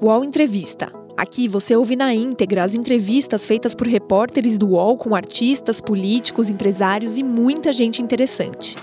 UOL 0.00 0.22
Entrevista. 0.22 0.92
Aqui 1.16 1.48
você 1.48 1.74
ouve 1.74 1.96
na 1.96 2.12
íntegra 2.12 2.62
as 2.62 2.74
entrevistas 2.74 3.46
feitas 3.46 3.74
por 3.74 3.86
repórteres 3.86 4.58
do 4.58 4.68
UOL 4.68 4.98
com 4.98 5.14
artistas, 5.14 5.80
políticos, 5.80 6.50
empresários 6.50 7.16
e 7.16 7.22
muita 7.22 7.72
gente 7.72 8.02
interessante. 8.02 8.76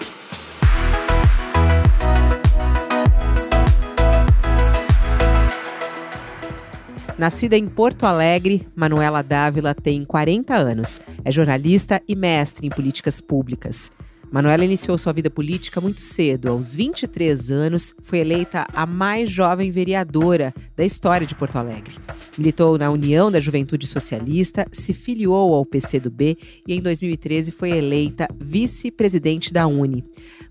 Nascida 7.16 7.56
em 7.56 7.68
Porto 7.68 8.08
Alegre, 8.08 8.68
Manuela 8.76 9.22
Dávila 9.22 9.76
tem 9.76 10.04
40 10.04 10.56
anos. 10.56 11.00
É 11.24 11.32
jornalista 11.32 12.02
e 12.08 12.16
mestre 12.16 12.66
em 12.66 12.72
políticas 12.72 13.22
públicas. 13.22 13.92
Manuela 14.34 14.66
iniciou 14.66 14.98
sua 14.98 15.14
vida 15.14 15.30
política 15.30 15.80
muito 15.80 16.02
cedo. 16.02 16.50
Aos 16.50 16.74
23 16.74 17.52
anos, 17.52 17.94
foi 18.02 18.18
eleita 18.18 18.66
a 18.74 18.84
mais 18.84 19.30
jovem 19.30 19.70
vereadora 19.70 20.52
da 20.76 20.84
história 20.84 21.28
de 21.28 21.36
Porto 21.36 21.58
Alegre. 21.58 21.94
Militou 22.36 22.76
na 22.80 22.90
União 22.90 23.32
da 23.32 23.40
Juventude 23.40 23.86
Socialista, 23.86 24.66
se 24.72 24.92
filiou 24.92 25.54
ao 25.54 25.64
PCdoB 25.64 26.36
e 26.68 26.74
em 26.74 26.82
2013 26.82 27.52
foi 27.52 27.78
eleita 27.78 28.28
vice-presidente 28.42 29.54
da 29.54 29.68
Uni. 29.68 30.04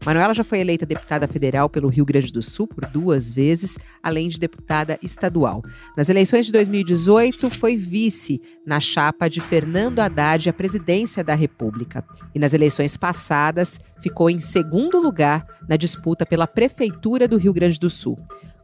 Manuela 0.04 0.34
já 0.34 0.42
foi 0.42 0.58
eleita 0.58 0.84
deputada 0.84 1.28
federal 1.28 1.68
pelo 1.70 1.88
Rio 1.88 2.04
Grande 2.04 2.32
do 2.32 2.42
Sul 2.42 2.66
por 2.66 2.86
duas 2.86 3.30
vezes, 3.30 3.78
além 4.02 4.28
de 4.28 4.38
deputada 4.38 4.98
estadual. 5.00 5.62
Nas 5.96 6.08
eleições 6.08 6.46
de 6.46 6.52
2018, 6.52 7.48
foi 7.50 7.76
vice 7.76 8.40
na 8.66 8.80
chapa 8.80 9.28
de 9.28 9.40
Fernando 9.40 10.00
Haddad 10.00 10.50
à 10.50 10.52
presidência 10.52 11.22
da 11.22 11.36
República. 11.36 12.04
E 12.34 12.38
nas 12.38 12.52
eleições 12.52 12.96
passadas, 12.96 13.78
ficou 14.00 14.28
em 14.28 14.40
segundo 14.40 15.00
lugar 15.00 15.46
na 15.68 15.76
disputa 15.76 16.26
pela 16.26 16.48
Prefeitura 16.48 17.28
do 17.28 17.36
Rio 17.36 17.52
Grande 17.52 17.78
do 17.78 17.88
Sul. 17.88 18.18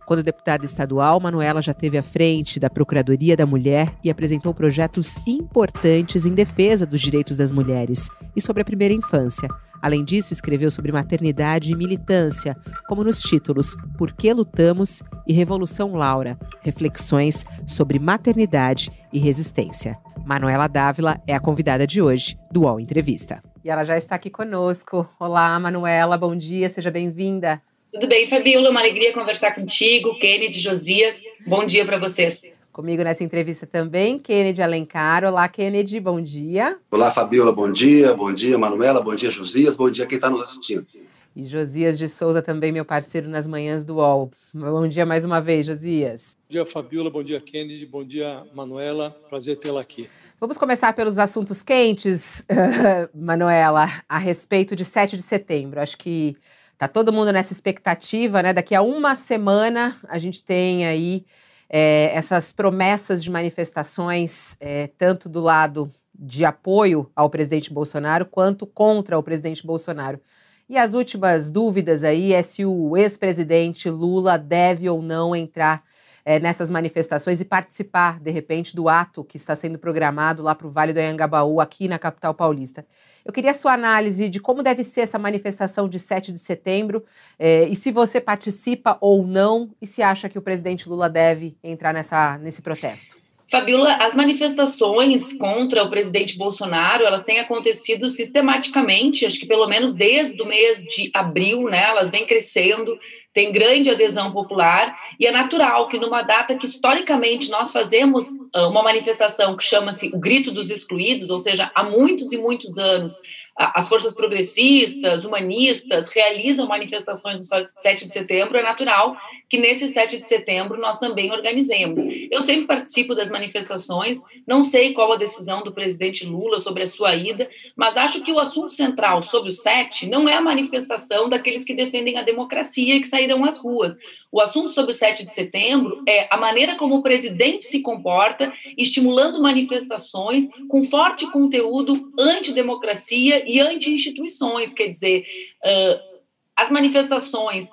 Quando 0.08 0.22
deputada 0.24 0.64
estadual, 0.64 1.20
Manuela 1.20 1.62
já 1.62 1.74
teve 1.74 1.98
à 1.98 2.02
frente 2.02 2.58
da 2.58 2.70
Procuradoria 2.70 3.36
da 3.36 3.46
Mulher 3.46 3.94
e 4.02 4.10
apresentou 4.10 4.52
projetos 4.52 5.18
importantes 5.26 6.24
em 6.24 6.34
defesa 6.34 6.84
dos 6.84 7.00
direitos 7.00 7.36
das 7.36 7.52
mulheres 7.52 8.08
e 8.34 8.40
sobre 8.40 8.62
a 8.62 8.64
primeira 8.64 8.94
infância. 8.94 9.48
Além 9.82 10.04
disso, 10.04 10.32
escreveu 10.32 10.70
sobre 10.70 10.92
maternidade 10.92 11.72
e 11.72 11.76
militância, 11.76 12.56
como 12.88 13.04
nos 13.04 13.20
títulos 13.20 13.76
Por 13.96 14.12
que 14.12 14.32
Lutamos 14.32 15.02
e 15.26 15.32
Revolução 15.32 15.94
Laura 15.94 16.38
Reflexões 16.62 17.44
sobre 17.66 17.98
maternidade 17.98 18.90
e 19.12 19.18
resistência. 19.18 19.98
Manuela 20.24 20.68
Dávila 20.68 21.20
é 21.26 21.34
a 21.34 21.40
convidada 21.40 21.86
de 21.86 22.02
hoje 22.02 22.38
do 22.50 22.62
UOL 22.62 22.80
Entrevista. 22.80 23.42
E 23.64 23.70
ela 23.70 23.84
já 23.84 23.96
está 23.96 24.14
aqui 24.14 24.30
conosco. 24.30 25.08
Olá, 25.18 25.58
Manuela, 25.58 26.16
bom 26.16 26.36
dia, 26.36 26.68
seja 26.68 26.90
bem-vinda. 26.90 27.62
Tudo 27.92 28.06
bem, 28.06 28.26
Fabiola? 28.26 28.70
Uma 28.70 28.80
alegria 28.80 29.12
conversar 29.12 29.54
contigo, 29.54 30.18
Kennedy, 30.18 30.60
Josias. 30.60 31.22
Bom 31.46 31.64
dia 31.64 31.86
para 31.86 31.98
vocês. 31.98 32.57
Comigo 32.78 33.02
nessa 33.02 33.24
entrevista 33.24 33.66
também, 33.66 34.20
Kennedy 34.20 34.62
Alencar. 34.62 35.24
Olá, 35.24 35.48
Kennedy, 35.48 35.98
bom 35.98 36.20
dia. 36.20 36.78
Olá, 36.92 37.10
Fabiola, 37.10 37.50
bom 37.50 37.72
dia. 37.72 38.14
Bom 38.14 38.32
dia, 38.32 38.56
Manuela. 38.56 39.00
Bom 39.00 39.16
dia, 39.16 39.32
Josias. 39.32 39.74
Bom 39.74 39.90
dia 39.90 40.06
quem 40.06 40.14
está 40.14 40.30
nos 40.30 40.40
assistindo. 40.42 40.86
E 41.34 41.44
Josias 41.44 41.98
de 41.98 42.08
Souza 42.08 42.40
também, 42.40 42.70
meu 42.70 42.84
parceiro 42.84 43.28
nas 43.28 43.48
manhãs 43.48 43.84
do 43.84 43.96
UOL. 43.96 44.30
Bom 44.54 44.86
dia 44.86 45.04
mais 45.04 45.24
uma 45.24 45.40
vez, 45.40 45.66
Josias. 45.66 46.38
Bom 46.46 46.52
dia, 46.52 46.66
Fabiola. 46.66 47.10
Bom 47.10 47.24
dia, 47.24 47.40
Kennedy. 47.40 47.84
Bom 47.84 48.04
dia, 48.04 48.44
Manuela. 48.54 49.10
Prazer 49.28 49.56
tê-la 49.56 49.80
aqui. 49.80 50.08
Vamos 50.38 50.56
começar 50.56 50.92
pelos 50.92 51.18
assuntos 51.18 51.64
quentes, 51.64 52.46
Manuela, 53.12 53.90
a 54.08 54.18
respeito 54.18 54.76
de 54.76 54.84
7 54.84 55.16
de 55.16 55.22
setembro. 55.22 55.80
Acho 55.80 55.98
que 55.98 56.36
tá 56.78 56.86
todo 56.86 57.12
mundo 57.12 57.32
nessa 57.32 57.52
expectativa, 57.52 58.40
né? 58.40 58.52
Daqui 58.52 58.72
a 58.72 58.82
uma 58.82 59.16
semana 59.16 59.96
a 60.08 60.16
gente 60.16 60.44
tem 60.44 60.86
aí 60.86 61.24
é, 61.68 62.10
essas 62.14 62.52
promessas 62.52 63.22
de 63.22 63.30
manifestações, 63.30 64.56
é, 64.60 64.86
tanto 64.86 65.28
do 65.28 65.40
lado 65.40 65.90
de 66.14 66.44
apoio 66.44 67.10
ao 67.14 67.30
presidente 67.30 67.72
Bolsonaro 67.72 68.26
quanto 68.26 68.66
contra 68.66 69.18
o 69.18 69.22
presidente 69.22 69.66
Bolsonaro. 69.66 70.20
E 70.68 70.76
as 70.76 70.92
últimas 70.92 71.50
dúvidas 71.50 72.04
aí 72.04 72.32
é 72.32 72.42
se 72.42 72.64
o 72.64 72.96
ex-presidente 72.96 73.88
Lula 73.88 74.36
deve 74.36 74.88
ou 74.88 75.00
não 75.00 75.34
entrar 75.34 75.82
é, 76.28 76.38
nessas 76.38 76.68
manifestações 76.68 77.40
e 77.40 77.44
participar, 77.46 78.20
de 78.20 78.30
repente, 78.30 78.76
do 78.76 78.86
ato 78.86 79.24
que 79.24 79.38
está 79.38 79.56
sendo 79.56 79.78
programado 79.78 80.42
lá 80.42 80.54
para 80.54 80.66
o 80.66 80.70
Vale 80.70 80.92
do 80.92 80.98
Anhangabaú, 80.98 81.58
aqui 81.58 81.88
na 81.88 81.98
capital 81.98 82.34
paulista. 82.34 82.86
Eu 83.24 83.32
queria 83.32 83.52
a 83.52 83.54
sua 83.54 83.72
análise 83.72 84.28
de 84.28 84.38
como 84.38 84.62
deve 84.62 84.84
ser 84.84 85.00
essa 85.00 85.18
manifestação 85.18 85.88
de 85.88 85.98
7 85.98 86.30
de 86.30 86.38
setembro 86.38 87.02
é, 87.38 87.62
e 87.64 87.74
se 87.74 87.90
você 87.90 88.20
participa 88.20 88.98
ou 89.00 89.26
não 89.26 89.70
e 89.80 89.86
se 89.86 90.02
acha 90.02 90.28
que 90.28 90.38
o 90.38 90.42
presidente 90.42 90.86
Lula 90.86 91.08
deve 91.08 91.56
entrar 91.64 91.94
nessa, 91.94 92.36
nesse 92.36 92.60
protesto. 92.60 93.16
Fabiola, 93.50 93.94
as 93.94 94.14
manifestações 94.14 95.32
contra 95.32 95.82
o 95.82 95.88
presidente 95.88 96.36
Bolsonaro, 96.36 97.04
elas 97.04 97.24
têm 97.24 97.40
acontecido 97.40 98.10
sistematicamente, 98.10 99.24
acho 99.24 99.40
que 99.40 99.46
pelo 99.46 99.66
menos 99.66 99.94
desde 99.94 100.40
o 100.42 100.44
mês 100.44 100.82
de 100.82 101.10
abril, 101.14 101.62
né, 101.70 101.84
elas 101.84 102.10
vêm 102.10 102.26
crescendo, 102.26 102.98
tem 103.38 103.52
grande 103.52 103.88
adesão 103.88 104.32
popular, 104.32 104.98
e 105.20 105.24
é 105.24 105.30
natural 105.30 105.86
que 105.86 105.96
numa 105.96 106.22
data 106.22 106.56
que 106.56 106.66
historicamente 106.66 107.52
nós 107.52 107.70
fazemos 107.70 108.26
ah, 108.52 108.66
uma 108.66 108.82
manifestação 108.82 109.56
que 109.56 109.62
chama-se 109.62 110.08
o 110.08 110.18
Grito 110.18 110.50
dos 110.50 110.70
Excluídos, 110.70 111.30
ou 111.30 111.38
seja, 111.38 111.70
há 111.72 111.84
muitos 111.84 112.32
e 112.32 112.36
muitos 112.36 112.78
anos 112.78 113.14
as 113.58 113.88
forças 113.88 114.14
progressistas, 114.14 115.24
humanistas 115.24 116.08
realizam 116.10 116.68
manifestações 116.68 117.36
no 117.36 117.66
7 117.82 118.06
de 118.06 118.12
setembro, 118.12 118.56
é 118.56 118.62
natural 118.62 119.16
que 119.48 119.58
nesse 119.58 119.88
7 119.88 120.20
de 120.20 120.28
setembro 120.28 120.80
nós 120.80 120.98
também 120.98 121.32
organizemos. 121.32 122.00
Eu 122.30 122.40
sempre 122.40 122.66
participo 122.66 123.14
das 123.14 123.30
manifestações, 123.30 124.22
não 124.46 124.62
sei 124.62 124.92
qual 124.92 125.12
a 125.12 125.16
decisão 125.16 125.62
do 125.64 125.72
presidente 125.72 126.24
Lula 126.24 126.60
sobre 126.60 126.84
a 126.84 126.86
sua 126.86 127.16
ida, 127.16 127.50
mas 127.74 127.96
acho 127.96 128.22
que 128.22 128.30
o 128.30 128.38
assunto 128.38 128.72
central 128.72 129.22
sobre 129.24 129.48
o 129.48 129.52
7 129.52 130.06
não 130.06 130.28
é 130.28 130.34
a 130.34 130.40
manifestação 130.40 131.28
daqueles 131.28 131.64
que 131.64 131.74
defendem 131.74 132.16
a 132.16 132.22
democracia 132.22 132.94
e 132.94 133.00
que 133.00 133.08
saíram 133.08 133.44
às 133.44 133.58
ruas. 133.58 133.96
O 134.30 134.42
assunto 134.42 134.70
sobre 134.70 134.92
o 134.92 134.94
7 134.94 135.24
de 135.24 135.32
setembro 135.32 136.02
é 136.06 136.28
a 136.30 136.36
maneira 136.36 136.76
como 136.76 136.96
o 136.96 137.02
presidente 137.02 137.64
se 137.64 137.80
comporta, 137.80 138.52
estimulando 138.76 139.40
manifestações 139.40 140.48
com 140.68 140.84
forte 140.84 141.30
conteúdo 141.30 142.12
antidemocracia 142.18 143.42
e 143.50 143.58
anti-instituições. 143.58 144.74
Quer 144.74 144.88
dizer, 144.88 145.24
uh, 145.64 146.18
as 146.54 146.70
manifestações 146.70 147.70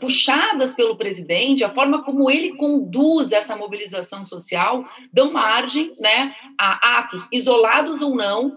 puxadas 0.00 0.72
pelo 0.74 0.96
presidente, 0.96 1.64
a 1.64 1.68
forma 1.68 2.04
como 2.04 2.30
ele 2.30 2.54
conduz 2.56 3.32
essa 3.32 3.56
mobilização 3.56 4.24
social, 4.24 4.84
dão 5.12 5.32
margem 5.32 5.94
né, 5.98 6.34
a 6.58 6.98
atos 6.98 7.26
isolados 7.32 8.00
ou 8.00 8.14
não 8.14 8.56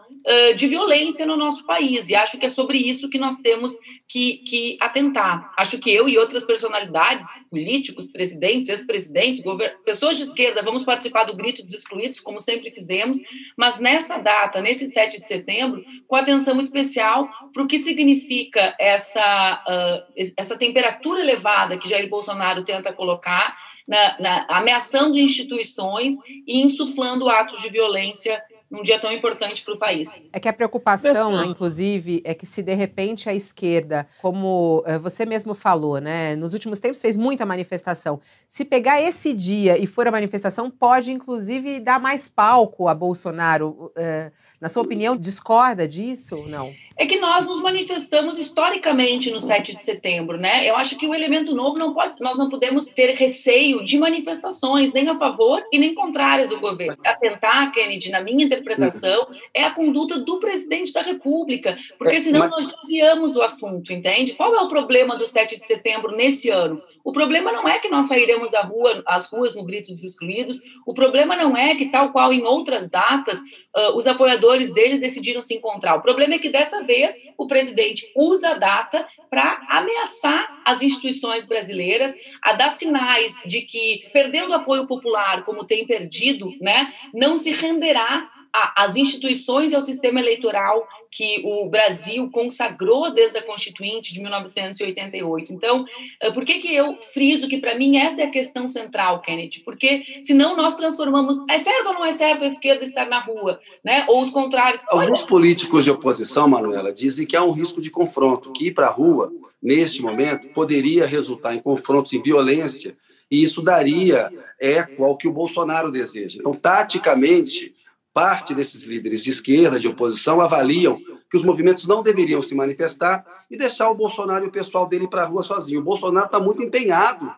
de 0.57 0.67
violência 0.67 1.25
no 1.25 1.37
nosso 1.37 1.65
país. 1.65 2.09
E 2.09 2.15
acho 2.15 2.37
que 2.37 2.45
é 2.45 2.49
sobre 2.49 2.77
isso 2.77 3.09
que 3.09 3.17
nós 3.17 3.37
temos 3.37 3.77
que, 4.07 4.37
que 4.37 4.77
atentar. 4.79 5.53
Acho 5.57 5.77
que 5.77 5.91
eu 5.91 6.07
e 6.07 6.17
outras 6.17 6.43
personalidades, 6.43 7.25
políticos, 7.49 8.07
presidentes, 8.07 8.69
ex-presidentes, 8.69 9.43
pessoas 9.83 10.17
de 10.17 10.23
esquerda, 10.23 10.61
vamos 10.61 10.83
participar 10.83 11.25
do 11.25 11.35
Grito 11.35 11.63
dos 11.63 11.73
Excluídos, 11.73 12.19
como 12.19 12.39
sempre 12.39 12.71
fizemos, 12.71 13.19
mas 13.57 13.79
nessa 13.79 14.17
data, 14.17 14.61
nesse 14.61 14.89
7 14.89 15.19
de 15.19 15.27
setembro, 15.27 15.83
com 16.07 16.15
atenção 16.15 16.59
especial 16.59 17.29
para 17.53 17.63
o 17.63 17.67
que 17.67 17.79
significa 17.79 18.75
essa, 18.79 19.63
uh, 19.67 20.23
essa 20.37 20.57
temperatura 20.57 21.06
elevada 21.15 21.77
que 21.77 21.87
Jair 21.87 22.09
Bolsonaro 22.09 22.63
tenta 22.63 22.91
colocar, 22.91 23.55
na, 23.87 24.19
na, 24.19 24.45
ameaçando 24.49 25.17
instituições 25.17 26.15
e 26.45 26.61
insuflando 26.61 27.29
atos 27.29 27.61
de 27.61 27.69
violência 27.69 28.43
num 28.69 28.83
dia 28.83 28.99
tão 28.99 29.11
importante 29.11 29.63
para 29.63 29.73
o 29.73 29.77
país. 29.77 30.27
É 30.31 30.39
que 30.39 30.49
a 30.49 30.53
preocupação, 30.53 31.43
inclusive, 31.45 32.21
é 32.25 32.33
que 32.33 32.45
se 32.45 32.61
de 32.61 32.73
repente 32.73 33.29
a 33.29 33.33
esquerda, 33.33 34.05
como 34.21 34.83
eh, 34.85 34.99
você 34.99 35.25
mesmo 35.25 35.53
falou, 35.53 35.99
né, 35.99 36.35
nos 36.35 36.53
últimos 36.53 36.79
tempos 36.79 37.01
fez 37.01 37.15
muita 37.15 37.45
manifestação. 37.45 38.19
Se 38.47 38.65
pegar 38.65 39.01
esse 39.01 39.33
dia 39.33 39.77
e 39.77 39.87
for 39.87 40.05
a 40.07 40.11
manifestação, 40.11 40.69
pode 40.69 41.11
inclusive 41.11 41.79
dar 41.79 41.99
mais 41.99 42.27
palco 42.27 42.87
a 42.87 42.93
Bolsonaro. 42.93 43.91
Eh, 43.95 44.31
na 44.59 44.67
sua 44.67 44.83
opinião, 44.83 45.15
discorda 45.15 45.87
disso 45.87 46.35
ou 46.35 46.47
não? 46.47 46.73
É 46.97 47.05
que 47.05 47.19
nós 47.19 47.45
nos 47.45 47.61
manifestamos 47.61 48.39
historicamente 48.39 49.29
no 49.29 49.39
7 49.39 49.75
de 49.75 49.81
setembro, 49.81 50.37
né? 50.37 50.67
Eu 50.67 50.75
acho 50.75 50.97
que 50.97 51.07
o 51.07 51.13
elemento 51.13 51.53
novo 51.53 51.77
não 51.77 51.93
pode, 51.93 52.19
nós 52.19 52.37
não 52.37 52.49
podemos 52.49 52.85
ter 52.87 53.13
receio 53.13 53.85
de 53.85 53.97
manifestações, 53.97 54.91
nem 54.93 55.07
a 55.07 55.15
favor 55.15 55.63
e 55.71 55.77
nem 55.77 55.93
contrárias 55.93 56.49
do 56.49 56.59
governo. 56.59 56.97
Atentar, 57.05 57.71
Kennedy, 57.71 58.09
na 58.09 58.21
minha 58.21 58.45
interpretação, 58.45 59.27
é 59.53 59.63
a 59.63 59.71
conduta 59.71 60.19
do 60.19 60.39
presidente 60.39 60.91
da 60.91 61.01
República, 61.01 61.77
porque 61.97 62.15
é, 62.15 62.19
senão 62.19 62.49
nós 62.49 62.67
desviamos 62.67 63.35
o 63.35 63.41
assunto, 63.41 63.93
entende? 63.93 64.33
Qual 64.33 64.55
é 64.55 64.61
o 64.61 64.69
problema 64.69 65.15
do 65.15 65.25
7 65.25 65.59
de 65.59 65.67
setembro 65.67 66.15
nesse 66.15 66.49
ano? 66.49 66.81
O 67.07 67.13
problema 67.13 67.53
não 67.53 67.65
é 67.65 67.79
que 67.79 67.87
nós 67.87 68.07
sairemos 68.07 68.53
à 68.53 68.63
rua, 68.63 69.01
às 69.05 69.29
ruas 69.29 69.55
no 69.55 69.63
grito 69.63 69.93
dos 69.93 70.03
excluídos, 70.03 70.59
o 70.85 70.93
problema 70.93 71.37
não 71.37 71.55
é 71.55 71.73
que, 71.73 71.85
tal 71.85 72.11
qual 72.11 72.33
em 72.33 72.43
outras 72.43 72.89
datas, 72.89 73.39
uh, 73.39 73.95
os 73.95 74.05
apoiadores 74.05 74.73
deles 74.73 74.99
decidiram 74.99 75.41
se 75.41 75.55
encontrar. 75.55 75.95
O 75.95 76.01
problema 76.01 76.33
é 76.33 76.37
que, 76.37 76.49
dessa 76.49 76.83
vez, 76.83 77.17
o 77.37 77.47
presidente 77.47 78.11
usa 78.13 78.49
a 78.49 78.53
data 78.55 79.07
para 79.29 79.57
ameaçar 79.69 80.61
as 80.65 80.81
instituições 80.81 81.45
brasileiras, 81.45 82.13
a 82.41 82.51
dar 82.51 82.71
sinais 82.71 83.35
de 83.45 83.61
que, 83.61 84.09
perdendo 84.11 84.53
apoio 84.53 84.85
popular, 84.85 85.45
como 85.45 85.65
tem 85.65 85.87
perdido, 85.87 86.53
né, 86.59 86.93
não 87.13 87.37
se 87.37 87.51
renderá 87.51 88.29
às 88.53 88.95
instituições 88.95 89.71
e 89.71 89.75
ao 89.75 89.81
sistema 89.81 90.19
eleitoral 90.19 90.87
que 91.11 91.41
o 91.45 91.69
Brasil 91.69 92.29
consagrou 92.31 93.13
desde 93.13 93.37
a 93.37 93.43
Constituinte 93.43 94.13
de 94.13 94.21
1988. 94.21 95.53
Então, 95.53 95.85
eh, 96.21 96.31
por 96.31 96.45
que, 96.45 96.59
que 96.59 96.73
eu 96.73 96.97
friso 97.01 97.47
que, 97.47 97.57
para 97.57 97.75
mim, 97.75 97.97
essa 97.97 98.21
é 98.21 98.25
a 98.25 98.29
questão 98.29 98.67
central, 98.67 99.21
Kennedy? 99.21 99.61
Porque, 99.61 100.03
senão, 100.23 100.55
nós 100.55 100.75
transformamos. 100.75 101.37
É 101.49 101.57
certo 101.57 101.87
ou 101.87 101.93
não 101.93 102.05
é 102.05 102.11
certo 102.11 102.43
a 102.43 102.47
esquerda 102.47 102.83
estar 102.83 103.07
na 103.07 103.19
rua? 103.19 103.59
Né? 103.83 104.05
Ou 104.07 104.21
os 104.21 104.29
contrários? 104.29 104.83
Alguns 104.89 105.23
políticos 105.23 105.83
de 105.83 105.91
oposição, 105.91 106.47
Manuela, 106.47 106.93
dizem 106.93 107.25
que 107.25 107.35
há 107.35 107.43
um 107.43 107.51
risco 107.51 107.79
de 107.81 107.89
confronto, 107.89 108.51
que 108.51 108.67
ir 108.67 108.71
para 108.71 108.87
a 108.87 108.91
rua, 108.91 109.31
neste 109.61 110.01
momento, 110.01 110.49
poderia 110.49 111.05
resultar 111.05 111.55
em 111.55 111.59
confrontos, 111.59 112.13
em 112.13 112.21
violência, 112.21 112.95
e 113.29 113.43
isso 113.43 113.61
daria 113.61 114.31
eco 114.59 115.03
ao 115.03 115.17
que 115.17 115.27
o 115.27 115.33
Bolsonaro 115.33 115.91
deseja. 115.91 116.39
Então, 116.39 116.53
taticamente 116.53 117.75
parte 118.17 118.55
desses 118.55 118.83
líderes 118.83 119.21
de 119.21 119.29
esquerda, 119.29 119.79
de 119.79 119.87
oposição, 119.87 120.41
avaliam 120.41 120.97
que 121.29 121.37
os 121.37 121.43
movimentos 121.43 121.85
não 121.85 122.01
deveriam 122.01 122.41
se 122.41 122.55
manifestar 122.55 123.23
e 123.47 123.55
deixar 123.55 123.91
o 123.91 123.93
Bolsonaro 123.93 124.43
e 124.43 124.47
o 124.47 124.51
pessoal 124.51 124.87
dele 124.87 125.07
para 125.07 125.21
a 125.21 125.25
rua 125.25 125.43
sozinho. 125.43 125.81
O 125.81 125.83
Bolsonaro 125.83 126.25
está 126.25 126.39
muito 126.39 126.63
empenhado 126.63 127.31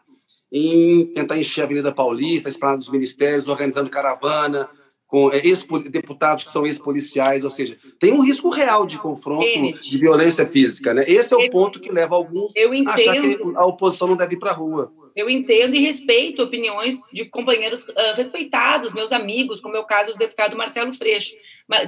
em 0.50 1.08
tentar 1.08 1.38
encher 1.38 1.64
a 1.64 1.64
Avenida 1.66 1.92
Paulista, 1.92 2.48
a 2.48 2.52
Esplanada 2.52 2.78
dos 2.78 2.88
Ministérios, 2.88 3.50
organizando 3.50 3.90
caravana, 3.90 4.70
com 5.06 5.30
é, 5.34 5.42
deputados 5.90 6.46
que 6.46 6.50
são 6.50 6.66
ex-policiais, 6.66 7.44
ou 7.44 7.50
seja, 7.50 7.78
tem 8.00 8.14
um 8.14 8.24
risco 8.24 8.50
real 8.50 8.86
de 8.86 9.00
confronto, 9.00 9.44
de 9.82 9.98
violência 9.98 10.46
física. 10.46 10.94
Né? 10.94 11.04
Esse 11.10 11.34
é 11.34 11.38
o 11.38 11.52
ponto 11.52 11.82
que 11.82 11.92
leva 11.92 12.16
alguns 12.16 12.54
a 12.56 12.94
achar 12.94 13.16
que 13.16 13.38
a 13.54 13.66
oposição 13.66 14.08
não 14.08 14.16
deve 14.16 14.36
ir 14.36 14.40
para 14.40 14.52
a 14.52 14.54
rua. 14.54 14.94
Eu 15.20 15.30
entendo 15.30 15.76
e 15.76 15.80
respeito 15.80 16.42
opiniões 16.42 17.10
de 17.12 17.26
companheiros 17.26 17.90
uh, 17.90 18.16
respeitados, 18.16 18.94
meus 18.94 19.12
amigos, 19.12 19.60
como 19.60 19.76
é 19.76 19.80
o 19.80 19.84
caso 19.84 20.14
do 20.14 20.18
deputado 20.18 20.56
Marcelo 20.56 20.94
Freixo, 20.94 21.36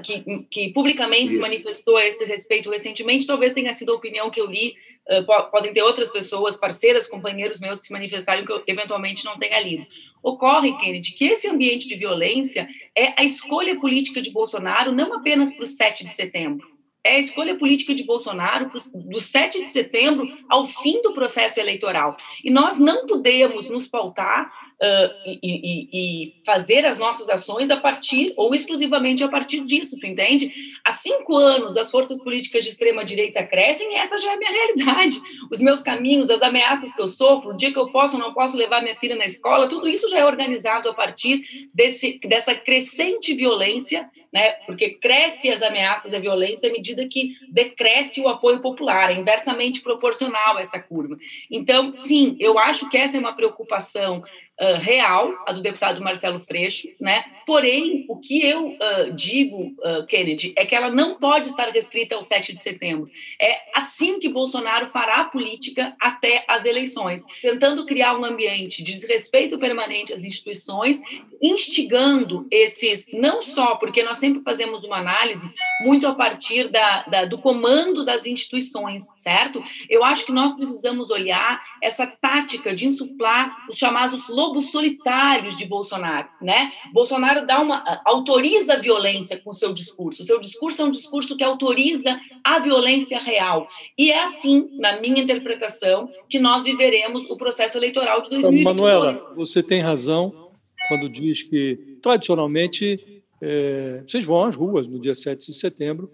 que, 0.04 0.46
que 0.50 0.74
publicamente 0.74 1.30
Isso. 1.30 1.36
se 1.36 1.40
manifestou 1.40 1.96
a 1.96 2.06
esse 2.06 2.26
respeito 2.26 2.70
recentemente. 2.70 3.26
Talvez 3.26 3.54
tenha 3.54 3.74
sido 3.74 3.94
a 3.94 3.96
opinião 3.96 4.30
que 4.30 4.42
eu 4.42 4.48
li. 4.48 4.76
Uh, 5.10 5.50
podem 5.50 5.74
ter 5.74 5.82
outras 5.82 6.10
pessoas, 6.10 6.58
parceiras, 6.58 7.08
companheiros 7.08 7.62
meus 7.62 7.80
que 7.80 7.88
se 7.88 7.94
manifestaram 7.94 8.46
que 8.46 8.52
eu 8.52 8.62
eventualmente 8.68 9.24
não 9.24 9.40
tenha 9.40 9.62
lido. 9.62 9.88
Ocorre, 10.22 10.78
Kennedy, 10.78 11.14
que 11.14 11.26
esse 11.26 11.48
ambiente 11.48 11.88
de 11.88 11.96
violência 11.96 12.68
é 12.94 13.14
a 13.18 13.24
escolha 13.24 13.80
política 13.80 14.22
de 14.22 14.30
Bolsonaro 14.30 14.92
não 14.92 15.14
apenas 15.14 15.54
para 15.54 15.64
o 15.64 15.68
7 15.68 16.04
de 16.04 16.12
setembro, 16.12 16.68
é 17.04 17.16
a 17.16 17.20
escolha 17.20 17.58
política 17.58 17.96
de 17.96 18.04
Bolsonaro 18.04 18.72
do 18.94 19.20
7 19.20 19.64
de 19.64 19.70
setembro 19.70 20.28
ao 20.50 20.68
fim 20.68 21.02
do 21.02 21.14
processo 21.14 21.60
eleitoral. 21.60 22.16
E 22.44 22.52
nós 22.52 22.78
não 22.78 23.08
podemos 23.08 23.70
nos 23.70 23.88
pautar 23.88 24.52
uh, 24.82 25.14
e, 25.26 25.40
e, 25.42 25.90
e, 25.94 26.34
fazer 26.46 26.86
as 26.86 27.00
nossas 27.00 27.28
ações 27.28 27.72
a 27.72 27.78
partir, 27.78 28.34
ou 28.38 28.54
exclusivamente 28.54 29.24
a 29.24 29.28
partir 29.28 29.62
disso, 29.62 29.98
tu 30.00 30.06
entende? 30.06 30.54
Há 30.86 30.92
cinco 30.92 31.36
anos, 31.36 31.76
as 31.76 31.90
forças 31.90 32.22
políticas 32.24 32.64
de 32.64 32.70
extrema-direita 32.70 33.44
crescem 33.44 33.94
e 33.94 33.96
essa 33.96 34.20
já 34.20 34.32
é 34.32 34.36
a 34.36 34.38
minha 34.38 34.52
realidade. 34.52 35.20
Os 35.52 35.60
meus 35.60 35.82
caminhos, 35.82 36.30
as 36.30 36.42
ameaças 36.42 36.94
que 36.94 37.02
eu 37.02 37.08
sofro, 37.08 37.52
o 37.52 37.58
dia 37.58 37.72
que 37.72 37.80
eu 37.80 37.92
posso 37.92 38.16
ou 38.16 38.22
não 38.22 38.34
posso 38.34 38.56
levar 38.56 38.84
minha 38.84 38.96
filha 38.96 39.16
na 39.16 39.26
escola, 39.26 39.68
tudo 39.68 39.88
isso 39.88 40.08
já 40.08 40.20
é 40.20 40.26
organizado 40.26 40.88
a 40.88 40.94
partir 40.94 41.70
desse, 41.74 42.20
dessa 42.20 42.54
crescente 42.54 43.34
violência 43.34 44.10
né? 44.32 44.52
Porque 44.66 44.92
cresce 44.92 45.50
as 45.50 45.62
ameaças 45.62 46.14
e 46.14 46.16
a 46.16 46.20
violência 46.20 46.70
à 46.70 46.72
medida 46.72 47.08
que 47.08 47.36
decresce 47.50 48.22
o 48.22 48.30
apoio 48.30 48.62
popular, 48.62 49.12
é 49.12 49.20
inversamente 49.20 49.82
proporcional 49.82 50.58
essa 50.58 50.80
curva. 50.80 51.18
Então, 51.50 51.94
sim, 51.94 52.38
eu 52.40 52.58
acho 52.58 52.90
que 52.90 52.98
essa 52.98 53.18
é 53.18 53.20
uma 53.20 53.36
preocupação 53.36 54.24
uh, 54.62 54.78
real, 54.80 55.34
a 55.48 55.52
do 55.52 55.62
deputado 55.62 56.02
Marcelo 56.02 56.40
Freixo, 56.40 56.88
né? 57.00 57.24
Porém, 57.46 58.06
o 58.08 58.18
que 58.18 58.46
eu 58.46 58.70
uh, 58.70 59.12
digo, 59.14 59.74
uh, 59.80 60.06
Kennedy, 60.06 60.54
é 60.56 60.66
que 60.66 60.76
ela 60.76 60.90
não 60.90 61.16
pode 61.16 61.50
estar 61.50 61.70
restrita 61.70 62.16
ao 62.16 62.22
7 62.22 62.54
de 62.54 62.62
setembro. 62.62 63.10
É 63.42 63.60
assim 63.74 64.20
que 64.20 64.30
Bolsonaro 64.30 64.88
fará 64.88 65.22
a 65.22 65.26
política 65.26 65.96
até 66.00 66.46
as 66.48 66.66
eleições, 66.66 67.24
tentando 67.42 67.86
criar 67.86 68.18
um 68.18 68.24
ambiente 68.24 68.84
de 68.84 68.94
desrespeito 68.94 69.58
permanente 69.58 70.14
às 70.14 70.24
instituições, 70.24 71.02
instigando 71.42 72.46
esses, 72.52 73.08
não 73.12 73.42
só 73.42 73.76
porque 73.76 74.04
nós 74.04 74.20
sempre 74.20 74.42
fazemos 74.44 74.84
uma 74.84 74.98
análise 74.98 75.50
muito 75.84 76.08
a 76.08 76.14
partir 76.14 76.70
da, 76.70 77.04
da 77.04 77.26
do 77.26 77.38
comando 77.38 78.06
das 78.06 78.26
instituições, 78.26 79.06
certo? 79.18 79.64
Eu 79.90 80.04
acho 80.04 80.26
que 80.26 80.32
nós 80.32 80.54
precisamos 80.54 81.10
olhar 81.10 81.62
essa 81.82 82.06
tática 82.06 82.76
de 82.76 82.88
insuflar 82.88 83.66
os 83.70 83.78
chamados 83.78 84.28
solitários 84.60 85.56
de 85.56 85.68
Bolsonaro, 85.68 86.28
né? 86.42 86.72
Bolsonaro 86.92 87.46
dá 87.46 87.60
uma 87.62 87.84
autoriza 88.04 88.74
a 88.74 88.80
violência 88.80 89.38
com 89.38 89.52
o 89.52 89.54
seu 89.54 89.72
discurso. 89.72 90.24
O 90.24 90.26
seu 90.26 90.40
discurso 90.40 90.82
é 90.82 90.86
um 90.86 90.92
discurso 90.92 91.38
que 91.38 91.44
autoriza 91.44 92.20
a 92.44 92.58
violência 92.58 93.20
real. 93.20 93.68
E 93.96 94.10
é 94.12 94.24
assim, 94.24 94.68
na 94.80 95.00
minha 95.00 95.22
interpretação, 95.22 96.10
que 96.28 96.40
nós 96.40 96.64
viveremos 96.64 97.30
o 97.30 97.38
processo 97.38 97.78
eleitoral 97.78 98.22
de 98.24 98.32
2022. 98.32 98.64
Manuela, 98.64 99.34
você 99.36 99.62
tem 99.62 99.82
razão 99.82 100.50
quando 100.88 101.08
diz 101.08 101.44
que 101.44 101.98
tradicionalmente 102.02 103.22
é, 103.42 104.04
vocês 104.08 104.26
vão 104.26 104.44
às 104.44 104.56
ruas 104.56 104.88
no 104.88 105.00
dia 105.00 105.16
7 105.16 105.48
de 105.48 105.54
setembro, 105.54 106.12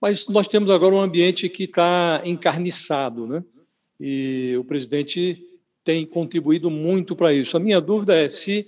mas 0.00 0.28
nós 0.28 0.46
temos 0.46 0.70
agora 0.70 0.94
um 0.94 1.00
ambiente 1.00 1.48
que 1.48 1.64
está 1.64 2.22
encarniçado, 2.24 3.26
né? 3.26 3.44
E 3.98 4.56
o 4.56 4.64
presidente 4.64 5.49
tem 5.90 6.06
contribuído 6.06 6.70
muito 6.70 7.16
para 7.16 7.34
isso. 7.34 7.56
A 7.56 7.60
minha 7.60 7.80
dúvida 7.80 8.14
é 8.14 8.28
se 8.28 8.64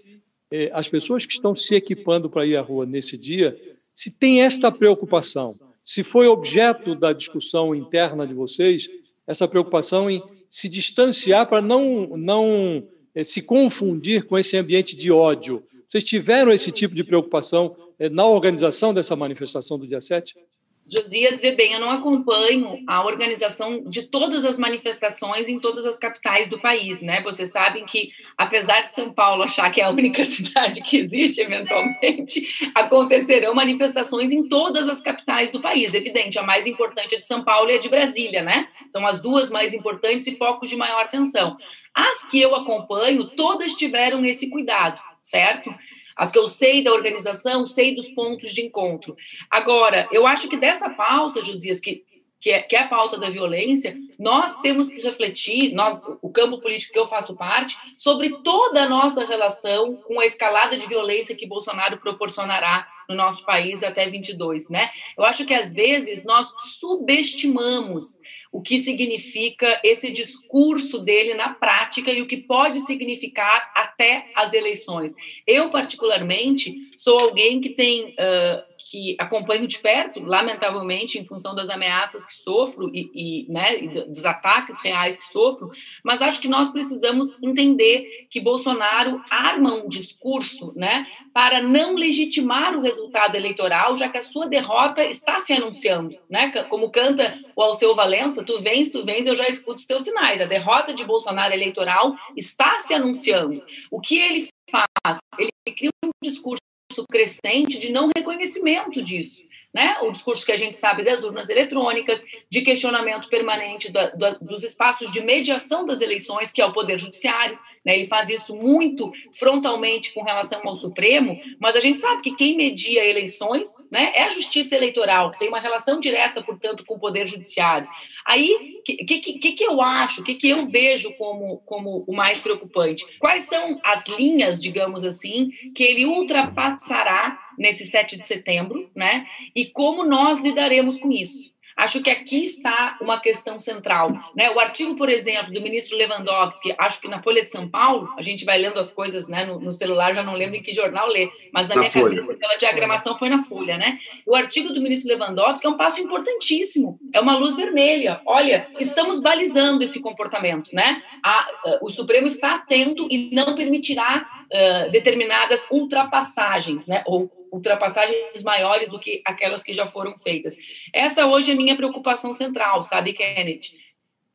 eh, 0.50 0.68
as 0.74 0.88
pessoas 0.88 1.24
que 1.24 1.32
estão 1.32 1.54
se 1.54 1.72
equipando 1.76 2.28
para 2.28 2.44
ir 2.44 2.56
à 2.56 2.60
rua 2.60 2.84
nesse 2.84 3.16
dia, 3.16 3.56
se 3.94 4.10
tem 4.10 4.42
esta 4.42 4.72
preocupação, 4.72 5.54
se 5.84 6.02
foi 6.02 6.26
objeto 6.26 6.96
da 6.96 7.12
discussão 7.12 7.76
interna 7.76 8.26
de 8.26 8.34
vocês, 8.34 8.90
essa 9.24 9.46
preocupação 9.46 10.10
em 10.10 10.20
se 10.50 10.68
distanciar 10.68 11.48
para 11.48 11.62
não, 11.62 12.08
não 12.16 12.82
eh, 13.14 13.22
se 13.22 13.40
confundir 13.40 14.24
com 14.24 14.36
esse 14.36 14.56
ambiente 14.56 14.96
de 14.96 15.12
ódio. 15.12 15.62
Vocês 15.88 16.02
tiveram 16.02 16.50
esse 16.50 16.72
tipo 16.72 16.92
de 16.92 17.04
preocupação 17.04 17.76
eh, 18.00 18.08
na 18.08 18.26
organização 18.26 18.92
dessa 18.92 19.14
manifestação 19.14 19.78
do 19.78 19.86
dia 19.86 20.00
7? 20.00 20.34
Josias 20.84 21.40
vê 21.40 21.52
bem, 21.52 21.72
eu 21.72 21.80
não 21.80 21.90
acompanho 21.90 22.82
a 22.88 23.04
organização 23.04 23.82
de 23.84 24.02
todas 24.02 24.44
as 24.44 24.58
manifestações 24.58 25.48
em 25.48 25.58
todas 25.58 25.86
as 25.86 25.96
capitais 25.96 26.48
do 26.48 26.60
país, 26.60 27.00
né? 27.00 27.22
Vocês 27.22 27.50
sabem 27.50 27.86
que, 27.86 28.10
apesar 28.36 28.82
de 28.82 28.94
São 28.94 29.12
Paulo 29.12 29.44
achar 29.44 29.70
que 29.70 29.80
é 29.80 29.84
a 29.84 29.90
única 29.90 30.24
cidade 30.26 30.82
que 30.82 30.96
existe, 30.96 31.40
eventualmente, 31.40 32.46
acontecerão 32.74 33.54
manifestações 33.54 34.32
em 34.32 34.48
todas 34.48 34.88
as 34.88 35.00
capitais 35.00 35.50
do 35.50 35.60
país. 35.60 35.94
Evidente, 35.94 36.38
a 36.38 36.42
mais 36.42 36.66
importante 36.66 37.14
é 37.14 37.18
de 37.18 37.24
São 37.24 37.44
Paulo 37.44 37.70
e 37.70 37.74
a 37.74 37.78
de 37.78 37.88
Brasília, 37.88 38.42
né? 38.42 38.68
São 38.90 39.06
as 39.06 39.22
duas 39.22 39.50
mais 39.50 39.72
importantes 39.72 40.26
e 40.26 40.36
focos 40.36 40.68
de 40.68 40.76
maior 40.76 41.02
atenção. 41.02 41.56
As 41.94 42.28
que 42.28 42.40
eu 42.40 42.54
acompanho, 42.56 43.24
todas 43.24 43.72
tiveram 43.72 44.24
esse 44.24 44.50
cuidado, 44.50 45.00
certo? 45.22 45.72
As 46.16 46.30
que 46.30 46.38
eu 46.38 46.46
sei 46.46 46.82
da 46.82 46.92
organização, 46.92 47.66
sei 47.66 47.94
dos 47.94 48.08
pontos 48.08 48.52
de 48.52 48.62
encontro. 48.62 49.16
Agora, 49.50 50.08
eu 50.12 50.26
acho 50.26 50.48
que 50.48 50.56
dessa 50.56 50.90
pauta, 50.90 51.44
Josias, 51.44 51.80
que, 51.80 52.04
que, 52.40 52.50
é, 52.50 52.62
que 52.62 52.76
é 52.76 52.80
a 52.80 52.88
pauta 52.88 53.16
da 53.16 53.30
violência, 53.30 53.96
nós 54.18 54.58
temos 54.60 54.90
que 54.90 55.00
refletir, 55.00 55.72
nós, 55.72 56.02
o 56.20 56.30
campo 56.30 56.60
político 56.60 56.92
que 56.92 56.98
eu 56.98 57.08
faço 57.08 57.36
parte, 57.36 57.76
sobre 57.96 58.30
toda 58.42 58.82
a 58.82 58.88
nossa 58.88 59.24
relação 59.24 59.96
com 59.96 60.20
a 60.20 60.26
escalada 60.26 60.76
de 60.76 60.86
violência 60.86 61.36
que 61.36 61.46
Bolsonaro 61.46 61.98
proporcionará 61.98 62.86
no 63.08 63.14
nosso 63.14 63.44
país 63.44 63.82
até 63.82 64.08
22, 64.08 64.68
né? 64.68 64.90
Eu 65.16 65.24
acho 65.24 65.44
que 65.44 65.54
às 65.54 65.72
vezes 65.72 66.24
nós 66.24 66.52
subestimamos 66.78 68.18
o 68.52 68.60
que 68.60 68.78
significa 68.78 69.80
esse 69.82 70.10
discurso 70.10 70.98
dele 70.98 71.34
na 71.34 71.54
prática 71.54 72.12
e 72.12 72.20
o 72.20 72.26
que 72.26 72.36
pode 72.36 72.80
significar 72.80 73.72
até 73.74 74.30
as 74.36 74.52
eleições. 74.52 75.14
Eu 75.46 75.70
particularmente 75.70 76.74
sou 76.96 77.18
alguém 77.18 77.60
que 77.60 77.70
tem 77.70 78.10
uh, 78.10 78.71
que 78.92 79.16
acompanho 79.18 79.66
de 79.66 79.78
perto, 79.78 80.20
lamentavelmente, 80.20 81.18
em 81.18 81.24
função 81.24 81.54
das 81.54 81.70
ameaças 81.70 82.26
que 82.26 82.34
sofro 82.34 82.90
e, 82.94 83.10
e, 83.14 83.50
né, 83.50 84.04
dos 84.06 84.26
ataques 84.26 84.82
reais 84.82 85.16
que 85.16 85.32
sofro, 85.32 85.70
mas 86.04 86.20
acho 86.20 86.38
que 86.42 86.46
nós 86.46 86.68
precisamos 86.68 87.38
entender 87.42 88.26
que 88.28 88.38
Bolsonaro 88.38 89.22
arma 89.30 89.72
um 89.72 89.88
discurso 89.88 90.74
né, 90.76 91.06
para 91.32 91.62
não 91.62 91.94
legitimar 91.94 92.76
o 92.76 92.82
resultado 92.82 93.34
eleitoral, 93.34 93.96
já 93.96 94.10
que 94.10 94.18
a 94.18 94.22
sua 94.22 94.46
derrota 94.46 95.02
está 95.02 95.38
se 95.38 95.54
anunciando. 95.54 96.18
Né? 96.28 96.50
Como 96.64 96.90
canta 96.90 97.40
o 97.56 97.62
Alceu 97.62 97.94
Valença, 97.94 98.44
tu 98.44 98.60
vens, 98.60 98.90
tu 98.90 99.06
vens, 99.06 99.26
eu 99.26 99.34
já 99.34 99.48
escuto 99.48 99.76
os 99.76 99.86
teus 99.86 100.04
sinais. 100.04 100.38
A 100.38 100.44
derrota 100.44 100.92
de 100.92 101.06
Bolsonaro 101.06 101.54
eleitoral 101.54 102.14
está 102.36 102.78
se 102.80 102.92
anunciando. 102.92 103.64
O 103.90 104.02
que 104.02 104.18
ele 104.18 104.48
faz? 104.70 105.16
Ele 105.38 105.50
cria 105.74 105.90
um 106.04 106.10
discurso 106.22 106.60
crescente 107.08 107.78
de 107.78 107.90
não 107.90 108.10
reconhecimento 108.16 109.02
disso. 109.02 109.42
Né? 109.72 109.96
O 110.02 110.10
discurso 110.10 110.44
que 110.44 110.52
a 110.52 110.56
gente 110.56 110.76
sabe 110.76 111.02
das 111.02 111.24
urnas 111.24 111.48
eletrônicas, 111.48 112.22
de 112.50 112.60
questionamento 112.60 113.28
permanente 113.28 113.90
da, 113.90 114.10
da, 114.10 114.30
dos 114.32 114.62
espaços 114.62 115.10
de 115.10 115.22
mediação 115.22 115.84
das 115.84 116.02
eleições, 116.02 116.52
que 116.52 116.60
é 116.60 116.66
o 116.66 116.72
Poder 116.72 116.98
Judiciário. 116.98 117.58
Né? 117.84 117.98
Ele 117.98 118.06
faz 118.06 118.28
isso 118.28 118.54
muito 118.54 119.10
frontalmente 119.32 120.12
com 120.12 120.22
relação 120.22 120.60
ao 120.64 120.76
Supremo, 120.76 121.40
mas 121.58 121.74
a 121.74 121.80
gente 121.80 121.98
sabe 121.98 122.20
que 122.20 122.36
quem 122.36 122.54
media 122.54 123.04
eleições 123.04 123.70
né, 123.90 124.12
é 124.14 124.24
a 124.24 124.30
Justiça 124.30 124.76
Eleitoral, 124.76 125.30
que 125.30 125.38
tem 125.38 125.48
uma 125.48 125.60
relação 125.60 125.98
direta, 125.98 126.42
portanto, 126.42 126.84
com 126.84 126.94
o 126.94 127.00
Poder 127.00 127.26
Judiciário. 127.26 127.88
Aí, 128.26 128.52
o 128.78 128.82
que, 128.82 129.18
que, 129.18 129.52
que, 129.52 129.64
eu 129.64 129.80
acho, 129.80 130.20
o 130.20 130.24
que, 130.24 130.34
que 130.34 130.50
eu 130.50 130.66
vejo 130.66 131.12
como, 131.14 131.58
como 131.64 132.04
o 132.06 132.14
mais 132.14 132.40
preocupante? 132.40 133.04
Quais 133.18 133.44
são 133.44 133.80
as 133.82 134.06
linhas, 134.06 134.62
digamos 134.62 135.04
assim, 135.04 135.50
que 135.74 135.82
ele 135.82 136.06
ultrapassará 136.06 137.38
nesse 137.58 137.86
7 137.86 138.18
de 138.18 138.26
setembro, 138.26 138.90
né? 138.94 139.26
E 139.54 139.66
como 139.66 140.04
nós 140.04 140.40
lidaremos 140.40 140.98
com 140.98 141.10
isso? 141.10 141.52
Acho 141.76 142.02
que 142.02 142.10
aqui 142.10 142.44
está 142.44 142.98
uma 143.00 143.18
questão 143.18 143.58
central. 143.58 144.12
Né? 144.36 144.50
O 144.50 144.60
artigo, 144.60 144.94
por 144.94 145.08
exemplo, 145.08 145.52
do 145.52 145.60
ministro 145.60 145.96
Lewandowski, 145.96 146.74
acho 146.78 147.00
que 147.00 147.08
na 147.08 147.22
Folha 147.22 147.42
de 147.42 147.50
São 147.50 147.68
Paulo, 147.68 148.12
a 148.16 148.22
gente 148.22 148.44
vai 148.44 148.58
lendo 148.58 148.78
as 148.78 148.92
coisas 148.92 149.28
né, 149.28 149.44
no, 149.44 149.58
no 149.58 149.72
celular, 149.72 150.14
já 150.14 150.22
não 150.22 150.34
lembro 150.34 150.56
em 150.56 150.62
que 150.62 150.72
jornal 150.72 151.08
lê, 151.08 151.30
mas 151.52 151.68
na, 151.68 151.74
na 151.74 151.80
minha 151.80 151.90
Folha. 151.90 152.16
cabeça 152.16 152.32
aquela 152.32 152.56
diagramação 152.56 153.18
foi 153.18 153.28
na 153.28 153.42
Folha. 153.42 153.76
Né? 153.78 153.98
O 154.26 154.34
artigo 154.34 154.72
do 154.72 154.80
ministro 154.80 155.08
Lewandowski 155.08 155.66
é 155.66 155.70
um 155.70 155.76
passo 155.76 156.00
importantíssimo, 156.00 156.98
é 157.12 157.20
uma 157.20 157.36
luz 157.36 157.56
vermelha. 157.56 158.20
Olha, 158.26 158.68
estamos 158.78 159.20
balizando 159.20 159.82
esse 159.82 160.00
comportamento. 160.00 160.70
Né? 160.72 161.02
A, 161.24 161.78
o 161.82 161.90
Supremo 161.90 162.26
está 162.26 162.56
atento 162.56 163.08
e 163.10 163.30
não 163.34 163.54
permitirá 163.54 164.26
uh, 164.52 164.90
determinadas 164.90 165.64
ultrapassagens, 165.70 166.86
né? 166.86 167.02
ou 167.06 167.41
ultrapassagens 167.52 168.42
maiores 168.42 168.88
do 168.88 168.98
que 168.98 169.20
aquelas 169.24 169.62
que 169.62 169.74
já 169.74 169.86
foram 169.86 170.18
feitas. 170.18 170.56
Essa 170.92 171.26
hoje 171.26 171.50
é 171.50 171.54
a 171.54 171.56
minha 171.56 171.76
preocupação 171.76 172.32
central, 172.32 172.82
sabe, 172.82 173.12
Kenneth? 173.12 173.76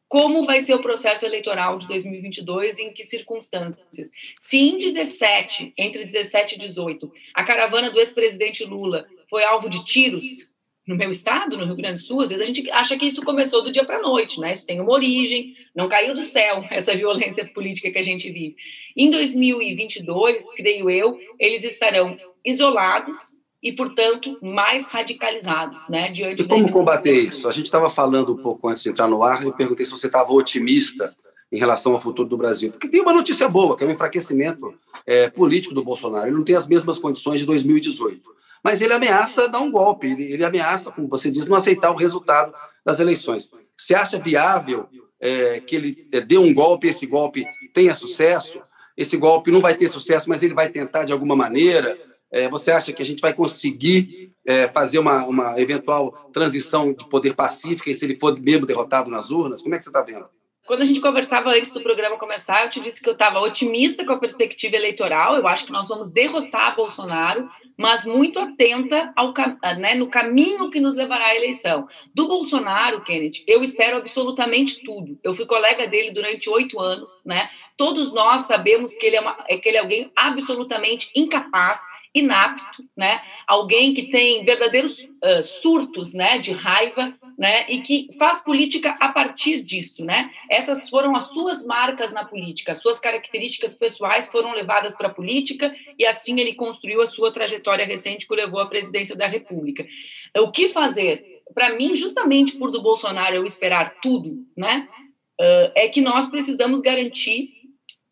Como 0.08 0.46
vai 0.46 0.62
ser 0.62 0.74
o 0.74 0.82
processo 0.82 1.26
eleitoral 1.26 1.78
de 1.78 1.88
2022 1.88 2.78
e 2.78 2.84
em 2.84 2.94
que 2.94 3.04
circunstâncias? 3.04 4.12
Se 4.40 4.58
em 4.58 4.78
17, 4.78 5.74
entre 5.78 6.06
17 6.06 6.56
e 6.56 6.60
18, 6.60 7.12
a 7.34 7.44
caravana 7.44 7.90
do 7.90 8.00
ex-presidente 8.00 8.64
Lula 8.64 9.06
foi 9.30 9.44
alvo 9.44 9.70
de 9.70 9.84
tiros 9.84 10.50
no 10.88 10.96
meu 10.96 11.10
estado, 11.10 11.58
no 11.58 11.66
Rio 11.66 11.76
Grande 11.76 11.96
do 11.96 12.06
Sul, 12.06 12.22
às 12.22 12.30
vezes 12.30 12.42
a 12.42 12.48
gente 12.48 12.72
acha 12.72 12.98
que 12.98 13.06
isso 13.06 13.22
começou 13.22 13.62
do 13.62 13.72
dia 13.72 13.84
para 13.84 13.98
a 13.98 14.02
noite, 14.02 14.40
né? 14.40 14.54
Isso 14.54 14.66
tem 14.66 14.80
uma 14.80 14.94
origem, 14.94 15.54
não 15.76 15.90
caiu 15.90 16.16
do 16.16 16.24
céu 16.24 16.64
essa 16.72 16.96
violência 16.96 17.46
política 17.46 17.92
que 17.92 17.98
a 17.98 18.04
gente 18.04 18.32
vive. 18.32 18.56
Em 18.96 19.12
2022, 19.12 20.54
creio 20.56 20.90
eu, 20.90 21.20
eles 21.38 21.66
estarão 21.66 22.18
isolados 22.44 23.36
e, 23.62 23.74
portanto, 23.74 24.38
mais 24.42 24.88
radicalizados, 24.88 25.90
né? 25.90 26.10
Diante 26.10 26.44
e 26.44 26.48
como 26.48 26.72
combater 26.72 27.20
isso? 27.20 27.50
A 27.50 27.52
gente 27.52 27.66
estava 27.66 27.90
falando 27.90 28.34
um 28.34 28.38
pouco 28.38 28.70
antes 28.70 28.82
de 28.82 28.90
entrar 28.90 29.10
no 29.10 29.24
ar, 29.24 29.44
eu 29.44 29.52
perguntei 29.52 29.86
se 29.86 29.92
você 29.92 30.08
estava 30.08 30.32
otimista 30.32 31.14
em 31.52 31.58
relação 31.58 31.94
ao 31.94 32.02
futuro 32.02 32.30
do 32.30 32.38
Brasil. 32.38 32.72
Porque 32.72 32.88
tem 32.88 33.02
uma 33.02 33.14
notícia 33.14 33.50
boa, 33.50 33.76
que 33.76 33.84
é 33.84 33.88
o 33.88 33.92
enfraquecimento 33.92 34.74
é, 35.06 35.30
político 35.30 35.74
do 35.74 35.84
Bolsonaro. 35.84 36.28
Ele 36.28 36.36
não 36.36 36.44
tem 36.44 36.56
as 36.56 36.68
mesmas 36.68 36.98
condições 36.98 37.42
de 37.42 37.46
2018. 37.46 38.37
Mas 38.64 38.82
ele 38.82 38.94
ameaça 38.94 39.48
dar 39.48 39.60
um 39.60 39.72
golpe, 39.72 40.08
ele, 40.08 40.24
ele 40.34 40.44
ameaça, 40.44 40.92
como 40.92 41.08
você 41.08 41.30
diz, 41.32 41.48
não 41.48 41.58
aceitar 41.58 41.92
o 41.92 41.96
resultado 41.96 42.54
das 42.86 43.00
eleições. 43.00 43.50
Você 43.78 43.94
acha 43.94 44.20
viável 44.20 44.88
é, 45.20 45.60
que 45.60 45.76
ele 45.76 46.08
é, 46.12 46.22
dê 46.22 46.38
um 46.38 46.54
golpe, 46.54 46.88
esse 46.88 47.06
golpe 47.06 47.46
tenha 47.74 47.94
sucesso? 47.94 48.62
Esse 48.96 49.16
golpe 49.16 49.52
não 49.52 49.62
vai 49.62 49.76
ter 49.76 49.88
sucesso, 49.88 50.28
mas 50.28 50.42
ele 50.42 50.54
vai 50.54 50.70
tentar 50.70 51.04
de 51.04 51.14
alguma 51.14 51.36
maneira? 51.36 51.98
É, 52.32 52.50
você 52.50 52.72
acha 52.72 52.92
que 52.92 53.02
a 53.02 53.06
gente 53.06 53.22
vai 53.22 53.34
conseguir 53.34 54.34
é, 54.46 54.68
fazer 54.68 55.00
uma, 55.00 55.26
uma 55.26 55.60
eventual 55.62 56.12
transição 56.34 56.94
de 56.94 57.08
poder 57.08 57.36
pacífica 57.36 57.90
e 57.90 57.96
se 57.96 58.06
ele 58.06 58.20
for 58.20 58.38
mesmo 58.40 58.66
derrotado 58.66 59.10
nas 59.10 59.30
urnas? 59.30 59.62
Como 59.62 59.76
é 59.76 59.78
que 59.78 59.84
você 59.84 59.90
está 59.90 60.02
vendo? 60.02 60.26
Quando 60.66 60.82
a 60.82 60.86
gente 60.86 61.00
conversava 61.00 61.50
antes 61.52 61.72
do 61.72 61.82
programa 61.82 62.18
começar, 62.18 62.66
eu 62.66 62.70
te 62.70 62.82
disse 62.82 63.02
que 63.02 63.08
eu 63.08 63.14
estava 63.14 63.40
otimista 63.40 64.06
com 64.06 64.12
a 64.12 64.18
perspectiva 64.18 64.76
eleitoral. 64.76 65.36
Eu 65.36 65.48
acho 65.48 65.66
que 65.66 65.72
nós 65.72 65.88
vamos 65.88 66.12
derrotar 66.12 66.76
Bolsonaro, 66.76 67.50
mas 67.78 68.06
muito 68.06 68.40
atenta 68.40 69.14
ao, 69.16 69.34
né, 69.78 69.94
no 69.94 70.08
caminho 70.08 70.70
que 70.70 70.80
nos 70.80 70.96
levará 70.96 71.28
à 71.28 71.36
eleição. 71.36 71.88
Do 72.14 72.28
Bolsonaro, 72.28 73.04
Kenneth, 73.04 73.44
eu 73.48 73.64
espero 73.64 73.98
absolutamente 73.98 74.84
tudo. 74.84 75.20
Eu 75.24 75.34
fui 75.34 75.46
colega 75.46 75.88
dele 75.88 76.12
durante 76.12 76.50
oito 76.50 76.80
anos, 76.80 77.22
né? 77.24 77.50
Todos 77.78 78.12
nós 78.12 78.42
sabemos 78.42 78.96
que 78.96 79.06
ele 79.06 79.18
é, 79.18 79.22
uma, 79.22 79.36
que 79.44 79.70
ele 79.70 79.78
é 79.78 79.80
alguém 79.80 80.12
absolutamente 80.16 81.12
incapaz 81.16 81.80
inapto, 82.14 82.84
né? 82.96 83.22
Alguém 83.46 83.94
que 83.94 84.10
tem 84.10 84.44
verdadeiros 84.44 85.04
uh, 85.04 85.44
surtos, 85.44 86.14
né, 86.14 86.40
de 86.40 86.52
raiva, 86.52 87.14
né, 87.38 87.66
e 87.70 87.82
que 87.82 88.10
faz 88.18 88.40
política 88.40 88.98
a 89.00 89.10
partir 89.10 89.62
disso, 89.62 90.04
né? 90.04 90.32
Essas 90.50 90.90
foram 90.90 91.16
as 91.16 91.26
suas 91.26 91.64
marcas 91.64 92.12
na 92.12 92.26
política, 92.26 92.72
as 92.72 92.80
suas 92.82 93.00
características 93.00 93.76
pessoais 93.76 94.28
foram 94.32 94.54
levadas 94.54 94.96
para 94.96 95.08
a 95.08 95.14
política 95.14 95.74
e 96.00 96.06
assim 96.06 96.40
ele 96.40 96.56
construiu 96.56 97.00
a 97.00 97.08
sua 97.08 97.32
trajetória 97.32 97.86
recente 97.86 98.28
que 98.28 98.34
o 98.34 98.36
levou 98.36 98.60
à 98.60 98.66
presidência 98.66 99.16
da 99.16 99.28
República. 99.28 99.86
O 100.36 100.50
que 100.52 100.68
fazer? 100.68 101.44
Para 101.54 101.76
mim, 101.76 101.96
justamente 101.96 102.58
por 102.58 102.72
do 102.72 102.82
Bolsonaro 102.82 103.36
eu 103.36 103.46
esperar 103.46 104.00
tudo, 104.02 104.44
né? 104.56 104.90
Uh, 105.40 105.70
é 105.76 105.88
que 105.88 106.02
nós 106.02 106.26
precisamos 106.26 106.82
garantir 106.82 107.57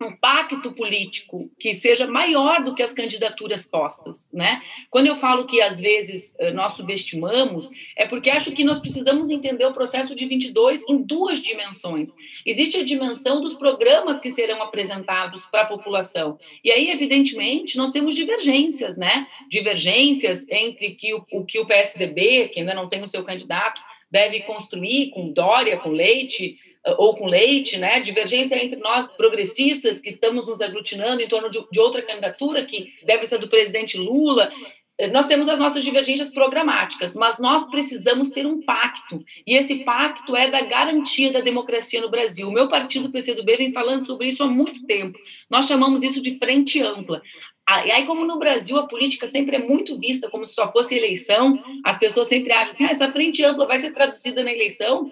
um 0.01 0.11
pacto 0.11 0.73
político 0.73 1.49
que 1.57 1.73
seja 1.73 2.05
maior 2.05 2.61
do 2.61 2.75
que 2.75 2.83
as 2.83 2.93
candidaturas 2.93 3.65
postas, 3.65 4.29
né? 4.33 4.61
Quando 4.89 5.07
eu 5.07 5.15
falo 5.15 5.45
que 5.45 5.61
às 5.61 5.79
vezes 5.79 6.35
eh, 6.37 6.51
nós 6.51 6.73
subestimamos, 6.73 7.69
é 7.95 8.05
porque 8.05 8.29
acho 8.29 8.51
que 8.51 8.65
nós 8.65 8.77
precisamos 8.77 9.29
entender 9.29 9.65
o 9.65 9.73
processo 9.73 10.13
de 10.13 10.25
22 10.25 10.87
em 10.89 11.01
duas 11.01 11.41
dimensões. 11.41 12.13
Existe 12.45 12.77
a 12.77 12.83
dimensão 12.83 13.39
dos 13.39 13.53
programas 13.53 14.19
que 14.19 14.29
serão 14.29 14.61
apresentados 14.61 15.45
para 15.45 15.61
a 15.61 15.67
população. 15.67 16.37
E 16.61 16.71
aí, 16.71 16.91
evidentemente, 16.91 17.77
nós 17.77 17.91
temos 17.91 18.15
divergências, 18.15 18.97
né? 18.97 19.25
Divergências 19.49 20.45
entre 20.49 20.91
que 20.91 21.13
o, 21.13 21.25
o 21.31 21.45
que 21.45 21.57
o 21.57 21.65
PSDB, 21.65 22.49
que 22.49 22.59
ainda 22.59 22.73
não 22.73 22.89
tem 22.89 23.01
o 23.01 23.07
seu 23.07 23.23
candidato, 23.23 23.81
deve 24.11 24.41
construir 24.41 25.11
com 25.11 25.31
Dória, 25.31 25.77
com 25.77 25.89
Leite, 25.89 26.57
ou 26.97 27.15
com 27.15 27.25
leite, 27.25 27.77
né? 27.77 27.99
Divergência 27.99 28.63
entre 28.63 28.79
nós 28.79 29.09
progressistas 29.11 29.99
que 29.99 30.09
estamos 30.09 30.47
nos 30.47 30.61
aglutinando 30.61 31.21
em 31.21 31.27
torno 31.27 31.49
de, 31.49 31.63
de 31.71 31.79
outra 31.79 32.01
candidatura 32.01 32.63
que 32.63 32.93
deve 33.03 33.25
ser 33.25 33.39
do 33.39 33.47
presidente 33.47 33.97
Lula. 33.97 34.51
Nós 35.11 35.27
temos 35.27 35.49
as 35.49 35.59
nossas 35.59 35.83
divergências 35.83 36.31
programáticas, 36.31 37.13
mas 37.13 37.37
nós 37.37 37.69
precisamos 37.69 38.29
ter 38.29 38.45
um 38.45 38.61
pacto. 38.61 39.21
E 39.45 39.55
esse 39.55 39.83
pacto 39.83 40.37
é 40.37 40.49
da 40.49 40.61
garantia 40.61 41.33
da 41.33 41.41
democracia 41.41 41.99
no 41.99 42.09
Brasil. 42.09 42.47
O 42.47 42.51
meu 42.51 42.69
partido, 42.69 43.07
o 43.07 43.11
PCdoB, 43.11 43.57
vem 43.57 43.73
falando 43.73 44.05
sobre 44.05 44.27
isso 44.27 44.41
há 44.41 44.47
muito 44.47 44.85
tempo. 44.85 45.19
Nós 45.49 45.65
chamamos 45.65 46.01
isso 46.01 46.21
de 46.21 46.37
frente 46.37 46.81
ampla. 46.81 47.21
E 47.85 47.91
aí, 47.91 48.05
como 48.05 48.23
no 48.23 48.37
Brasil 48.37 48.77
a 48.77 48.87
política 48.87 49.25
sempre 49.25 49.55
é 49.55 49.59
muito 49.59 49.99
vista 49.99 50.29
como 50.29 50.45
se 50.45 50.53
só 50.53 50.71
fosse 50.71 50.95
eleição, 50.95 51.59
as 51.83 51.97
pessoas 51.97 52.27
sempre 52.27 52.53
acham 52.53 52.69
assim: 52.69 52.85
ah, 52.85 52.91
essa 52.91 53.11
frente 53.11 53.43
ampla 53.43 53.65
vai 53.65 53.81
ser 53.81 53.91
traduzida 53.91 54.43
na 54.43 54.53
eleição. 54.53 55.11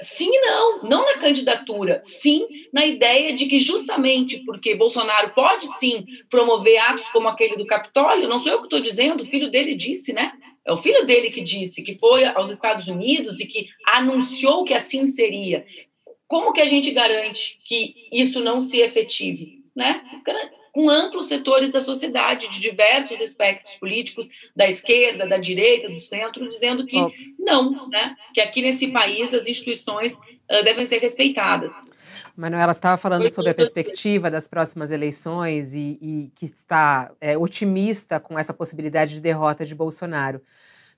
Sim 0.00 0.28
e 0.30 0.40
não, 0.40 0.82
não 0.82 1.04
na 1.04 1.18
candidatura, 1.18 2.00
sim 2.02 2.46
na 2.72 2.84
ideia 2.84 3.32
de 3.32 3.46
que 3.46 3.58
justamente 3.58 4.44
porque 4.44 4.74
Bolsonaro 4.74 5.30
pode 5.30 5.66
sim 5.78 6.04
promover 6.28 6.78
atos 6.78 7.08
como 7.10 7.28
aquele 7.28 7.56
do 7.56 7.66
Capitólio, 7.66 8.28
não 8.28 8.42
sou 8.42 8.52
eu 8.52 8.58
que 8.58 8.64
estou 8.64 8.80
dizendo, 8.80 9.22
o 9.22 9.26
filho 9.26 9.50
dele 9.50 9.74
disse, 9.74 10.12
né? 10.12 10.32
É 10.66 10.72
o 10.72 10.76
filho 10.76 11.06
dele 11.06 11.30
que 11.30 11.40
disse 11.40 11.82
que 11.82 11.98
foi 11.98 12.24
aos 12.26 12.50
Estados 12.50 12.88
Unidos 12.88 13.40
e 13.40 13.46
que 13.46 13.68
anunciou 13.86 14.64
que 14.64 14.74
assim 14.74 15.08
seria. 15.08 15.64
Como 16.26 16.52
que 16.52 16.60
a 16.60 16.66
gente 16.66 16.90
garante 16.90 17.58
que 17.64 17.94
isso 18.12 18.40
não 18.40 18.60
se 18.60 18.80
efetive? 18.80 19.64
Né? 19.74 20.02
Com 20.72 20.88
amplos 20.88 21.26
setores 21.26 21.70
da 21.70 21.80
sociedade, 21.80 22.48
de 22.48 22.60
diversos 22.60 23.20
espectros 23.20 23.74
políticos, 23.76 24.28
da 24.54 24.68
esquerda, 24.68 25.26
da 25.26 25.36
direita, 25.36 25.88
do 25.88 26.00
centro, 26.00 26.46
dizendo 26.46 26.86
que 26.86 26.96
oh. 26.96 27.10
não, 27.38 27.88
né? 27.88 28.14
que 28.34 28.40
aqui 28.40 28.62
nesse 28.62 28.88
país 28.88 29.32
as 29.34 29.46
instituições 29.46 30.14
uh, 30.16 30.64
devem 30.64 30.86
ser 30.86 30.98
respeitadas. 30.98 31.72
Manuela 32.36 32.72
estava 32.72 32.96
falando 32.96 33.22
Foi 33.22 33.30
sobre 33.30 33.50
a 33.50 33.54
perspectiva 33.54 34.30
das 34.30 34.48
próximas 34.48 34.90
eleições 34.90 35.74
e, 35.74 35.98
e 36.00 36.32
que 36.34 36.46
está 36.46 37.10
é, 37.20 37.36
otimista 37.36 38.18
com 38.20 38.38
essa 38.38 38.54
possibilidade 38.54 39.14
de 39.14 39.20
derrota 39.20 39.64
de 39.64 39.74
Bolsonaro. 39.74 40.40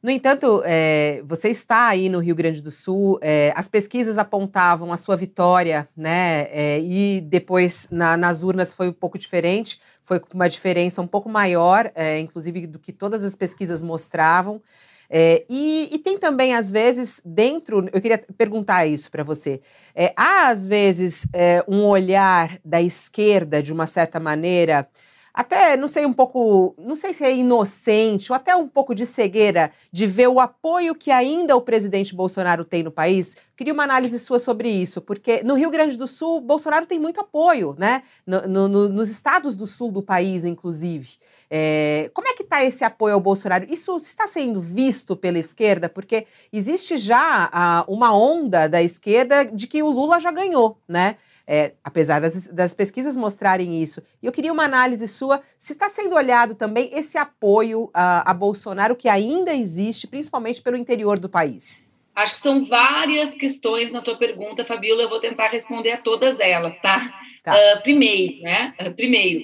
No 0.03 0.11
entanto, 0.11 0.63
é, 0.65 1.23
você 1.27 1.51
está 1.51 1.89
aí 1.89 2.09
no 2.09 2.21
Rio 2.21 2.35
Grande 2.35 2.63
do 2.63 2.71
Sul, 2.71 3.19
é, 3.21 3.53
as 3.55 3.69
pesquisas 3.69 4.17
apontavam 4.17 4.95
a 4.95 4.97
sua 4.97 5.15
vitória, 5.15 5.87
né? 5.95 6.49
É, 6.51 6.81
e 6.81 7.21
depois 7.21 7.87
na, 7.91 8.17
nas 8.17 8.43
urnas 8.43 8.73
foi 8.73 8.89
um 8.89 8.95
pouco 8.95 9.19
diferente, 9.19 9.79
foi 10.03 10.19
uma 10.33 10.49
diferença 10.49 11.03
um 11.03 11.07
pouco 11.07 11.29
maior, 11.29 11.93
é, 11.95 12.19
inclusive 12.19 12.67
do 12.67 12.79
que 12.79 12.93
todas 12.93 13.23
as 13.25 13.37
pesquisas 13.37 13.83
mostravam. 13.83 14.63
É, 15.11 15.45
e, 15.51 15.91
e, 15.93 15.99
tem 15.99 16.17
também, 16.17 16.55
às 16.55 16.71
vezes, 16.71 17.21
dentro. 17.23 17.87
Eu 17.93 18.01
queria 18.01 18.25
perguntar 18.39 18.87
isso 18.87 19.11
para 19.11 19.25
você. 19.25 19.61
É, 19.95 20.15
há, 20.17 20.49
às 20.49 20.67
vezes, 20.67 21.27
um 21.69 21.85
olhar 21.85 22.59
da 22.65 22.81
esquerda, 22.81 23.61
de 23.63 23.73
uma 23.73 23.87
certa 23.87 24.21
maneira, 24.21 24.89
até, 25.33 25.77
não 25.77 25.87
sei, 25.89 26.05
um 26.05 26.13
pouco, 26.13 26.75
não 26.79 26.97
sei 26.97 27.13
se 27.13 27.25
é 27.25 27.35
inocente 27.35 28.33
ou 28.33 28.37
até 28.37 28.55
um 28.55 28.67
pouco 28.67 28.95
de 28.95 29.07
cegueira 29.07 29.73
de 29.93 30.07
ver 30.07 30.29
o 30.29 30.41
apoio 30.41 30.95
que 30.95 31.11
ainda 31.11 31.57
o 31.57 31.61
presidente 31.61 32.15
Bolsonaro 32.15 32.65
tem 32.65 32.83
no 32.83 32.91
país. 32.91 33.37
Queria 33.57 33.73
uma 33.73 33.85
análise 33.85 34.19
sua 34.19 34.39
sobre 34.39 34.69
isso, 34.69 35.01
porque 35.01 35.43
no 35.43 35.55
Rio 35.55 35.71
Grande 35.71 35.97
do 35.97 36.07
Sul, 36.07 36.41
Bolsonaro 36.41 36.87
tem 36.87 36.99
muito 36.99 37.21
apoio, 37.21 37.77
né? 37.79 38.03
No, 38.27 38.69
no, 38.69 38.89
nos 38.89 39.09
estados 39.09 39.57
do 39.57 39.67
sul 39.67 39.93
do 39.93 40.03
país, 40.03 40.45
inclusive. 40.45 41.19
É, 41.51 42.11
como 42.15 42.29
é 42.29 42.33
que 42.33 42.43
está 42.43 42.65
esse 42.65 42.85
apoio 42.85 43.15
ao 43.15 43.21
Bolsonaro? 43.21 43.67
Isso 43.69 43.97
está 43.97 44.27
sendo 44.27 44.61
visto 44.61 45.17
pela 45.17 45.39
esquerda? 45.39 45.89
Porque 45.89 46.27
existe 46.53 46.97
já 46.97 47.49
a, 47.53 47.85
uma 47.87 48.17
onda 48.17 48.69
da 48.69 48.83
esquerda 48.83 49.45
de 49.45 49.67
que 49.67 49.83
o 49.83 49.91
Lula 49.91 50.21
já 50.21 50.31
ganhou, 50.31 50.79
né? 50.89 51.17
É, 51.53 51.73
apesar 51.83 52.21
das, 52.21 52.47
das, 52.47 52.73
pesquisas 52.73 53.17
mostrarem 53.17 53.83
isso. 53.83 54.01
E 54.23 54.27
eu 54.27 54.31
queria 54.31 54.53
uma 54.53 54.63
análise 54.63 55.09
sua, 55.09 55.43
se 55.59 55.73
está 55.73 55.91
sendo 55.91 56.15
olhado 56.15 56.55
também 56.55 56.89
esse 56.93 57.19
apoio 57.19 57.91
a, 57.93 58.31
a 58.31 58.33
Bolsonaro 58.33 58.95
que 58.95 59.09
ainda 59.09 59.53
existe, 59.53 60.07
principalmente 60.07 60.63
pelo 60.63 60.77
interior 60.77 61.19
do 61.19 61.29
país. 61.29 61.89
Acho 62.15 62.35
que 62.35 62.41
são 62.41 62.63
várias 62.63 63.35
questões 63.35 63.91
na 63.91 64.01
tua 64.01 64.17
pergunta, 64.17 64.65
Fabíola. 64.65 65.03
Eu 65.03 65.09
vou 65.09 65.19
tentar 65.19 65.49
responder 65.49 65.91
a 65.91 65.97
todas 65.97 66.39
elas, 66.39 66.79
tá? 66.79 67.13
tá. 67.43 67.53
Uh, 67.53 67.83
primeiro, 67.83 68.43
né? 68.43 68.73
Uh, 68.81 68.95
primeiro, 68.95 69.41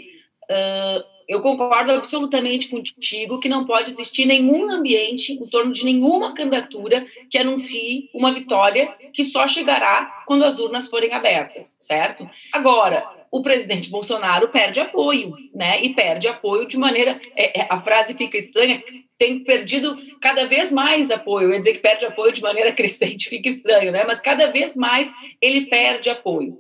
uh, 0.48 1.15
eu 1.28 1.40
concordo 1.40 1.92
absolutamente 1.92 2.68
contigo 2.68 3.40
que 3.40 3.49
não 3.49 3.64
pode 3.64 3.90
existir 3.90 4.26
nenhum 4.26 4.71
ambiente 4.71 5.33
em 5.33 5.47
torno 5.47 5.73
de 5.73 5.85
nenhuma 5.85 6.35
candidatura 6.35 7.06
que 7.30 7.38
anuncie 7.38 8.09
uma 8.14 8.33
vitória 8.33 8.95
que 9.12 9.25
só 9.25 9.47
chegará 9.47 10.25
quando 10.26 10.45
as 10.45 10.59
urnas 10.59 10.88
forem 10.88 11.12
abertas, 11.12 11.76
certo? 11.80 12.28
Agora, 12.52 13.04
o 13.37 13.43
presidente 13.43 13.90
Bolsonaro 13.90 14.49
perde 14.49 14.81
apoio, 14.81 15.35
né? 15.55 15.83
E 15.83 15.90
perde 15.93 16.26
apoio 16.26 16.66
de 16.66 16.78
maneira. 16.78 17.21
É, 17.37 17.61
é, 17.61 17.66
a 17.69 17.81
frase 17.81 18.14
fica 18.14 18.38
estranha, 18.38 18.83
tem 19.19 19.40
perdido 19.40 19.99
cada 20.21 20.47
vez 20.47 20.73
mais 20.73 21.11
apoio. 21.11 21.49
Eu 21.49 21.52
ia 21.52 21.59
dizer 21.59 21.75
que 21.75 21.81
perde 21.81 22.07
apoio 22.07 22.33
de 22.33 22.40
maneira 22.40 22.73
crescente, 22.75 23.28
fica 23.28 23.49
estranho, 23.49 23.93
né? 23.93 24.05
Mas 24.07 24.21
cada 24.21 24.50
vez 24.50 24.75
mais 24.75 25.12
ele 25.40 25.66
perde 25.66 26.09
apoio. 26.09 26.57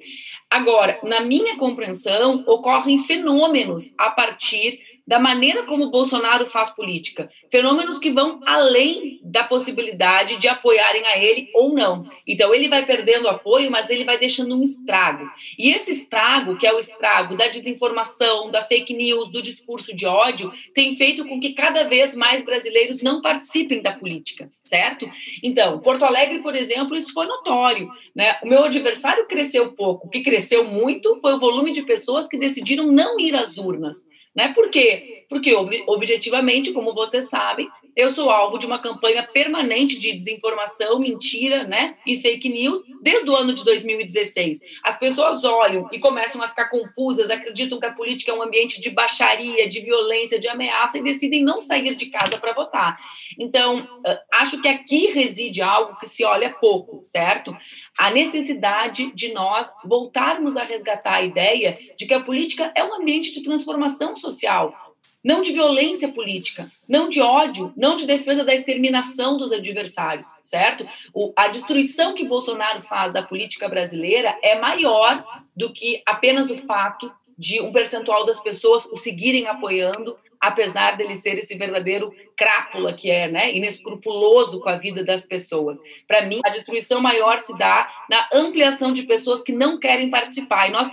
Agora, 0.50 0.98
na 1.02 1.20
minha 1.20 1.56
compreensão, 1.56 2.44
ocorrem 2.46 2.98
fenômenos 2.98 3.90
a 3.96 4.10
partir 4.10 4.80
da 5.06 5.20
maneira 5.20 5.62
como 5.62 5.84
o 5.84 5.90
Bolsonaro 5.90 6.46
faz 6.46 6.70
política. 6.70 7.30
Fenômenos 7.50 7.98
que 7.98 8.10
vão 8.10 8.40
além 8.44 9.20
da 9.22 9.44
possibilidade 9.44 10.36
de 10.36 10.48
apoiarem 10.48 11.06
a 11.06 11.18
ele 11.18 11.48
ou 11.54 11.72
não. 11.72 12.08
Então, 12.26 12.54
ele 12.54 12.68
vai 12.68 12.84
perdendo 12.84 13.28
apoio, 13.28 13.70
mas 13.70 13.88
ele 13.88 14.04
vai 14.04 14.18
deixando 14.18 14.56
um 14.56 14.62
estrago. 14.62 15.28
E 15.58 15.70
esse 15.70 15.92
estrago, 15.92 16.56
que 16.56 16.66
é 16.66 16.72
o 16.72 16.78
estrago 16.78 17.36
da 17.36 17.46
desinformação, 17.46 18.50
da 18.50 18.62
fake 18.62 18.92
news, 18.94 19.30
do 19.30 19.40
discurso 19.40 19.94
de 19.94 20.06
ódio, 20.06 20.52
tem 20.74 20.96
feito 20.96 21.24
com 21.24 21.38
que 21.38 21.52
cada 21.52 21.84
vez 21.84 22.16
mais 22.16 22.44
brasileiros 22.44 23.02
não 23.02 23.20
participem 23.20 23.80
da 23.80 23.92
política, 23.92 24.50
certo? 24.62 25.08
Então, 25.42 25.78
Porto 25.78 26.04
Alegre, 26.04 26.40
por 26.40 26.56
exemplo, 26.56 26.96
isso 26.96 27.12
foi 27.12 27.26
notório. 27.26 27.88
Né? 28.14 28.36
O 28.42 28.48
meu 28.48 28.64
adversário 28.64 29.26
cresceu 29.26 29.72
pouco. 29.72 30.08
O 30.08 30.10
que 30.10 30.20
cresceu 30.20 30.64
muito 30.64 31.18
foi 31.20 31.34
o 31.34 31.38
volume 31.38 31.70
de 31.70 31.82
pessoas 31.82 32.28
que 32.28 32.36
decidiram 32.36 32.86
não 32.86 33.20
ir 33.20 33.34
às 33.36 33.56
urnas. 33.56 34.08
Né? 34.36 34.52
Por 34.54 34.70
quê? 34.70 35.24
Porque, 35.28 35.54
objetivamente, 35.86 36.72
como 36.72 36.92
você 36.92 37.22
sabe, 37.22 37.68
eu 37.96 38.10
sou 38.10 38.28
alvo 38.28 38.58
de 38.58 38.66
uma 38.66 38.78
campanha 38.78 39.22
permanente 39.22 39.98
de 39.98 40.12
desinformação, 40.12 40.98
mentira 40.98 41.64
né? 41.64 41.96
e 42.06 42.20
fake 42.20 42.46
news 42.50 42.82
desde 43.00 43.30
o 43.30 43.34
ano 43.34 43.54
de 43.54 43.64
2016. 43.64 44.60
As 44.84 44.98
pessoas 44.98 45.44
olham 45.44 45.88
e 45.90 45.98
começam 45.98 46.42
a 46.42 46.48
ficar 46.48 46.68
confusas, 46.68 47.30
acreditam 47.30 47.80
que 47.80 47.86
a 47.86 47.92
política 47.92 48.30
é 48.30 48.34
um 48.34 48.42
ambiente 48.42 48.82
de 48.82 48.90
baixaria, 48.90 49.66
de 49.66 49.80
violência, 49.80 50.38
de 50.38 50.46
ameaça 50.46 50.98
e 50.98 51.02
decidem 51.02 51.42
não 51.42 51.62
sair 51.62 51.94
de 51.94 52.06
casa 52.06 52.36
para 52.36 52.52
votar. 52.52 52.98
Então, 53.38 53.88
acho 54.32 54.60
que 54.60 54.68
aqui 54.68 55.06
reside 55.06 55.62
algo 55.62 55.98
que 55.98 56.06
se 56.06 56.22
olha 56.22 56.50
pouco, 56.50 57.02
certo? 57.02 57.56
A 57.98 58.10
necessidade 58.10 59.10
de 59.14 59.32
nós 59.32 59.72
voltarmos 59.84 60.56
a 60.56 60.64
resgatar 60.64 61.14
a 61.14 61.22
ideia 61.22 61.78
de 61.96 62.04
que 62.04 62.12
a 62.12 62.22
política 62.22 62.70
é 62.76 62.84
um 62.84 62.94
ambiente 62.94 63.32
de 63.32 63.42
transformação 63.42 64.14
social, 64.16 64.85
não 65.26 65.42
de 65.42 65.50
violência 65.50 66.08
política, 66.12 66.70
não 66.88 67.08
de 67.08 67.20
ódio, 67.20 67.72
não 67.76 67.96
de 67.96 68.06
defesa 68.06 68.44
da 68.44 68.54
exterminação 68.54 69.36
dos 69.36 69.50
adversários, 69.50 70.28
certo? 70.44 70.88
O, 71.12 71.32
a 71.34 71.48
destruição 71.48 72.14
que 72.14 72.24
Bolsonaro 72.24 72.80
faz 72.80 73.12
da 73.12 73.24
política 73.24 73.68
brasileira 73.68 74.38
é 74.40 74.56
maior 74.56 75.42
do 75.56 75.72
que 75.72 76.00
apenas 76.06 76.48
o 76.48 76.56
fato 76.56 77.10
de 77.38 77.60
um 77.60 77.72
percentual 77.72 78.24
das 78.24 78.40
pessoas 78.40 78.86
o 78.86 78.96
seguirem 78.96 79.46
apoiando 79.46 80.16
apesar 80.40 80.96
dele 80.96 81.14
ser 81.14 81.38
esse 81.38 81.56
verdadeiro 81.56 82.12
crápula 82.36 82.92
que 82.92 83.10
é, 83.10 83.28
né, 83.28 83.54
inescrupuloso 83.54 84.60
com 84.60 84.68
a 84.68 84.76
vida 84.76 85.04
das 85.04 85.24
pessoas. 85.24 85.78
Para 86.06 86.26
mim, 86.26 86.40
a 86.44 86.50
destruição 86.50 87.00
maior 87.00 87.40
se 87.40 87.56
dá 87.56 87.90
na 88.08 88.28
ampliação 88.32 88.92
de 88.92 89.02
pessoas 89.04 89.42
que 89.42 89.52
não 89.52 89.78
querem 89.78 90.10
participar. 90.10 90.68
E 90.68 90.72
nós 90.72 90.88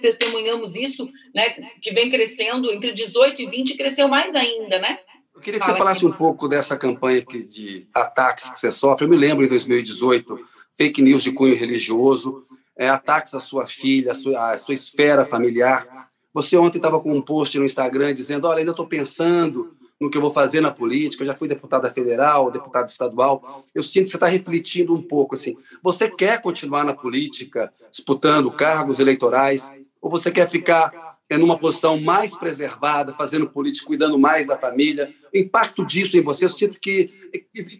testemunhamos 0.00 0.76
isso, 0.76 1.08
né, 1.34 1.50
que 1.82 1.92
vem 1.92 2.10
crescendo 2.10 2.72
entre 2.72 2.92
18 2.92 3.42
e 3.42 3.46
20, 3.46 3.76
cresceu 3.76 4.08
mais 4.08 4.34
ainda, 4.34 4.78
né? 4.78 4.98
Eu 5.34 5.40
queria 5.40 5.58
que 5.58 5.66
Fala 5.66 5.76
você 5.76 5.82
falasse 5.82 6.06
aqui. 6.06 6.14
um 6.14 6.16
pouco 6.16 6.48
dessa 6.48 6.76
campanha 6.76 7.22
de 7.22 7.86
ataques 7.92 8.50
que 8.50 8.58
você 8.58 8.70
sofre. 8.70 9.04
Eu 9.04 9.10
me 9.10 9.16
lembro 9.16 9.44
em 9.44 9.48
2018, 9.48 10.38
fake 10.70 11.02
news 11.02 11.22
de 11.22 11.32
cunho 11.32 11.56
religioso, 11.56 12.46
é, 12.76 12.88
ataques 12.88 13.34
à 13.34 13.40
sua 13.40 13.66
filha, 13.66 14.12
à 14.12 14.14
sua, 14.14 14.52
à 14.52 14.58
sua 14.58 14.74
esfera 14.74 15.24
familiar. 15.24 16.08
Você 16.32 16.56
ontem 16.56 16.78
estava 16.78 17.00
com 17.00 17.12
um 17.12 17.22
post 17.22 17.58
no 17.58 17.64
Instagram 17.64 18.14
dizendo: 18.14 18.46
olha, 18.46 18.58
ainda 18.58 18.72
estou 18.72 18.86
pensando 18.86 19.76
no 20.00 20.10
que 20.10 20.18
eu 20.18 20.22
vou 20.22 20.30
fazer 20.30 20.60
na 20.60 20.70
política. 20.70 21.22
Eu 21.22 21.28
já 21.28 21.34
fui 21.34 21.48
deputada 21.48 21.88
federal, 21.90 22.50
deputada 22.50 22.86
estadual. 22.86 23.64
Eu 23.74 23.82
sinto 23.82 24.04
que 24.04 24.10
você 24.10 24.16
está 24.16 24.26
refletindo 24.26 24.94
um 24.94 25.02
pouco 25.02 25.34
assim. 25.34 25.56
Você 25.82 26.10
quer 26.10 26.40
continuar 26.42 26.84
na 26.84 26.92
política, 26.92 27.72
disputando 27.90 28.50
cargos 28.50 28.98
eleitorais, 28.98 29.72
ou 30.00 30.10
você 30.10 30.30
quer 30.30 30.50
ficar 30.50 31.13
em 31.40 31.44
uma 31.44 31.58
posição 31.58 32.00
mais 32.00 32.36
preservada, 32.36 33.12
fazendo 33.12 33.48
política, 33.48 33.86
cuidando 33.86 34.18
mais 34.18 34.46
da 34.46 34.58
família? 34.58 35.12
O 35.32 35.38
impacto 35.38 35.84
disso 35.84 36.16
em 36.16 36.22
você, 36.22 36.44
eu 36.44 36.50
sinto 36.50 36.78
que 36.80 37.24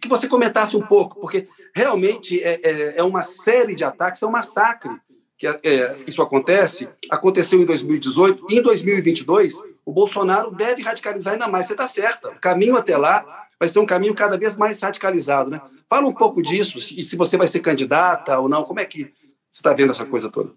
que 0.01 0.07
você 0.07 0.27
comentasse 0.27 0.75
um 0.75 0.81
pouco, 0.81 1.19
porque 1.19 1.47
realmente 1.73 2.41
é, 2.43 2.59
é, 2.61 2.99
é 2.99 3.03
uma 3.03 3.23
série 3.23 3.73
de 3.73 3.83
ataques, 3.83 4.21
é 4.21 4.27
um 4.27 4.31
massacre 4.31 4.91
que 5.37 5.47
é, 5.47 5.99
isso 6.07 6.21
acontece, 6.21 6.87
aconteceu 7.09 7.61
em 7.61 7.65
2018, 7.65 8.47
e 8.49 8.57
em 8.57 8.61
2022 8.61 9.61
o 9.85 9.91
Bolsonaro 9.91 10.51
deve 10.51 10.81
radicalizar 10.81 11.33
ainda 11.33 11.47
mais. 11.47 11.65
Você 11.65 11.73
está 11.73 11.87
certa, 11.87 12.29
o 12.29 12.39
caminho 12.39 12.75
até 12.75 12.97
lá 12.97 13.45
vai 13.59 13.67
ser 13.67 13.79
um 13.79 13.85
caminho 13.85 14.15
cada 14.15 14.37
vez 14.37 14.55
mais 14.55 14.79
radicalizado. 14.79 15.49
Né? 15.49 15.61
Fala 15.89 16.07
um 16.07 16.13
pouco 16.13 16.41
disso, 16.41 16.77
e 16.77 17.03
se 17.03 17.15
você 17.15 17.37
vai 17.37 17.47
ser 17.47 17.59
candidata 17.59 18.39
ou 18.39 18.47
não, 18.47 18.63
como 18.63 18.79
é 18.79 18.85
que 18.85 19.13
você 19.49 19.59
está 19.59 19.73
vendo 19.73 19.91
essa 19.91 20.05
coisa 20.05 20.29
toda? 20.29 20.53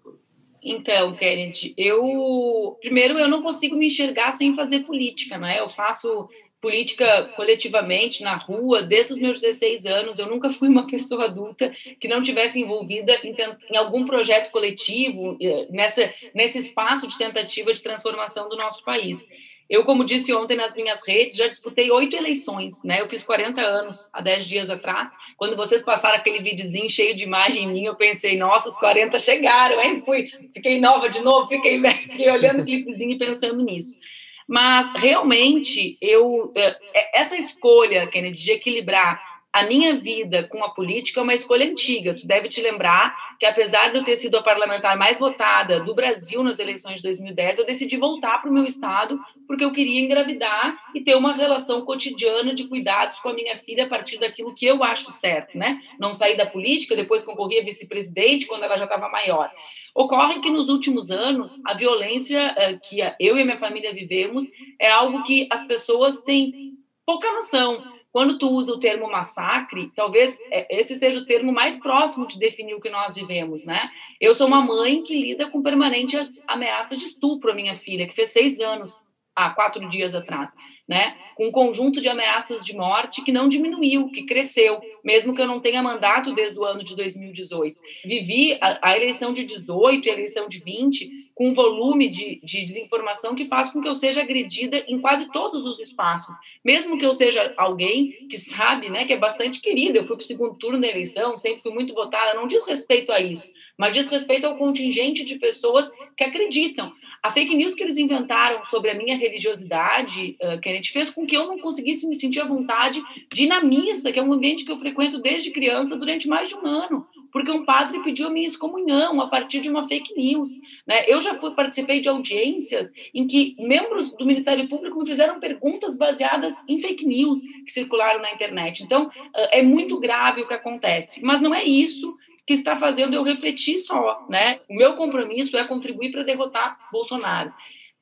Então, 0.61 1.15
Kennedy, 1.15 1.73
eu 1.77 2.77
primeiro 2.81 3.17
eu 3.17 3.27
não 3.27 3.41
consigo 3.41 3.75
me 3.75 3.87
enxergar 3.87 4.31
sem 4.31 4.53
fazer 4.53 4.81
política, 4.81 5.37
né? 5.37 5.59
Eu 5.59 5.69
faço 5.69 6.29
política 6.61 7.31
coletivamente 7.35 8.21
na 8.21 8.35
rua 8.35 8.81
desde 8.83 9.13
os 9.13 9.19
meus 9.19 9.41
16 9.41 9.85
anos. 9.85 10.19
Eu 10.19 10.27
nunca 10.27 10.49
fui 10.49 10.67
uma 10.67 10.85
pessoa 10.87 11.25
adulta 11.25 11.73
que 11.99 12.07
não 12.07 12.21
tivesse 12.21 12.59
envolvida 12.59 13.17
em, 13.23 13.35
em, 13.71 13.77
algum 13.77 14.05
projeto 14.05 14.51
coletivo 14.51 15.37
eh, 15.41 15.67
nessa 15.69 16.13
nesse 16.33 16.59
espaço 16.59 17.07
de 17.07 17.17
tentativa 17.17 17.73
de 17.73 17.81
transformação 17.81 18.49
do 18.49 18.57
nosso 18.57 18.83
país. 18.83 19.25
Eu, 19.69 19.83
como 19.83 20.03
disse 20.03 20.33
ontem 20.33 20.57
nas 20.57 20.75
minhas 20.75 21.07
redes, 21.07 21.35
já 21.35 21.47
disputei 21.47 21.91
oito 21.91 22.15
eleições, 22.15 22.83
né? 22.83 23.01
Eu 23.01 23.07
fiz 23.07 23.23
40 23.23 23.61
anos 23.61 24.09
há 24.11 24.19
10 24.19 24.47
dias 24.47 24.69
atrás. 24.69 25.11
Quando 25.37 25.55
vocês 25.55 25.83
passaram 25.83 26.17
aquele 26.17 26.39
videozinho 26.39 26.89
cheio 26.89 27.15
de 27.15 27.23
imagem 27.23 27.65
em 27.65 27.67
mim, 27.67 27.85
eu 27.85 27.95
pensei, 27.95 28.35
nossa, 28.35 28.69
os 28.69 28.77
40 28.77 29.19
chegaram, 29.19 29.79
hein? 29.79 30.01
Fui, 30.01 30.27
fiquei 30.53 30.81
nova 30.81 31.07
de 31.07 31.19
novo, 31.19 31.47
fiquei, 31.47 31.79
fiquei 32.09 32.31
olhando 32.31 32.61
o 32.61 32.65
clipezinho 32.65 33.11
e 33.11 33.19
pensando 33.19 33.63
nisso. 33.63 33.99
Mas 34.47 34.91
realmente 34.95 35.95
eu 36.01 36.51
é, 36.55 37.19
essa 37.21 37.37
escolha, 37.37 38.07
Kennedy, 38.07 38.41
de 38.41 38.51
equilibrar 38.53 39.28
a 39.59 39.63
minha 39.65 39.97
vida 39.97 40.43
com 40.45 40.63
a 40.63 40.69
política 40.69 41.19
é 41.19 41.23
uma 41.23 41.33
escolha 41.33 41.69
antiga. 41.69 42.13
Tu 42.13 42.25
deve 42.25 42.47
te 42.47 42.61
lembrar 42.61 43.13
que, 43.37 43.45
apesar 43.45 43.91
de 43.91 43.97
eu 43.97 44.05
ter 44.05 44.15
sido 44.15 44.37
a 44.37 44.41
parlamentar 44.41 44.97
mais 44.97 45.19
votada 45.19 45.81
do 45.81 45.93
Brasil 45.93 46.41
nas 46.41 46.59
eleições 46.59 46.95
de 46.95 47.03
2010, 47.03 47.59
eu 47.59 47.65
decidi 47.65 47.97
voltar 47.97 48.41
para 48.41 48.49
o 48.49 48.53
meu 48.53 48.63
estado 48.63 49.19
porque 49.45 49.65
eu 49.65 49.73
queria 49.73 49.99
engravidar 49.99 50.79
e 50.95 51.01
ter 51.01 51.13
uma 51.15 51.33
relação 51.33 51.81
cotidiana 51.81 52.53
de 52.53 52.69
cuidados 52.69 53.19
com 53.19 53.27
a 53.27 53.33
minha 53.33 53.57
filha 53.57 53.83
a 53.83 53.89
partir 53.89 54.17
daquilo 54.17 54.55
que 54.55 54.65
eu 54.65 54.81
acho 54.81 55.11
certo, 55.11 55.57
né? 55.57 55.81
Não 55.99 56.15
sair 56.15 56.37
da 56.37 56.45
política, 56.45 56.95
depois 56.95 57.21
concorri 57.21 57.59
a 57.59 57.63
vice-presidente 57.63 58.45
quando 58.45 58.63
ela 58.63 58.77
já 58.77 58.85
estava 58.85 59.09
maior. 59.09 59.51
Ocorre 59.93 60.39
que 60.39 60.49
nos 60.49 60.69
últimos 60.69 61.11
anos 61.11 61.59
a 61.65 61.73
violência 61.73 62.55
eh, 62.57 62.79
que 62.81 63.01
eu 63.19 63.37
e 63.37 63.41
a 63.41 63.45
minha 63.45 63.59
família 63.59 63.93
vivemos 63.93 64.45
é 64.79 64.89
algo 64.89 65.21
que 65.23 65.49
as 65.51 65.65
pessoas 65.65 66.21
têm 66.21 66.77
pouca 67.05 67.29
noção 67.33 67.98
quando 68.11 68.37
tu 68.37 68.49
usa 68.49 68.73
o 68.73 68.79
termo 68.79 69.09
massacre, 69.09 69.91
talvez 69.95 70.39
é, 70.51 70.79
esse 70.79 70.95
seja 70.95 71.19
o 71.19 71.25
termo 71.25 71.51
mais 71.51 71.77
próximo 71.77 72.25
de 72.25 72.39
definir 72.39 72.73
o 72.73 72.79
que 72.79 72.89
nós 72.89 73.15
vivemos, 73.15 73.65
né? 73.65 73.89
Eu 74.19 74.33
sou 74.33 74.47
uma 74.47 74.61
mãe 74.61 75.03
que 75.03 75.19
lida 75.19 75.49
com 75.49 75.61
permanentes 75.61 76.41
ameaças 76.47 76.97
de 76.97 77.05
estupro 77.05 77.51
à 77.51 77.55
minha 77.55 77.75
filha, 77.75 78.07
que 78.07 78.13
fez 78.13 78.29
seis 78.29 78.59
anos 78.59 79.07
há 79.45 79.49
quatro 79.51 79.87
dias 79.87 80.13
atrás, 80.13 80.51
né? 80.87 81.15
Com 81.35 81.47
um 81.47 81.51
conjunto 81.51 82.01
de 82.01 82.09
ameaças 82.09 82.65
de 82.65 82.75
morte 82.75 83.23
que 83.23 83.31
não 83.31 83.47
diminuiu, 83.47 84.09
que 84.09 84.25
cresceu, 84.25 84.81
mesmo 85.03 85.33
que 85.33 85.41
eu 85.41 85.47
não 85.47 85.59
tenha 85.59 85.81
mandato 85.81 86.33
desde 86.33 86.59
o 86.59 86.65
ano 86.65 86.83
de 86.83 86.95
2018. 86.95 87.81
Vivi 88.05 88.57
a, 88.59 88.89
a 88.89 88.97
eleição 88.97 89.31
de 89.31 89.45
18 89.45 90.07
e 90.07 90.11
a 90.11 90.13
eleição 90.13 90.47
de 90.47 90.59
20 90.59 91.29
com 91.39 91.47
um 91.47 91.53
volume 91.53 92.09
de, 92.09 92.41
de 92.43 92.65
desinformação 92.65 93.33
que 93.33 93.47
faz 93.47 93.69
com 93.69 93.79
que 93.79 93.87
eu 93.87 93.95
seja 93.95 94.21
agredida 94.21 94.83
em 94.89 94.99
quase 94.99 95.31
todos 95.31 95.65
os 95.65 95.79
espaços. 95.79 96.35
Mesmo 96.65 96.97
que 96.97 97.05
eu 97.05 97.13
seja 97.13 97.53
alguém 97.55 98.27
que 98.29 98.37
sabe, 98.37 98.89
né, 98.89 99.05
que 99.05 99.13
é 99.13 99.17
bastante 99.17 99.61
querida, 99.61 99.99
eu 99.99 100.05
fui 100.05 100.17
para 100.17 100.25
o 100.25 100.27
segundo 100.27 100.55
turno 100.55 100.81
da 100.81 100.87
eleição, 100.87 101.37
sempre 101.37 101.63
fui 101.63 101.71
muito 101.71 101.93
votada, 101.93 102.33
não 102.33 102.45
diz 102.45 102.67
respeito 102.67 103.13
a 103.13 103.21
isso, 103.21 103.49
mas 103.77 103.95
diz 103.95 104.09
respeito 104.09 104.45
ao 104.45 104.57
contingente 104.57 105.23
de 105.23 105.39
pessoas 105.39 105.89
que 106.17 106.25
acreditam. 106.25 106.91
A 107.21 107.29
fake 107.29 107.55
news 107.55 107.75
que 107.75 107.83
eles 107.83 107.97
inventaram 107.97 108.63
sobre 108.65 108.91
a 108.91 108.95
minha 108.95 109.17
religiosidade, 109.17 110.37
uh, 110.41 110.59
Kenneth, 110.59 110.91
fez 110.91 111.09
com 111.09 111.25
que 111.25 111.35
eu 111.35 111.47
não 111.47 111.59
conseguisse 111.59 112.07
me 112.07 112.15
sentir 112.15 112.39
à 112.41 112.45
vontade 112.45 113.01
de 113.31 113.43
ir 113.43 113.47
na 113.47 113.63
missa, 113.63 114.11
que 114.11 114.19
é 114.19 114.23
um 114.23 114.33
ambiente 114.33 114.65
que 114.65 114.71
eu 114.71 114.79
frequento 114.79 115.21
desde 115.21 115.51
criança 115.51 115.97
durante 115.97 116.27
mais 116.27 116.47
de 116.47 116.55
um 116.55 116.65
ano 116.65 117.05
porque 117.31 117.51
um 117.51 117.65
padre 117.65 118.01
pediu 118.03 118.27
a 118.27 118.29
minha 118.29 118.45
excomunhão 118.45 119.21
a 119.21 119.27
partir 119.27 119.59
de 119.59 119.69
uma 119.69 119.87
fake 119.87 120.15
news. 120.15 120.51
Né? 120.85 121.03
Eu 121.07 121.19
já 121.19 121.35
fui, 121.35 121.51
participei 121.51 121.99
de 121.99 122.09
audiências 122.09 122.91
em 123.13 123.27
que 123.27 123.55
membros 123.59 124.11
do 124.11 124.25
Ministério 124.25 124.67
Público 124.67 124.99
me 124.99 125.05
fizeram 125.05 125.39
perguntas 125.39 125.97
baseadas 125.97 126.55
em 126.67 126.79
fake 126.79 127.05
news 127.05 127.41
que 127.41 127.71
circularam 127.71 128.21
na 128.21 128.31
internet. 128.31 128.83
Então, 128.83 129.11
é 129.51 129.61
muito 129.61 129.99
grave 129.99 130.41
o 130.41 130.47
que 130.47 130.53
acontece. 130.53 131.23
Mas 131.23 131.41
não 131.41 131.53
é 131.53 131.63
isso 131.63 132.17
que 132.49 132.53
está 132.53 132.75
fazendo 132.75 133.13
eu 133.13 133.21
refletir 133.21 133.77
só. 133.77 134.25
Né? 134.27 134.59
O 134.67 134.73
meu 134.73 134.95
compromisso 134.95 135.55
é 135.55 135.63
contribuir 135.67 136.11
para 136.11 136.23
derrotar 136.23 136.79
Bolsonaro. 136.91 137.53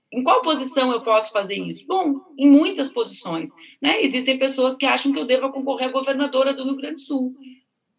Em 0.09 0.23
qual 0.23 0.41
posição 0.41 0.89
eu 0.89 1.01
posso 1.01 1.33
fazer 1.33 1.59
isso? 1.59 1.85
Bom, 1.85 2.21
em 2.37 2.49
muitas 2.49 2.89
posições. 2.89 3.51
Né? 3.81 4.01
Existem 4.01 4.39
pessoas 4.39 4.77
que 4.77 4.85
acham 4.85 5.11
que 5.11 5.19
eu 5.19 5.25
devo 5.25 5.51
concorrer 5.51 5.89
a 5.89 5.91
governadora 5.91 6.53
do 6.53 6.63
Rio 6.63 6.77
Grande 6.77 6.93
do 6.93 7.01
Sul 7.01 7.35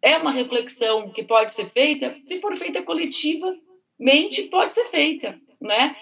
é 0.01 0.17
uma 0.17 0.31
reflexão 0.31 1.11
que 1.11 1.23
pode 1.23 1.53
ser 1.53 1.69
feita, 1.69 2.17
se 2.25 2.41
for 2.41 2.57
feita 2.57 2.83
coletivamente, 2.83 4.45
pode 4.51 4.73
ser 4.73 4.85
feita, 4.85 5.39
né? 5.61 5.97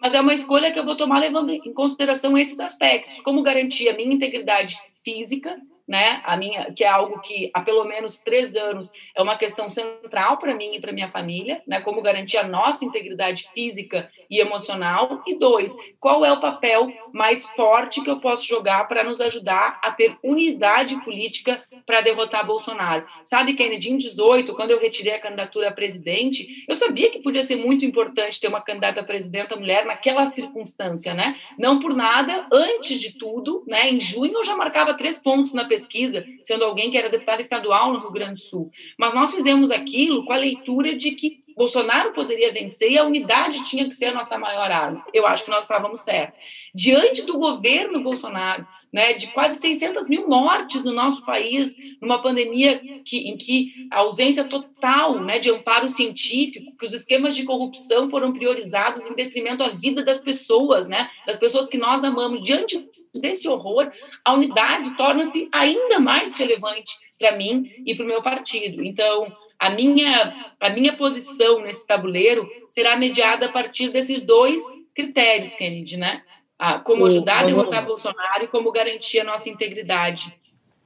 Mas 0.00 0.14
é 0.14 0.20
uma 0.20 0.34
escolha 0.34 0.70
que 0.70 0.78
eu 0.78 0.84
vou 0.84 0.94
tomar 0.94 1.18
levando 1.18 1.50
em 1.50 1.72
consideração 1.72 2.36
esses 2.36 2.60
aspectos, 2.60 3.20
como 3.22 3.42
garantir 3.42 3.88
a 3.88 3.96
minha 3.96 4.12
integridade 4.12 4.76
física, 5.02 5.58
né? 5.88 6.20
A 6.24 6.36
minha, 6.36 6.70
que 6.72 6.84
é 6.84 6.88
algo 6.88 7.18
que 7.20 7.50
há 7.54 7.62
pelo 7.62 7.84
menos 7.84 8.18
três 8.18 8.54
anos 8.54 8.92
é 9.16 9.22
uma 9.22 9.38
questão 9.38 9.70
central 9.70 10.36
para 10.36 10.54
mim 10.54 10.74
e 10.74 10.80
para 10.80 10.92
minha 10.92 11.08
família, 11.08 11.62
né? 11.66 11.80
Como 11.80 12.02
garantir 12.02 12.36
a 12.36 12.46
nossa 12.46 12.84
integridade 12.84 13.48
física 13.54 14.10
e 14.28 14.38
emocional. 14.38 15.22
E 15.26 15.38
dois, 15.38 15.74
qual 15.98 16.26
é 16.26 16.32
o 16.32 16.40
papel 16.40 16.92
mais 17.12 17.48
forte 17.50 18.02
que 18.02 18.10
eu 18.10 18.20
posso 18.20 18.46
jogar 18.46 18.86
para 18.86 19.02
nos 19.02 19.20
ajudar 19.22 19.80
a 19.82 19.90
ter 19.90 20.18
unidade 20.22 21.02
política 21.02 21.62
para 21.88 22.02
derrotar 22.02 22.46
Bolsonaro? 22.46 23.06
Sabe, 23.24 23.54
Kennedy, 23.54 23.90
em 23.90 23.96
18, 23.96 24.54
quando 24.54 24.72
eu 24.72 24.78
retirei 24.78 25.14
a 25.14 25.20
candidatura 25.20 25.70
a 25.70 25.72
presidente, 25.72 26.62
eu 26.68 26.74
sabia 26.74 27.10
que 27.10 27.22
podia 27.22 27.42
ser 27.42 27.56
muito 27.56 27.86
importante 27.86 28.38
ter 28.38 28.46
uma 28.46 28.60
candidata 28.60 29.00
a 29.00 29.04
presidenta 29.04 29.56
mulher 29.56 29.86
naquela 29.86 30.26
circunstância, 30.26 31.14
né? 31.14 31.40
Não 31.58 31.80
por 31.80 31.94
nada, 31.94 32.46
antes 32.52 33.00
de 33.00 33.16
tudo, 33.16 33.64
né? 33.66 33.88
Em 33.88 33.98
junho 33.98 34.34
eu 34.34 34.44
já 34.44 34.54
marcava 34.54 34.92
três 34.92 35.18
pontos 35.18 35.54
na 35.54 35.64
pesquisa 35.64 36.26
sendo 36.44 36.62
alguém 36.64 36.90
que 36.90 36.98
era 36.98 37.08
deputado 37.08 37.40
estadual 37.40 37.90
no 37.90 38.00
Rio 38.00 38.12
Grande 38.12 38.34
do 38.34 38.40
Sul. 38.40 38.70
Mas 38.98 39.14
nós 39.14 39.34
fizemos 39.34 39.70
aquilo 39.70 40.26
com 40.26 40.32
a 40.34 40.36
leitura 40.36 40.94
de 40.94 41.12
que 41.12 41.42
Bolsonaro 41.56 42.12
poderia 42.12 42.52
vencer 42.52 42.92
e 42.92 42.98
a 42.98 43.04
unidade 43.04 43.64
tinha 43.64 43.88
que 43.88 43.94
ser 43.94 44.06
a 44.06 44.14
nossa 44.14 44.38
maior 44.38 44.70
arma. 44.70 45.04
Eu 45.12 45.26
acho 45.26 45.44
que 45.44 45.50
nós 45.50 45.64
estávamos 45.64 46.00
certos. 46.00 46.38
Diante 46.72 47.22
do 47.22 47.38
governo 47.38 48.00
Bolsonaro, 48.00 48.66
né, 48.92 49.12
de 49.14 49.28
quase 49.28 49.60
600 49.60 50.08
mil 50.08 50.28
mortes 50.28 50.82
no 50.82 50.92
nosso 50.92 51.24
país, 51.24 51.76
numa 52.00 52.22
pandemia 52.22 52.80
que, 53.04 53.28
em 53.28 53.36
que 53.36 53.72
a 53.90 54.00
ausência 54.00 54.44
total 54.44 55.20
né, 55.20 55.38
de 55.38 55.50
amparo 55.50 55.88
científico, 55.88 56.74
que 56.78 56.86
os 56.86 56.94
esquemas 56.94 57.36
de 57.36 57.44
corrupção 57.44 58.08
foram 58.08 58.32
priorizados 58.32 59.06
em 59.06 59.14
detrimento 59.14 59.62
à 59.62 59.68
vida 59.68 60.02
das 60.02 60.20
pessoas, 60.20 60.88
né, 60.88 61.10
das 61.26 61.36
pessoas 61.36 61.68
que 61.68 61.76
nós 61.76 62.02
amamos. 62.04 62.42
Diante 62.42 62.88
desse 63.14 63.48
horror, 63.48 63.90
a 64.24 64.34
unidade 64.34 64.96
torna-se 64.96 65.48
ainda 65.52 65.98
mais 65.98 66.36
relevante 66.36 66.94
para 67.18 67.36
mim 67.36 67.70
e 67.84 67.94
para 67.94 68.04
o 68.04 68.08
meu 68.08 68.22
partido. 68.22 68.82
Então, 68.82 69.30
a 69.58 69.70
minha, 69.70 70.54
a 70.60 70.70
minha 70.70 70.96
posição 70.96 71.60
nesse 71.60 71.86
tabuleiro 71.86 72.48
será 72.70 72.96
mediada 72.96 73.46
a 73.46 73.52
partir 73.52 73.90
desses 73.90 74.22
dois 74.22 74.62
critérios, 74.94 75.54
Kennedy, 75.54 75.96
né? 75.96 76.22
Ah, 76.58 76.80
como 76.80 77.06
ajudar 77.06 77.40
a 77.40 77.44
derrotar 77.44 77.86
Bolsonaro 77.86 78.44
e 78.44 78.48
como 78.48 78.72
garantir 78.72 79.20
a 79.20 79.24
nossa 79.24 79.48
integridade. 79.48 80.36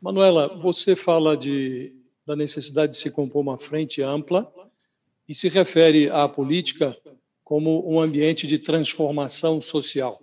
Manuela, 0.00 0.48
você 0.48 0.94
fala 0.94 1.34
de, 1.34 1.92
da 2.26 2.36
necessidade 2.36 2.92
de 2.92 2.98
se 2.98 3.10
compor 3.10 3.40
uma 3.40 3.56
frente 3.56 4.02
ampla 4.02 4.52
e 5.26 5.34
se 5.34 5.48
refere 5.48 6.10
à 6.10 6.28
política 6.28 6.94
como 7.42 7.90
um 7.90 7.98
ambiente 7.98 8.46
de 8.46 8.58
transformação 8.58 9.62
social. 9.62 10.20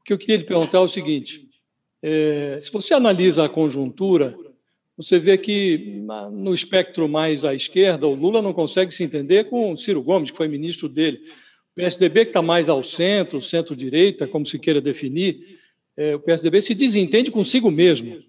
O 0.00 0.04
que 0.04 0.12
eu 0.12 0.18
queria 0.18 0.36
lhe 0.36 0.44
perguntar 0.44 0.78
é 0.78 0.82
o 0.82 0.88
seguinte: 0.88 1.48
é, 2.02 2.58
se 2.60 2.70
você 2.70 2.92
analisa 2.92 3.44
a 3.44 3.48
conjuntura, 3.48 4.36
você 4.96 5.18
vê 5.18 5.38
que 5.38 6.02
no 6.32 6.52
espectro 6.52 7.08
mais 7.08 7.44
à 7.44 7.54
esquerda, 7.54 8.06
o 8.06 8.14
Lula 8.14 8.42
não 8.42 8.52
consegue 8.52 8.92
se 8.92 9.02
entender 9.02 9.44
com 9.44 9.72
o 9.72 9.76
Ciro 9.76 10.02
Gomes, 10.02 10.30
que 10.30 10.36
foi 10.36 10.48
ministro 10.48 10.88
dele. 10.88 11.22
PSDB, 11.80 12.24
que 12.26 12.30
está 12.30 12.42
mais 12.42 12.68
ao 12.68 12.84
centro, 12.84 13.40
centro-direita, 13.40 14.26
como 14.26 14.46
se 14.46 14.58
queira 14.58 14.80
definir, 14.80 15.58
é, 15.96 16.14
o 16.14 16.20
PSDB 16.20 16.60
se 16.60 16.74
desentende 16.74 17.30
consigo 17.30 17.70
mesmo. 17.70 18.22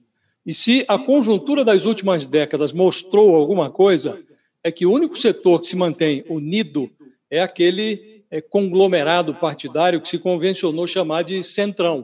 E 0.45 0.53
se 0.53 0.83
a 0.87 0.97
conjuntura 0.97 1.63
das 1.63 1.85
últimas 1.85 2.25
décadas 2.25 2.73
mostrou 2.73 3.35
alguma 3.35 3.69
coisa, 3.69 4.19
é 4.63 4.71
que 4.71 4.85
o 4.85 4.91
único 4.91 5.17
setor 5.17 5.59
que 5.59 5.67
se 5.67 5.75
mantém 5.75 6.23
unido 6.29 6.89
é 7.29 7.41
aquele 7.41 8.23
é, 8.29 8.41
conglomerado 8.41 9.35
partidário 9.35 10.01
que 10.01 10.09
se 10.09 10.17
convencionou 10.17 10.87
chamar 10.87 11.23
de 11.23 11.43
centrão. 11.43 12.03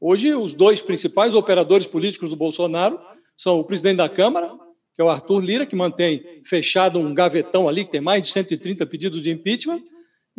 Hoje, 0.00 0.34
os 0.34 0.54
dois 0.54 0.82
principais 0.82 1.34
operadores 1.34 1.86
políticos 1.86 2.30
do 2.30 2.36
Bolsonaro 2.36 3.00
são 3.36 3.58
o 3.58 3.64
presidente 3.64 3.96
da 3.96 4.08
Câmara, 4.08 4.48
que 4.94 5.02
é 5.02 5.04
o 5.04 5.08
Arthur 5.08 5.40
Lira, 5.40 5.66
que 5.66 5.76
mantém 5.76 6.42
fechado 6.44 6.98
um 6.98 7.14
gavetão 7.14 7.68
ali, 7.68 7.84
que 7.84 7.90
tem 7.90 8.00
mais 8.00 8.22
de 8.22 8.28
130 8.28 8.84
pedidos 8.86 9.22
de 9.22 9.30
impeachment, 9.30 9.80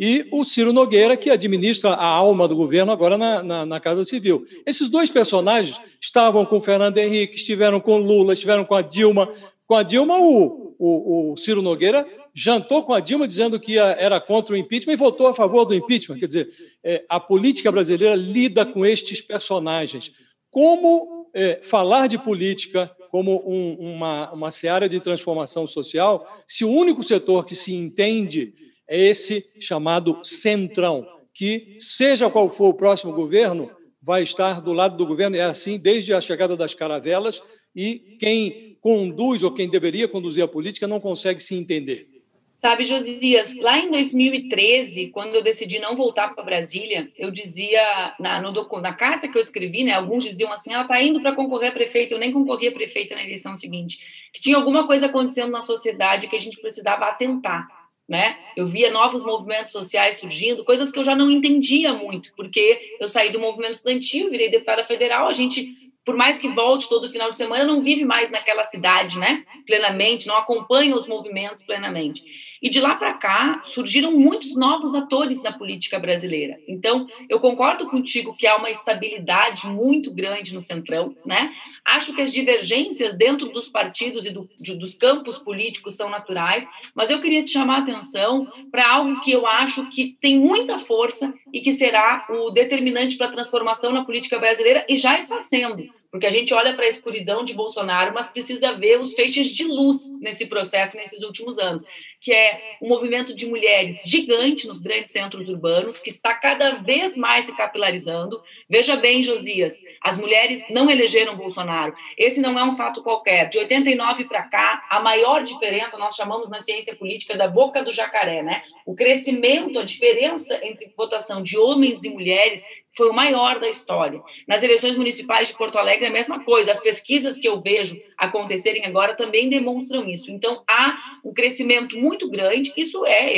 e 0.02 0.26
o 0.32 0.42
Ciro 0.46 0.72
Nogueira, 0.72 1.14
que 1.14 1.28
administra 1.28 1.90
a 1.90 2.06
alma 2.06 2.48
do 2.48 2.56
governo 2.56 2.90
agora 2.90 3.18
na, 3.18 3.42
na, 3.42 3.66
na, 3.66 3.78
Casa 3.78 4.02
Civil. 4.02 4.46
Esses 4.64 4.88
dois 4.88 5.10
personagens 5.10 5.78
estavam 6.00 6.46
com 6.46 6.56
o 6.56 6.60
Fernando 6.62 6.96
Henrique, 6.96 7.34
estiveram 7.34 7.78
com 7.78 7.98
Lula, 7.98 8.32
estiveram 8.32 8.64
com 8.64 8.74
a 8.74 8.80
Dilma. 8.80 9.30
Com 9.66 9.74
a 9.74 9.82
Dilma, 9.82 10.18
o, 10.18 10.74
o, 10.78 11.32
o 11.32 11.36
Ciro 11.36 11.60
Nogueira 11.60 12.08
jantou 12.34 12.82
com 12.82 12.94
a 12.94 13.00
Dilma 13.00 13.28
dizendo 13.28 13.60
que 13.60 13.76
era 13.76 14.18
contra 14.18 14.54
o 14.54 14.56
impeachment 14.56 14.94
e 14.94 14.96
votou 14.96 15.26
a 15.26 15.34
favor 15.34 15.66
do 15.66 15.74
impeachment. 15.74 16.18
Quer 16.18 16.28
dizer, 16.28 16.50
é, 16.82 17.04
a 17.06 17.20
política 17.20 17.70
brasileira 17.70 18.14
lida 18.14 18.64
com 18.64 18.86
estes 18.86 19.20
personagens. 19.20 20.12
Como 20.50 21.28
é, 21.34 21.60
falar 21.62 22.06
de 22.06 22.16
política 22.16 22.90
como 23.10 23.42
um, 23.46 23.74
uma, 23.96 24.32
uma 24.32 24.50
seara 24.50 24.88
de 24.88 24.98
transformação 24.98 25.66
social 25.66 26.26
se 26.46 26.64
o 26.64 26.70
único 26.70 27.02
setor 27.02 27.44
que 27.44 27.54
se 27.54 27.74
entende 27.74 28.54
é 28.90 28.98
esse 28.98 29.48
chamado 29.60 30.18
centrão, 30.24 31.06
que, 31.32 31.76
seja 31.78 32.28
qual 32.28 32.50
for 32.50 32.70
o 32.70 32.74
próximo 32.74 33.12
governo, 33.12 33.70
vai 34.02 34.24
estar 34.24 34.60
do 34.60 34.72
lado 34.72 34.96
do 34.96 35.06
governo. 35.06 35.36
É 35.36 35.42
assim 35.42 35.78
desde 35.78 36.12
a 36.12 36.20
chegada 36.20 36.56
das 36.56 36.74
caravelas 36.74 37.40
e 37.74 38.16
quem 38.18 38.76
conduz 38.80 39.44
ou 39.44 39.54
quem 39.54 39.70
deveria 39.70 40.08
conduzir 40.08 40.42
a 40.42 40.48
política 40.48 40.88
não 40.88 40.98
consegue 40.98 41.40
se 41.40 41.54
entender. 41.54 42.08
Sabe, 42.56 42.84
Josias, 42.84 43.56
lá 43.56 43.78
em 43.78 43.90
2013, 43.90 45.06
quando 45.08 45.34
eu 45.34 45.42
decidi 45.42 45.78
não 45.78 45.96
voltar 45.96 46.34
para 46.34 46.44
Brasília, 46.44 47.10
eu 47.16 47.30
dizia 47.30 47.80
na, 48.20 48.42
no, 48.42 48.52
na 48.82 48.92
carta 48.92 49.28
que 49.28 49.38
eu 49.38 49.40
escrevi, 49.40 49.84
né, 49.84 49.92
alguns 49.92 50.24
diziam 50.24 50.52
assim: 50.52 50.72
ela 50.74 50.82
ah, 50.82 50.84
está 50.84 51.00
indo 51.00 51.22
para 51.22 51.34
concorrer 51.34 51.70
a 51.70 51.72
prefeito, 51.72 52.12
eu 52.12 52.18
nem 52.18 52.32
concorri 52.32 52.68
a 52.68 52.72
prefeita 52.72 53.14
na 53.14 53.22
eleição 53.22 53.56
seguinte, 53.56 54.00
que 54.30 54.42
tinha 54.42 54.56
alguma 54.56 54.86
coisa 54.86 55.06
acontecendo 55.06 55.50
na 55.50 55.62
sociedade 55.62 56.28
que 56.28 56.36
a 56.36 56.38
gente 56.38 56.60
precisava 56.60 57.06
atentar. 57.06 57.79
Né? 58.10 58.36
Eu 58.56 58.66
via 58.66 58.90
novos 58.90 59.22
movimentos 59.22 59.70
sociais 59.70 60.18
surgindo, 60.18 60.64
coisas 60.64 60.90
que 60.90 60.98
eu 60.98 61.04
já 61.04 61.14
não 61.14 61.30
entendia 61.30 61.92
muito, 61.92 62.32
porque 62.34 62.96
eu 63.00 63.06
saí 63.06 63.30
do 63.30 63.38
movimento 63.38 63.74
estudantil, 63.74 64.28
virei 64.28 64.50
deputada 64.50 64.84
federal, 64.84 65.28
a 65.28 65.32
gente 65.32 65.78
por 66.04 66.16
mais 66.16 66.38
que 66.38 66.48
volte 66.48 66.88
todo 66.88 67.10
final 67.10 67.30
de 67.30 67.36
semana, 67.36 67.64
não 67.64 67.80
vive 67.80 68.04
mais 68.04 68.30
naquela 68.30 68.64
cidade, 68.64 69.18
né? 69.18 69.44
Plenamente, 69.66 70.26
não 70.26 70.36
acompanha 70.36 70.96
os 70.96 71.06
movimentos 71.06 71.62
plenamente. 71.62 72.24
E 72.60 72.68
de 72.68 72.80
lá 72.80 72.96
para 72.96 73.12
cá 73.14 73.60
surgiram 73.62 74.12
muitos 74.12 74.56
novos 74.56 74.94
atores 74.94 75.42
na 75.42 75.52
política 75.52 75.98
brasileira. 75.98 76.58
Então, 76.66 77.06
eu 77.28 77.38
concordo 77.38 77.88
contigo 77.88 78.34
que 78.34 78.46
há 78.46 78.56
uma 78.56 78.70
estabilidade 78.70 79.68
muito 79.68 80.12
grande 80.12 80.54
no 80.54 80.60
centrão, 80.60 81.14
né? 81.24 81.52
Acho 81.90 82.14
que 82.14 82.22
as 82.22 82.32
divergências 82.32 83.16
dentro 83.16 83.48
dos 83.48 83.68
partidos 83.68 84.26
e 84.26 84.30
do, 84.30 84.48
de, 84.58 84.74
dos 84.76 84.94
campos 84.94 85.38
políticos 85.38 85.94
são 85.94 86.08
naturais, 86.08 86.66
mas 86.94 87.10
eu 87.10 87.20
queria 87.20 87.44
te 87.44 87.52
chamar 87.52 87.76
a 87.76 87.80
atenção 87.80 88.46
para 88.70 88.88
algo 88.88 89.20
que 89.20 89.32
eu 89.32 89.46
acho 89.46 89.88
que 89.90 90.16
tem 90.20 90.38
muita 90.38 90.78
força 90.78 91.32
e 91.52 91.60
que 91.60 91.72
será 91.72 92.26
o 92.30 92.50
determinante 92.50 93.16
para 93.16 93.26
a 93.26 93.32
transformação 93.32 93.92
na 93.92 94.04
política 94.04 94.38
brasileira 94.38 94.84
e 94.88 94.96
já 94.96 95.18
está 95.18 95.40
sendo 95.40 95.99
porque 96.10 96.26
a 96.26 96.30
gente 96.30 96.52
olha 96.52 96.74
para 96.74 96.84
a 96.84 96.88
escuridão 96.88 97.44
de 97.44 97.54
Bolsonaro, 97.54 98.12
mas 98.12 98.28
precisa 98.28 98.72
ver 98.72 99.00
os 99.00 99.14
feixes 99.14 99.48
de 99.48 99.64
luz 99.64 100.18
nesse 100.20 100.46
processo 100.46 100.96
nesses 100.96 101.22
últimos 101.22 101.58
anos, 101.58 101.84
que 102.20 102.32
é 102.32 102.76
um 102.82 102.88
movimento 102.88 103.34
de 103.34 103.46
mulheres 103.46 104.02
gigante 104.04 104.66
nos 104.66 104.80
grandes 104.80 105.12
centros 105.12 105.48
urbanos, 105.48 106.00
que 106.00 106.10
está 106.10 106.34
cada 106.34 106.72
vez 106.72 107.16
mais 107.16 107.46
se 107.46 107.56
capilarizando. 107.56 108.42
Veja 108.68 108.96
bem, 108.96 109.22
Josias, 109.22 109.74
as 110.02 110.18
mulheres 110.18 110.64
não 110.68 110.90
elegeram 110.90 111.36
Bolsonaro. 111.36 111.94
Esse 112.18 112.40
não 112.40 112.58
é 112.58 112.64
um 112.64 112.72
fato 112.72 113.02
qualquer. 113.02 113.48
De 113.48 113.58
89 113.58 114.24
para 114.24 114.42
cá, 114.42 114.84
a 114.90 115.00
maior 115.00 115.42
diferença 115.42 115.96
nós 115.96 116.16
chamamos 116.16 116.50
na 116.50 116.60
ciência 116.60 116.94
política 116.94 117.36
da 117.36 117.48
boca 117.48 117.82
do 117.82 117.92
jacaré, 117.92 118.42
né? 118.42 118.62
O 118.84 118.94
crescimento, 118.94 119.78
a 119.78 119.84
diferença 119.84 120.58
entre 120.62 120.92
votação 120.96 121.42
de 121.42 121.56
homens 121.56 122.02
e 122.02 122.10
mulheres 122.10 122.64
foi 122.96 123.08
o 123.08 123.12
maior 123.12 123.60
da 123.60 123.68
história. 123.68 124.20
Nas 124.46 124.62
eleições 124.62 124.96
municipais 124.96 125.48
de 125.48 125.56
Porto 125.56 125.78
Alegre, 125.78 126.06
a 126.06 126.10
mesma 126.10 126.44
coisa. 126.44 126.72
As 126.72 126.80
pesquisas 126.80 127.38
que 127.38 127.48
eu 127.48 127.60
vejo 127.60 128.00
acontecerem 128.18 128.84
agora 128.84 129.14
também 129.14 129.48
demonstram 129.48 130.08
isso. 130.08 130.30
Então, 130.30 130.62
há 130.68 130.98
um 131.24 131.32
crescimento 131.32 131.96
muito 131.96 132.28
grande. 132.28 132.72
Isso 132.76 133.04
é, 133.06 133.32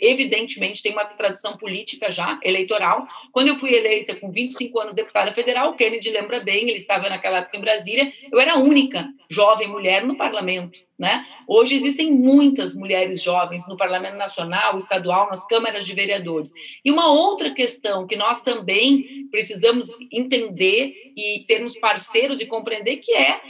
evidentemente, 0.00 0.82
tem 0.82 0.92
uma 0.92 1.04
tradição 1.04 1.56
política 1.56 2.10
já, 2.10 2.40
eleitoral. 2.42 3.06
Quando 3.32 3.48
eu 3.48 3.58
fui 3.58 3.74
eleita 3.74 4.14
com 4.14 4.30
25 4.30 4.80
anos 4.80 4.94
deputada 4.94 5.32
federal, 5.32 5.74
Kennedy 5.74 6.10
lembra 6.10 6.40
bem, 6.40 6.68
ele 6.68 6.78
estava 6.78 7.08
naquela 7.08 7.38
época 7.38 7.56
em 7.56 7.60
Brasília, 7.60 8.12
eu 8.32 8.40
era 8.40 8.54
a 8.54 8.58
única 8.58 9.06
jovem 9.30 9.68
mulher 9.68 10.04
no 10.04 10.16
parlamento. 10.16 10.87
Né? 10.98 11.24
Hoje 11.46 11.76
existem 11.76 12.12
muitas 12.12 12.74
mulheres 12.74 13.22
jovens 13.22 13.68
no 13.68 13.76
Parlamento 13.76 14.16
Nacional, 14.16 14.76
estadual, 14.76 15.28
nas 15.30 15.46
câmaras 15.46 15.84
de 15.84 15.94
vereadores. 15.94 16.52
E 16.84 16.90
uma 16.90 17.08
outra 17.08 17.50
questão 17.50 18.04
que 18.04 18.16
nós 18.16 18.42
também 18.42 19.28
precisamos 19.30 19.90
entender 20.10 21.12
e 21.16 21.44
sermos 21.44 21.78
parceiros 21.78 22.40
e 22.40 22.46
compreender 22.46 22.96
que 22.96 23.14
é 23.14 23.40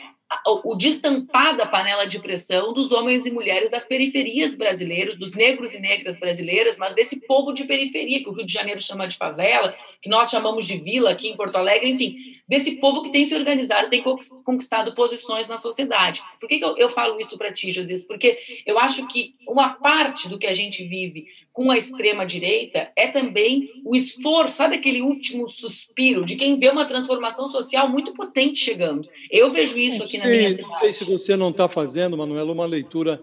o 0.46 0.74
destampar 0.74 1.56
da 1.56 1.64
panela 1.64 2.06
de 2.06 2.18
pressão 2.18 2.74
dos 2.74 2.92
homens 2.92 3.24
e 3.24 3.30
mulheres 3.30 3.70
das 3.70 3.86
periferias 3.86 4.54
brasileiras, 4.54 5.16
dos 5.16 5.32
negros 5.32 5.72
e 5.72 5.80
negras 5.80 6.18
brasileiras, 6.18 6.76
mas 6.76 6.94
desse 6.94 7.26
povo 7.26 7.52
de 7.52 7.64
periferia, 7.64 8.22
que 8.22 8.28
o 8.28 8.32
Rio 8.32 8.44
de 8.44 8.52
Janeiro 8.52 8.80
chama 8.80 9.08
de 9.08 9.16
favela, 9.16 9.74
que 10.02 10.08
nós 10.10 10.30
chamamos 10.30 10.66
de 10.66 10.76
vila 10.76 11.10
aqui 11.10 11.28
em 11.28 11.36
Porto 11.36 11.56
Alegre, 11.56 11.90
enfim, 11.90 12.16
desse 12.48 12.76
povo 12.76 13.02
que 13.02 13.12
tem 13.12 13.26
se 13.26 13.34
organizado, 13.34 13.90
tem 13.90 14.02
conquistado 14.02 14.94
posições 14.94 15.46
na 15.46 15.58
sociedade. 15.58 16.22
Por 16.40 16.48
que, 16.48 16.58
que 16.58 16.64
eu, 16.64 16.76
eu 16.78 16.88
falo 16.88 17.20
isso 17.20 17.36
para 17.36 17.52
ti, 17.52 17.70
Josias? 17.70 18.02
Porque 18.02 18.38
eu 18.64 18.78
acho 18.78 19.06
que 19.06 19.34
uma 19.46 19.74
parte 19.74 20.28
do 20.28 20.38
que 20.38 20.46
a 20.46 20.54
gente 20.54 20.82
vive 20.84 21.26
com 21.52 21.70
a 21.70 21.76
extrema-direita 21.76 22.90
é 22.96 23.08
também 23.08 23.82
o 23.84 23.94
esforço, 23.94 24.56
sabe 24.56 24.76
aquele 24.76 25.02
último 25.02 25.50
suspiro 25.50 26.24
de 26.24 26.36
quem 26.36 26.58
vê 26.58 26.68
uma 26.68 26.86
transformação 26.86 27.48
social 27.48 27.88
muito 27.88 28.14
potente 28.14 28.60
chegando. 28.60 29.08
Eu 29.30 29.50
vejo 29.50 29.76
isso 29.76 30.04
aqui 30.04 30.18
sei, 30.18 30.20
na 30.20 30.26
minha 30.28 30.50
cidade. 30.50 30.68
Não 30.68 30.78
sei 30.78 30.92
se 30.92 31.04
você 31.04 31.36
não 31.36 31.50
está 31.50 31.68
fazendo, 31.68 32.16
Manuela, 32.16 32.52
uma 32.52 32.64
leitura 32.64 33.20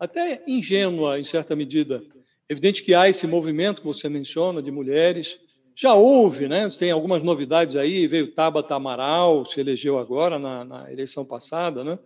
até 0.00 0.42
ingênua, 0.46 1.20
em 1.20 1.24
certa 1.24 1.54
medida. 1.54 2.02
Evidente 2.48 2.82
que 2.82 2.94
há 2.94 3.08
esse 3.08 3.26
movimento 3.26 3.82
que 3.82 3.86
você 3.86 4.08
menciona 4.08 4.62
de 4.62 4.70
mulheres. 4.70 5.38
Já 5.76 5.94
houve, 5.94 6.48
né? 6.48 6.68
tem 6.70 6.90
algumas 6.90 7.22
novidades 7.22 7.76
aí, 7.76 8.06
veio 8.06 8.32
Tabata 8.32 8.74
Amaral, 8.74 9.44
se 9.44 9.60
elegeu 9.60 9.98
agora 9.98 10.38
na, 10.38 10.64
na 10.64 10.92
eleição 10.92 11.24
passada, 11.24 11.82
né? 11.82 11.98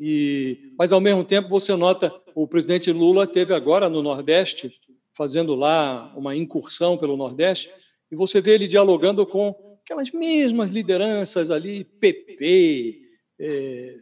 E, 0.00 0.70
mas, 0.78 0.92
ao 0.92 1.00
mesmo 1.00 1.22
tempo, 1.22 1.48
você 1.48 1.76
nota, 1.76 2.12
o 2.34 2.48
presidente 2.48 2.90
Lula 2.90 3.26
teve 3.26 3.54
agora 3.54 3.88
no 3.88 4.02
Nordeste 4.02 4.72
fazendo 5.14 5.54
lá 5.54 6.12
uma 6.16 6.34
incursão 6.34 6.96
pelo 6.96 7.16
Nordeste, 7.16 7.70
e 8.10 8.16
você 8.16 8.40
vê 8.40 8.54
ele 8.54 8.66
dialogando 8.66 9.24
com 9.26 9.54
aquelas 9.82 10.10
mesmas 10.10 10.70
lideranças 10.70 11.50
ali, 11.50 11.84
PP, 11.84 13.00
é, 13.38 13.94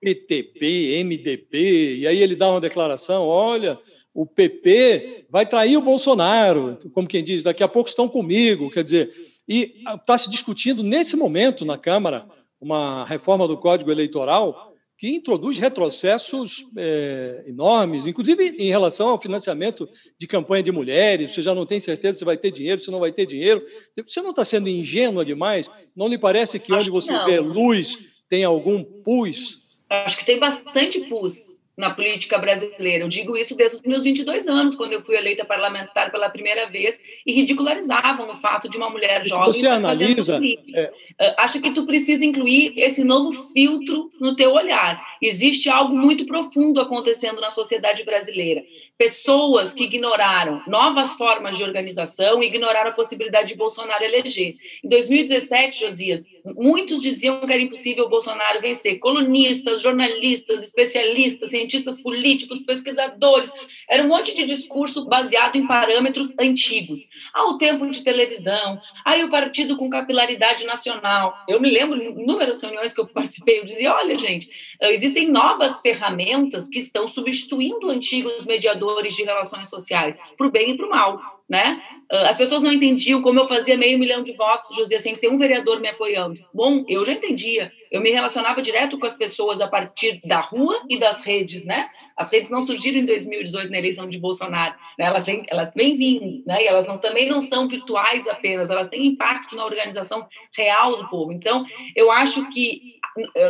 PTB, 0.00 1.04
MDB, 1.04 1.96
e 1.98 2.06
aí 2.06 2.22
ele 2.22 2.34
dá 2.34 2.48
uma 2.50 2.60
declaração: 2.60 3.26
olha, 3.26 3.78
o 4.14 4.26
PP 4.26 5.26
vai 5.30 5.46
trair 5.46 5.76
o 5.76 5.82
Bolsonaro, 5.82 6.78
como 6.92 7.08
quem 7.08 7.24
diz, 7.24 7.42
daqui 7.42 7.62
a 7.62 7.68
pouco 7.68 7.88
estão 7.88 8.08
comigo, 8.08 8.70
quer 8.70 8.84
dizer, 8.84 9.10
e 9.48 9.82
está 9.98 10.18
se 10.18 10.28
discutindo 10.28 10.82
nesse 10.82 11.16
momento 11.16 11.64
na 11.64 11.78
Câmara 11.78 12.26
uma 12.60 13.04
reforma 13.04 13.48
do 13.48 13.56
Código 13.56 13.90
Eleitoral 13.90 14.72
que 14.96 15.08
introduz 15.08 15.58
retrocessos 15.58 16.64
é, 16.76 17.42
enormes, 17.48 18.06
inclusive 18.06 18.54
em 18.56 18.68
relação 18.68 19.08
ao 19.08 19.20
financiamento 19.20 19.88
de 20.16 20.28
campanha 20.28 20.62
de 20.62 20.70
mulheres. 20.70 21.32
Você 21.32 21.42
já 21.42 21.52
não 21.52 21.66
tem 21.66 21.80
certeza 21.80 22.18
se 22.18 22.24
vai 22.24 22.36
ter 22.36 22.52
dinheiro, 22.52 22.80
se 22.80 22.90
não 22.90 23.00
vai 23.00 23.10
ter 23.10 23.26
dinheiro. 23.26 23.64
Você 24.06 24.22
não 24.22 24.30
está 24.30 24.44
sendo 24.44 24.68
ingênua 24.68 25.24
demais? 25.24 25.68
Não 25.96 26.06
lhe 26.06 26.16
parece 26.16 26.60
que 26.60 26.72
Acho 26.72 26.82
onde 26.82 26.90
você 26.90 27.12
vê 27.24 27.40
luz 27.40 27.98
tem 28.28 28.44
algum 28.44 28.84
pus? 28.84 29.60
Acho 29.90 30.18
que 30.18 30.24
tem 30.24 30.38
bastante 30.38 31.00
pus 31.08 31.56
na 31.76 31.90
política 31.90 32.38
brasileira. 32.38 33.04
Eu 33.04 33.08
digo 33.08 33.36
isso 33.36 33.56
desde 33.56 33.76
os 33.76 33.82
meus 33.82 34.04
22 34.04 34.46
anos, 34.46 34.76
quando 34.76 34.92
eu 34.92 35.02
fui 35.02 35.16
eleita 35.16 35.44
parlamentar 35.44 36.10
pela 36.10 36.28
primeira 36.28 36.68
vez 36.68 37.00
e 37.26 37.32
ridicularizavam 37.32 38.30
o 38.30 38.36
fato 38.36 38.68
de 38.68 38.76
uma 38.76 38.90
mulher 38.90 39.24
jovem. 39.24 39.52
Se 39.52 39.60
você 39.60 39.66
analisa, 39.66 40.40
é... 40.74 41.34
acho 41.38 41.60
que 41.60 41.72
tu 41.72 41.86
precisa 41.86 42.24
incluir 42.24 42.74
esse 42.76 43.02
novo 43.02 43.32
filtro 43.52 44.10
no 44.20 44.36
teu 44.36 44.52
olhar. 44.52 45.02
Existe 45.20 45.70
algo 45.70 45.96
muito 45.96 46.26
profundo 46.26 46.80
acontecendo 46.80 47.40
na 47.40 47.50
sociedade 47.50 48.04
brasileira. 48.04 48.64
Pessoas 48.98 49.72
que 49.72 49.84
ignoraram 49.84 50.62
novas 50.66 51.14
formas 51.14 51.56
de 51.56 51.64
organização 51.64 52.42
e 52.42 52.46
ignoraram 52.46 52.90
a 52.90 52.94
possibilidade 52.94 53.48
de 53.48 53.56
Bolsonaro 53.56 54.04
eleger. 54.04 54.56
Em 54.84 54.88
2017, 54.88 55.80
Josias, 55.80 56.26
muitos 56.44 57.00
diziam 57.00 57.40
que 57.40 57.52
era 57.52 57.62
impossível 57.62 58.04
o 58.04 58.08
Bolsonaro 58.08 58.60
vencer. 58.60 58.98
Colunistas, 58.98 59.80
jornalistas, 59.80 60.62
especialistas, 60.62 61.54
cientistas 61.62 62.00
políticos, 62.00 62.58
pesquisadores. 62.60 63.52
Era 63.88 64.02
um 64.02 64.08
monte 64.08 64.34
de 64.34 64.44
discurso 64.44 65.06
baseado 65.06 65.56
em 65.56 65.66
parâmetros 65.66 66.32
antigos. 66.38 67.00
Há 67.32 67.44
o 67.44 67.58
tempo 67.58 67.88
de 67.90 68.02
televisão, 68.02 68.80
aí 69.04 69.22
o 69.24 69.30
partido 69.30 69.76
com 69.76 69.88
capilaridade 69.88 70.64
nacional. 70.64 71.34
Eu 71.48 71.60
me 71.60 71.70
lembro 71.70 71.98
de 71.98 72.20
inúmeras 72.20 72.60
reuniões 72.62 72.92
que 72.92 73.00
eu 73.00 73.06
participei, 73.06 73.60
eu 73.60 73.64
dizia, 73.64 73.94
olha, 73.94 74.18
gente, 74.18 74.48
existem 74.80 75.28
novas 75.28 75.80
ferramentas 75.80 76.68
que 76.68 76.78
estão 76.78 77.08
substituindo 77.08 77.88
antigos 77.88 78.44
mediadores 78.44 79.14
de 79.14 79.22
relações 79.22 79.68
sociais, 79.68 80.18
para 80.36 80.46
o 80.46 80.50
bem 80.50 80.70
e 80.70 80.76
para 80.76 80.86
o 80.86 80.90
mal. 80.90 81.42
Né? 81.48 81.82
As 82.12 82.36
pessoas 82.36 82.60
não 82.60 82.70
entendiam 82.70 83.22
como 83.22 83.40
eu 83.40 83.48
fazia 83.48 83.74
meio 83.74 83.98
milhão 83.98 84.22
de 84.22 84.32
votos, 84.32 84.76
José, 84.76 84.98
sem 84.98 85.16
ter 85.16 85.30
um 85.30 85.38
vereador 85.38 85.80
me 85.80 85.88
apoiando. 85.88 86.38
Bom, 86.52 86.84
eu 86.86 87.02
já 87.06 87.12
entendia. 87.12 87.72
eu 87.90 88.02
me 88.02 88.10
relacionava 88.10 88.60
direto 88.60 88.98
com 88.98 89.06
as 89.06 89.14
pessoas 89.14 89.62
a 89.62 89.66
partir 89.66 90.20
da 90.24 90.38
rua 90.38 90.82
e 90.90 90.98
das 90.98 91.24
redes, 91.24 91.64
né? 91.64 91.88
As 92.14 92.30
redes 92.30 92.50
não 92.50 92.66
surgiram 92.66 92.98
em 92.98 93.06
2018 93.06 93.70
na 93.70 93.78
eleição 93.78 94.06
de 94.06 94.18
Bolsonaro, 94.18 94.74
né? 94.98 95.06
elas 95.06 95.24
vêm, 95.24 95.44
elas 95.48 95.72
vêm 95.74 95.96
vindo, 95.96 96.42
né? 96.46 96.62
E 96.62 96.66
elas 96.66 96.86
não, 96.86 96.98
também 96.98 97.26
não 97.26 97.40
são 97.40 97.66
virtuais 97.66 98.28
apenas, 98.28 98.68
elas 98.68 98.88
têm 98.88 99.06
impacto 99.06 99.56
na 99.56 99.64
organização 99.64 100.26
real 100.54 100.98
do 100.98 101.08
povo. 101.08 101.32
Então, 101.32 101.64
eu 101.96 102.10
acho 102.10 102.48
que 102.50 103.00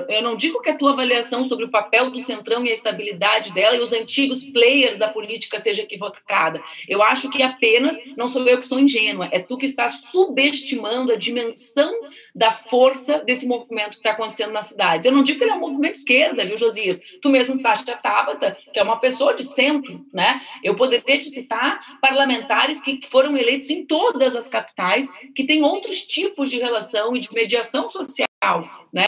eu 0.08 0.22
não 0.22 0.34
digo 0.34 0.60
que 0.60 0.70
a 0.70 0.76
tua 0.76 0.92
avaliação 0.92 1.44
sobre 1.44 1.64
o 1.64 1.70
papel 1.70 2.10
do 2.10 2.18
Centrão 2.18 2.64
e 2.64 2.70
a 2.70 2.72
estabilidade 2.72 3.52
dela 3.52 3.76
e 3.76 3.80
os 3.80 3.92
antigos 3.92 4.44
players 4.46 4.98
da 4.98 5.08
política 5.08 5.62
seja 5.62 5.82
equivocada. 5.82 6.60
Eu 6.88 7.02
acho 7.02 7.30
que 7.30 7.42
apenas, 7.42 7.96
não 8.16 8.28
sou 8.28 8.42
eu 8.52 8.58
que 8.58 8.66
sou 8.66 8.78
ingênua, 8.78 9.28
é 9.32 9.38
tu 9.38 9.56
que 9.56 9.66
está 9.66 9.88
subestimando 9.88 11.12
a 11.12 11.16
dimensão 11.16 11.92
da 12.34 12.52
força 12.52 13.18
desse 13.18 13.46
movimento 13.46 13.92
que 13.92 13.98
está 13.98 14.12
acontecendo 14.12 14.52
nas 14.52 14.66
cidades. 14.66 15.06
Eu 15.06 15.12
não 15.12 15.22
digo 15.22 15.38
que 15.38 15.44
ele 15.44 15.52
é 15.52 15.54
um 15.54 15.60
movimento 15.60 15.94
esquerda, 15.94 16.44
viu, 16.44 16.56
Josias? 16.56 17.00
Tu 17.20 17.30
mesmo 17.30 17.54
estás 17.54 17.86
a 17.88 17.96
Tabata, 17.96 18.56
que 18.72 18.78
é 18.78 18.82
uma 18.82 18.98
pessoa 18.98 19.34
de 19.34 19.44
centro, 19.44 20.04
né? 20.12 20.40
Eu 20.62 20.74
poderia 20.74 21.18
te 21.18 21.28
citar 21.30 21.98
parlamentares 22.00 22.80
que 22.80 23.00
foram 23.10 23.36
eleitos 23.36 23.70
em 23.70 23.84
todas 23.84 24.36
as 24.36 24.48
capitais, 24.48 25.10
que 25.34 25.44
têm 25.44 25.62
outros 25.62 26.02
tipos 26.02 26.50
de 26.50 26.58
relação 26.58 27.16
e 27.16 27.20
de 27.20 27.32
mediação 27.32 27.88
social, 27.88 28.88
né? 28.92 29.04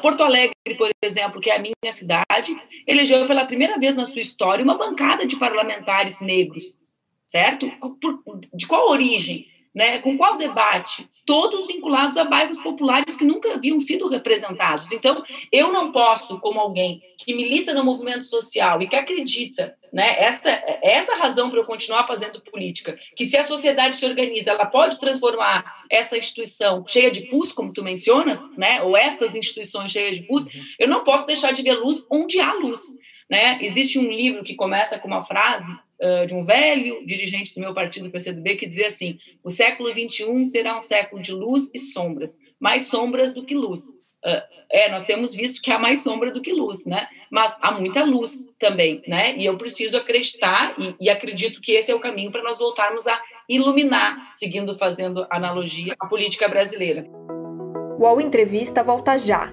Porto 0.00 0.22
Alegre, 0.22 0.54
por 0.78 0.90
exemplo, 1.02 1.40
que 1.40 1.50
é 1.50 1.56
a 1.56 1.58
minha 1.58 1.92
cidade, 1.92 2.56
elegeu 2.86 3.26
pela 3.26 3.44
primeira 3.44 3.78
vez 3.78 3.94
na 3.94 4.06
sua 4.06 4.22
história 4.22 4.64
uma 4.64 4.78
bancada 4.78 5.26
de 5.26 5.36
parlamentares 5.36 6.20
negros, 6.20 6.78
certo? 7.34 7.68
de 8.54 8.66
qual 8.68 8.88
origem? 8.88 9.48
Né? 9.74 9.98
Com 9.98 10.16
qual 10.16 10.36
debate? 10.36 11.10
Todos 11.26 11.66
vinculados 11.66 12.16
a 12.16 12.22
bairros 12.22 12.58
populares 12.58 13.16
que 13.16 13.24
nunca 13.24 13.54
haviam 13.54 13.80
sido 13.80 14.06
representados. 14.06 14.92
Então, 14.92 15.24
eu 15.50 15.72
não 15.72 15.90
posso, 15.90 16.38
como 16.38 16.60
alguém 16.60 17.02
que 17.18 17.34
milita 17.34 17.74
no 17.74 17.82
movimento 17.82 18.24
social 18.24 18.80
e 18.80 18.86
que 18.86 18.94
acredita, 18.94 19.76
né, 19.92 20.22
essa, 20.22 20.50
essa 20.80 21.16
razão 21.16 21.50
para 21.50 21.58
eu 21.58 21.64
continuar 21.64 22.06
fazendo 22.06 22.40
política, 22.40 22.96
que 23.16 23.26
se 23.26 23.36
a 23.36 23.42
sociedade 23.42 23.96
se 23.96 24.06
organiza, 24.06 24.52
ela 24.52 24.66
pode 24.66 25.00
transformar 25.00 25.84
essa 25.90 26.16
instituição 26.16 26.84
cheia 26.86 27.10
de 27.10 27.22
pus, 27.22 27.50
como 27.50 27.72
tu 27.72 27.82
mencionas, 27.82 28.48
né, 28.56 28.80
ou 28.82 28.96
essas 28.96 29.34
instituições 29.34 29.90
cheias 29.90 30.18
de 30.18 30.22
pus, 30.24 30.44
eu 30.78 30.86
não 30.86 31.02
posso 31.02 31.26
deixar 31.26 31.52
de 31.52 31.62
ver 31.62 31.74
luz 31.74 32.06
onde 32.08 32.38
há 32.38 32.52
luz. 32.52 32.80
Né? 33.28 33.58
Existe 33.62 33.98
um 33.98 34.08
livro 34.08 34.44
que 34.44 34.54
começa 34.54 34.98
com 34.98 35.08
uma 35.08 35.24
frase 35.24 35.74
de 36.26 36.34
um 36.34 36.44
velho 36.44 37.06
dirigente 37.06 37.54
do 37.54 37.60
meu 37.60 37.72
partido, 37.72 38.10
PCdoB, 38.10 38.56
que 38.56 38.66
dizia 38.66 38.88
assim: 38.88 39.18
o 39.42 39.50
século 39.50 39.88
XXI 39.90 40.46
será 40.46 40.76
um 40.76 40.82
século 40.82 41.22
de 41.22 41.32
luz 41.32 41.70
e 41.72 41.78
sombras, 41.78 42.36
mais 42.58 42.86
sombras 42.86 43.32
do 43.32 43.44
que 43.44 43.54
luz. 43.54 43.82
Uh, 44.24 44.40
é, 44.72 44.90
nós 44.90 45.04
temos 45.04 45.34
visto 45.34 45.60
que 45.60 45.70
há 45.70 45.78
mais 45.78 46.02
sombra 46.02 46.30
do 46.30 46.40
que 46.40 46.50
luz, 46.50 46.86
né? 46.86 47.06
Mas 47.30 47.54
há 47.60 47.70
muita 47.72 48.02
luz 48.04 48.50
também, 48.58 49.02
né? 49.06 49.36
E 49.36 49.44
eu 49.44 49.58
preciso 49.58 49.98
acreditar 49.98 50.74
e, 50.78 50.94
e 50.98 51.10
acredito 51.10 51.60
que 51.60 51.72
esse 51.72 51.92
é 51.92 51.94
o 51.94 52.00
caminho 52.00 52.32
para 52.32 52.42
nós 52.42 52.58
voltarmos 52.58 53.06
a 53.06 53.20
iluminar, 53.48 54.30
seguindo 54.32 54.76
fazendo 54.78 55.26
analogia, 55.30 55.94
a 56.00 56.06
política 56.06 56.48
brasileira. 56.48 57.06
O 57.98 58.20
Entrevista 58.20 58.82
volta 58.82 59.18
já. 59.18 59.52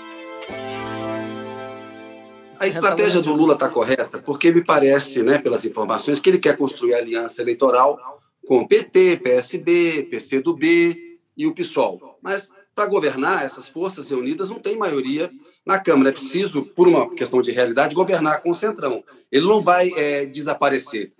A 2.61 2.67
estratégia 2.67 3.23
do 3.23 3.33
Lula 3.33 3.55
está 3.55 3.67
correta, 3.67 4.19
porque 4.19 4.51
me 4.51 4.63
parece, 4.63 5.23
né, 5.23 5.39
pelas 5.39 5.65
informações, 5.65 6.19
que 6.19 6.29
ele 6.29 6.37
quer 6.37 6.55
construir 6.55 6.93
aliança 6.93 7.41
eleitoral 7.41 7.97
com 8.45 8.59
o 8.59 8.67
PT, 8.67 9.17
PSB, 9.17 10.03
PCdoB 10.03 11.17
e 11.35 11.47
o 11.47 11.55
PSOL. 11.55 12.19
Mas 12.21 12.51
para 12.75 12.85
governar, 12.85 13.43
essas 13.43 13.67
forças 13.67 14.11
reunidas 14.11 14.51
não 14.51 14.59
têm 14.59 14.77
maioria 14.77 15.31
na 15.65 15.79
Câmara. 15.79 16.09
É 16.09 16.11
preciso, 16.11 16.61
por 16.61 16.87
uma 16.87 17.09
questão 17.15 17.41
de 17.41 17.49
realidade, 17.49 17.95
governar 17.95 18.43
com 18.43 18.51
o 18.51 18.55
Centrão. 18.55 19.03
Ele 19.31 19.47
não 19.47 19.59
vai 19.59 19.89
é, 19.95 20.27
desaparecer. 20.27 21.11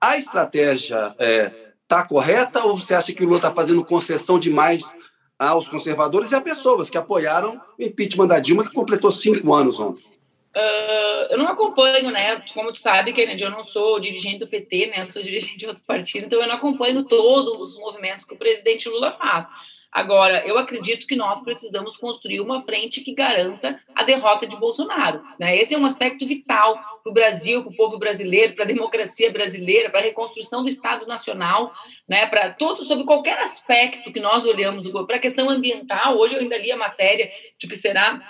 A 0.00 0.16
estratégia 0.16 1.08
está 1.08 1.14
é, 1.18 1.52
tá 1.86 2.06
correta 2.06 2.64
ou 2.64 2.74
você 2.74 2.94
acha 2.94 3.12
que 3.12 3.22
o 3.22 3.26
Lula 3.26 3.36
está 3.36 3.50
fazendo 3.50 3.84
concessão 3.84 4.38
demais 4.38 4.94
aos 5.38 5.68
conservadores 5.68 6.32
e 6.32 6.34
a 6.34 6.40
pessoas 6.40 6.88
que 6.88 6.96
apoiaram 6.96 7.60
o 7.78 7.84
impeachment 7.84 8.28
da 8.28 8.40
Dilma, 8.40 8.64
que 8.64 8.72
completou 8.72 9.12
cinco 9.12 9.52
anos 9.52 9.78
ontem? 9.78 10.15
Uh, 10.56 11.26
eu 11.28 11.36
não 11.36 11.48
acompanho, 11.48 12.10
né? 12.10 12.42
Como 12.54 12.72
tu 12.72 12.78
sabe, 12.78 13.12
Kennedy, 13.12 13.44
eu 13.44 13.50
não 13.50 13.62
sou 13.62 14.00
dirigente 14.00 14.38
do 14.38 14.46
PT, 14.46 14.86
né? 14.86 15.02
Eu 15.02 15.10
sou 15.10 15.22
dirigente 15.22 15.58
de 15.58 15.66
outro 15.66 15.84
partido, 15.84 16.24
então 16.24 16.40
eu 16.40 16.48
não 16.48 16.54
acompanho 16.54 17.04
todos 17.04 17.74
os 17.74 17.78
movimentos 17.78 18.24
que 18.24 18.32
o 18.32 18.38
presidente 18.38 18.88
Lula 18.88 19.12
faz. 19.12 19.46
Agora, 19.92 20.46
eu 20.46 20.58
acredito 20.58 21.06
que 21.06 21.14
nós 21.14 21.40
precisamos 21.40 21.96
construir 21.96 22.40
uma 22.40 22.60
frente 22.62 23.02
que 23.02 23.14
garanta 23.14 23.80
a 23.94 24.02
derrota 24.02 24.46
de 24.46 24.56
Bolsonaro. 24.56 25.22
Né? 25.38 25.56
Esse 25.56 25.74
é 25.74 25.78
um 25.78 25.86
aspecto 25.86 26.26
vital 26.26 26.74
para 27.02 27.10
o 27.10 27.14
Brasil, 27.14 27.62
para 27.62 27.72
o 27.72 27.76
povo 27.76 27.98
brasileiro, 27.98 28.54
para 28.54 28.64
a 28.64 28.66
democracia 28.66 29.30
brasileira, 29.30 29.88
para 29.88 30.00
a 30.00 30.02
reconstrução 30.02 30.62
do 30.62 30.68
Estado 30.68 31.06
Nacional, 31.06 31.72
né? 32.06 32.26
para 32.26 32.50
todo, 32.50 32.82
sobre 32.82 33.04
qualquer 33.04 33.38
aspecto 33.38 34.12
que 34.12 34.20
nós 34.20 34.44
olhamos, 34.44 34.86
para 35.06 35.16
a 35.16 35.20
questão 35.20 35.48
ambiental. 35.48 36.18
Hoje 36.18 36.34
eu 36.34 36.40
ainda 36.40 36.58
li 36.58 36.70
a 36.72 36.76
matéria 36.76 37.30
de 37.58 37.66
que 37.66 37.76
será 37.76 38.20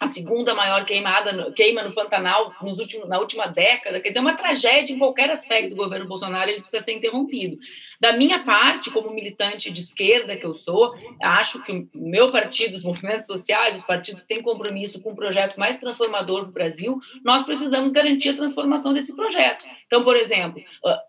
a 0.00 0.06
segunda 0.06 0.54
maior 0.54 0.84
queimada, 0.84 1.50
queima 1.52 1.82
no 1.82 1.92
Pantanal 1.92 2.54
nos 2.62 2.78
últimos, 2.78 3.08
na 3.08 3.18
última 3.18 3.46
década, 3.46 4.00
quer 4.00 4.08
dizer, 4.08 4.20
é 4.20 4.22
uma 4.22 4.36
tragédia 4.36 4.94
em 4.94 4.98
qualquer 4.98 5.30
aspecto 5.30 5.70
do 5.70 5.76
governo 5.76 6.06
Bolsonaro, 6.06 6.48
ele 6.48 6.60
precisa 6.60 6.82
ser 6.82 6.92
interrompido. 6.92 7.58
Da 8.00 8.12
minha 8.12 8.38
parte, 8.44 8.90
como 8.90 9.10
militante 9.10 9.72
de 9.72 9.80
esquerda 9.80 10.36
que 10.36 10.46
eu 10.46 10.54
sou, 10.54 10.94
acho 11.20 11.62
que 11.64 11.72
o 11.72 11.88
meu 11.94 12.30
partido, 12.30 12.74
os 12.74 12.84
movimentos 12.84 13.26
sociais, 13.26 13.76
os 13.76 13.84
partidos 13.84 14.22
que 14.22 14.28
têm 14.28 14.40
compromisso 14.40 15.02
com 15.02 15.10
um 15.10 15.16
projeto 15.16 15.58
mais 15.58 15.78
transformador 15.78 16.42
para 16.42 16.50
o 16.50 16.52
Brasil, 16.52 17.00
nós 17.24 17.42
precisamos 17.42 17.92
garantir 17.92 18.30
a 18.30 18.36
transformação 18.36 18.94
desse 18.94 19.16
projeto. 19.16 19.64
Então, 19.86 20.04
por 20.04 20.16
exemplo, 20.16 20.62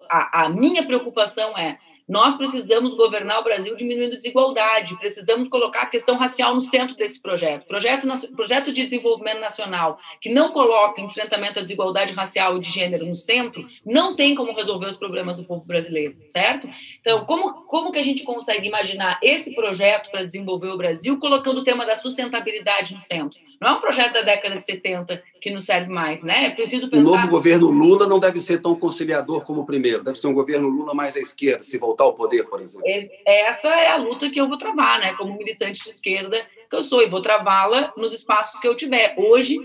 a, 0.10 0.45
a 0.45 0.49
minha 0.49 0.84
preocupação 0.84 1.56
é 1.56 1.78
nós 2.10 2.34
precisamos 2.34 2.95
governar 2.95 3.39
o 3.39 3.43
Brasil 3.43 3.76
diminuindo 3.76 4.15
desigualdade, 4.15 4.98
precisamos 4.98 5.48
colocar 5.48 5.84
a 5.84 5.86
questão 5.86 6.17
racial 6.17 6.56
no 6.56 6.62
centro 6.62 6.98
desse 6.98 7.22
projeto. 7.22 7.67
Projeto, 7.67 8.08
projeto 8.36 8.74
de 8.74 8.84
desenvolvimento 8.84 9.39
nacional 9.39 10.00
que 10.19 10.30
não 10.30 10.52
coloca 10.52 11.02
enfrentamento 11.02 11.60
à 11.60 11.62
desigualdade 11.62 12.13
racial 12.13 12.58
e 12.58 12.60
de 12.60 12.72
gênero 12.72 13.06
no 13.06 13.15
centro, 13.15 13.69
não 13.86 14.15
tem 14.15 14.34
como 14.34 14.54
resolver 14.54 14.88
os 14.88 14.98
problemas 14.98 15.38
do 15.38 15.43
povo 15.43 15.65
brasileiro, 15.67 16.17
certo? 16.30 16.67
Então, 17.00 17.26
como, 17.26 17.65
como 17.67 17.91
que 17.91 18.00
a 18.00 18.04
gente 18.04 18.24
consegue 18.24 18.67
imaginar 18.67 19.19
esse 19.22 19.54
projeto 19.54 20.10
para 20.10 20.26
desenvolver 20.26 20.69
o 20.69 20.78
Brasil 20.78 21.19
colocando 21.19 21.60
o 21.60 21.63
tema 21.63 21.86
da 21.86 21.95
sustentabilidade 21.95 22.95
no 22.95 23.02
centro? 23.02 23.39
Não 23.60 23.69
é 23.69 23.72
um 23.74 23.80
projeto 23.82 24.13
da 24.13 24.22
década 24.22 24.58
de 24.58 24.65
70 24.65 25.22
que 25.41 25.52
não 25.52 25.60
serve 25.60 25.91
mais, 25.91 26.24
né? 26.24 26.45
É 26.45 26.50
preciso 26.50 26.89
pensar... 26.89 27.10
O 27.10 27.15
novo 27.15 27.28
governo 27.28 27.69
Lula 27.69 28.08
não 28.08 28.19
deve 28.19 28.39
ser 28.39 28.62
tão 28.62 28.76
conciliador 28.76 29.43
como 29.43 29.62
o 29.62 29.65
primeiro. 29.65 30.04
Deve 30.04 30.17
ser 30.17 30.28
um 30.28 30.34
governo 30.34 30.69
Lula 30.69 30.93
mais 30.93 31.15
à 31.15 31.19
esquerda, 31.19 31.62
se 31.63 31.78
voltar 31.78 32.06
ao 32.06 32.13
poder, 32.13 32.43
por 32.45 32.62
exemplo. 32.62 32.88
Essa 33.26 33.67
é 33.69 33.89
a 33.89 33.98
luta 33.98 34.30
que 34.30 34.39
eu 34.39 34.48
vou 34.48 34.58
travar, 34.58 35.00
né? 35.00 35.13
Como 35.13 35.38
militante 35.38 35.84
de 35.84 35.89
esquerda 35.89 36.41
que 36.69 36.76
eu 36.76 36.84
sou, 36.84 37.02
e 37.02 37.10
vou 37.10 37.22
travá-la 37.22 37.91
nos 37.98 38.13
espaços 38.13 38.60
que 38.60 38.67
eu 38.67 38.76
tiver. 38.76 39.15
Hoje, 39.17 39.58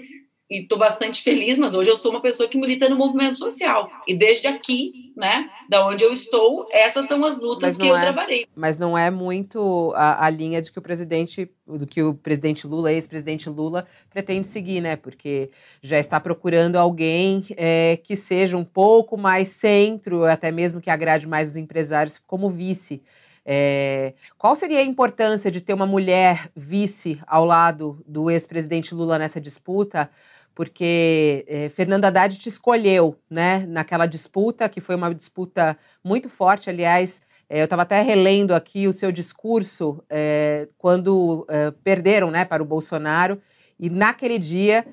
e 0.54 0.62
estou 0.62 0.78
bastante 0.78 1.20
feliz, 1.20 1.58
mas 1.58 1.74
hoje 1.74 1.90
eu 1.90 1.96
sou 1.96 2.12
uma 2.12 2.20
pessoa 2.20 2.48
que 2.48 2.56
milita 2.56 2.88
no 2.88 2.94
movimento 2.94 3.36
social. 3.36 3.90
E 4.06 4.14
desde 4.14 4.46
aqui, 4.46 5.12
né, 5.16 5.50
da 5.68 5.84
onde 5.84 6.04
eu 6.04 6.12
estou, 6.12 6.68
essas 6.70 7.06
são 7.06 7.24
as 7.24 7.40
lutas 7.40 7.76
que 7.76 7.84
eu 7.84 7.96
é, 7.96 8.00
trabalhei. 8.00 8.46
Mas 8.54 8.78
não 8.78 8.96
é 8.96 9.10
muito 9.10 9.92
a, 9.96 10.24
a, 10.24 10.30
linha 10.30 10.62
de 10.62 10.70
que 10.70 10.78
o 10.78 10.82
presidente, 10.82 11.50
do 11.66 11.84
que 11.84 12.00
o 12.04 12.14
presidente 12.14 12.68
Lula, 12.68 12.92
ex-presidente 12.92 13.48
Lula, 13.48 13.84
pretende 14.08 14.46
seguir, 14.46 14.80
né? 14.80 14.94
Porque 14.94 15.50
já 15.82 15.98
está 15.98 16.20
procurando 16.20 16.76
alguém 16.76 17.44
é, 17.56 17.98
que 18.00 18.14
seja 18.14 18.56
um 18.56 18.64
pouco 18.64 19.16
mais 19.16 19.48
centro, 19.48 20.24
até 20.24 20.52
mesmo 20.52 20.80
que 20.80 20.88
agrade 20.88 21.26
mais 21.26 21.50
os 21.50 21.56
empresários, 21.56 22.16
como 22.16 22.48
vice. 22.48 23.02
É, 23.44 24.14
qual 24.38 24.54
seria 24.54 24.78
a 24.78 24.84
importância 24.84 25.50
de 25.50 25.60
ter 25.60 25.74
uma 25.74 25.86
mulher 25.86 26.48
vice 26.54 27.20
ao 27.26 27.44
lado 27.44 28.02
do 28.06 28.30
ex-presidente 28.30 28.94
Lula 28.94 29.18
nessa 29.18 29.40
disputa? 29.40 30.08
Porque 30.54 31.44
é, 31.48 31.68
Fernando 31.68 32.04
Haddad 32.04 32.38
te 32.38 32.48
escolheu, 32.48 33.16
né, 33.28 33.66
naquela 33.66 34.06
disputa, 34.06 34.68
que 34.68 34.80
foi 34.80 34.94
uma 34.94 35.14
disputa 35.14 35.76
muito 36.02 36.28
forte, 36.28 36.70
aliás, 36.70 37.22
É, 37.46 37.60
eu 37.60 37.64
estava 37.64 37.82
até 37.82 38.00
relendo 38.02 38.54
aqui 38.54 38.88
o 38.88 38.92
seu 38.92 39.12
discurso 39.12 40.02
é, 40.08 40.66
quando 40.78 41.44
é, 41.46 41.70
perderam 41.84 42.30
né, 42.30 42.42
para 42.42 42.62
o 42.62 42.66
Bolsonaro, 42.66 43.38
e 43.78 43.90
naquele 43.90 44.38
dia 44.38 44.84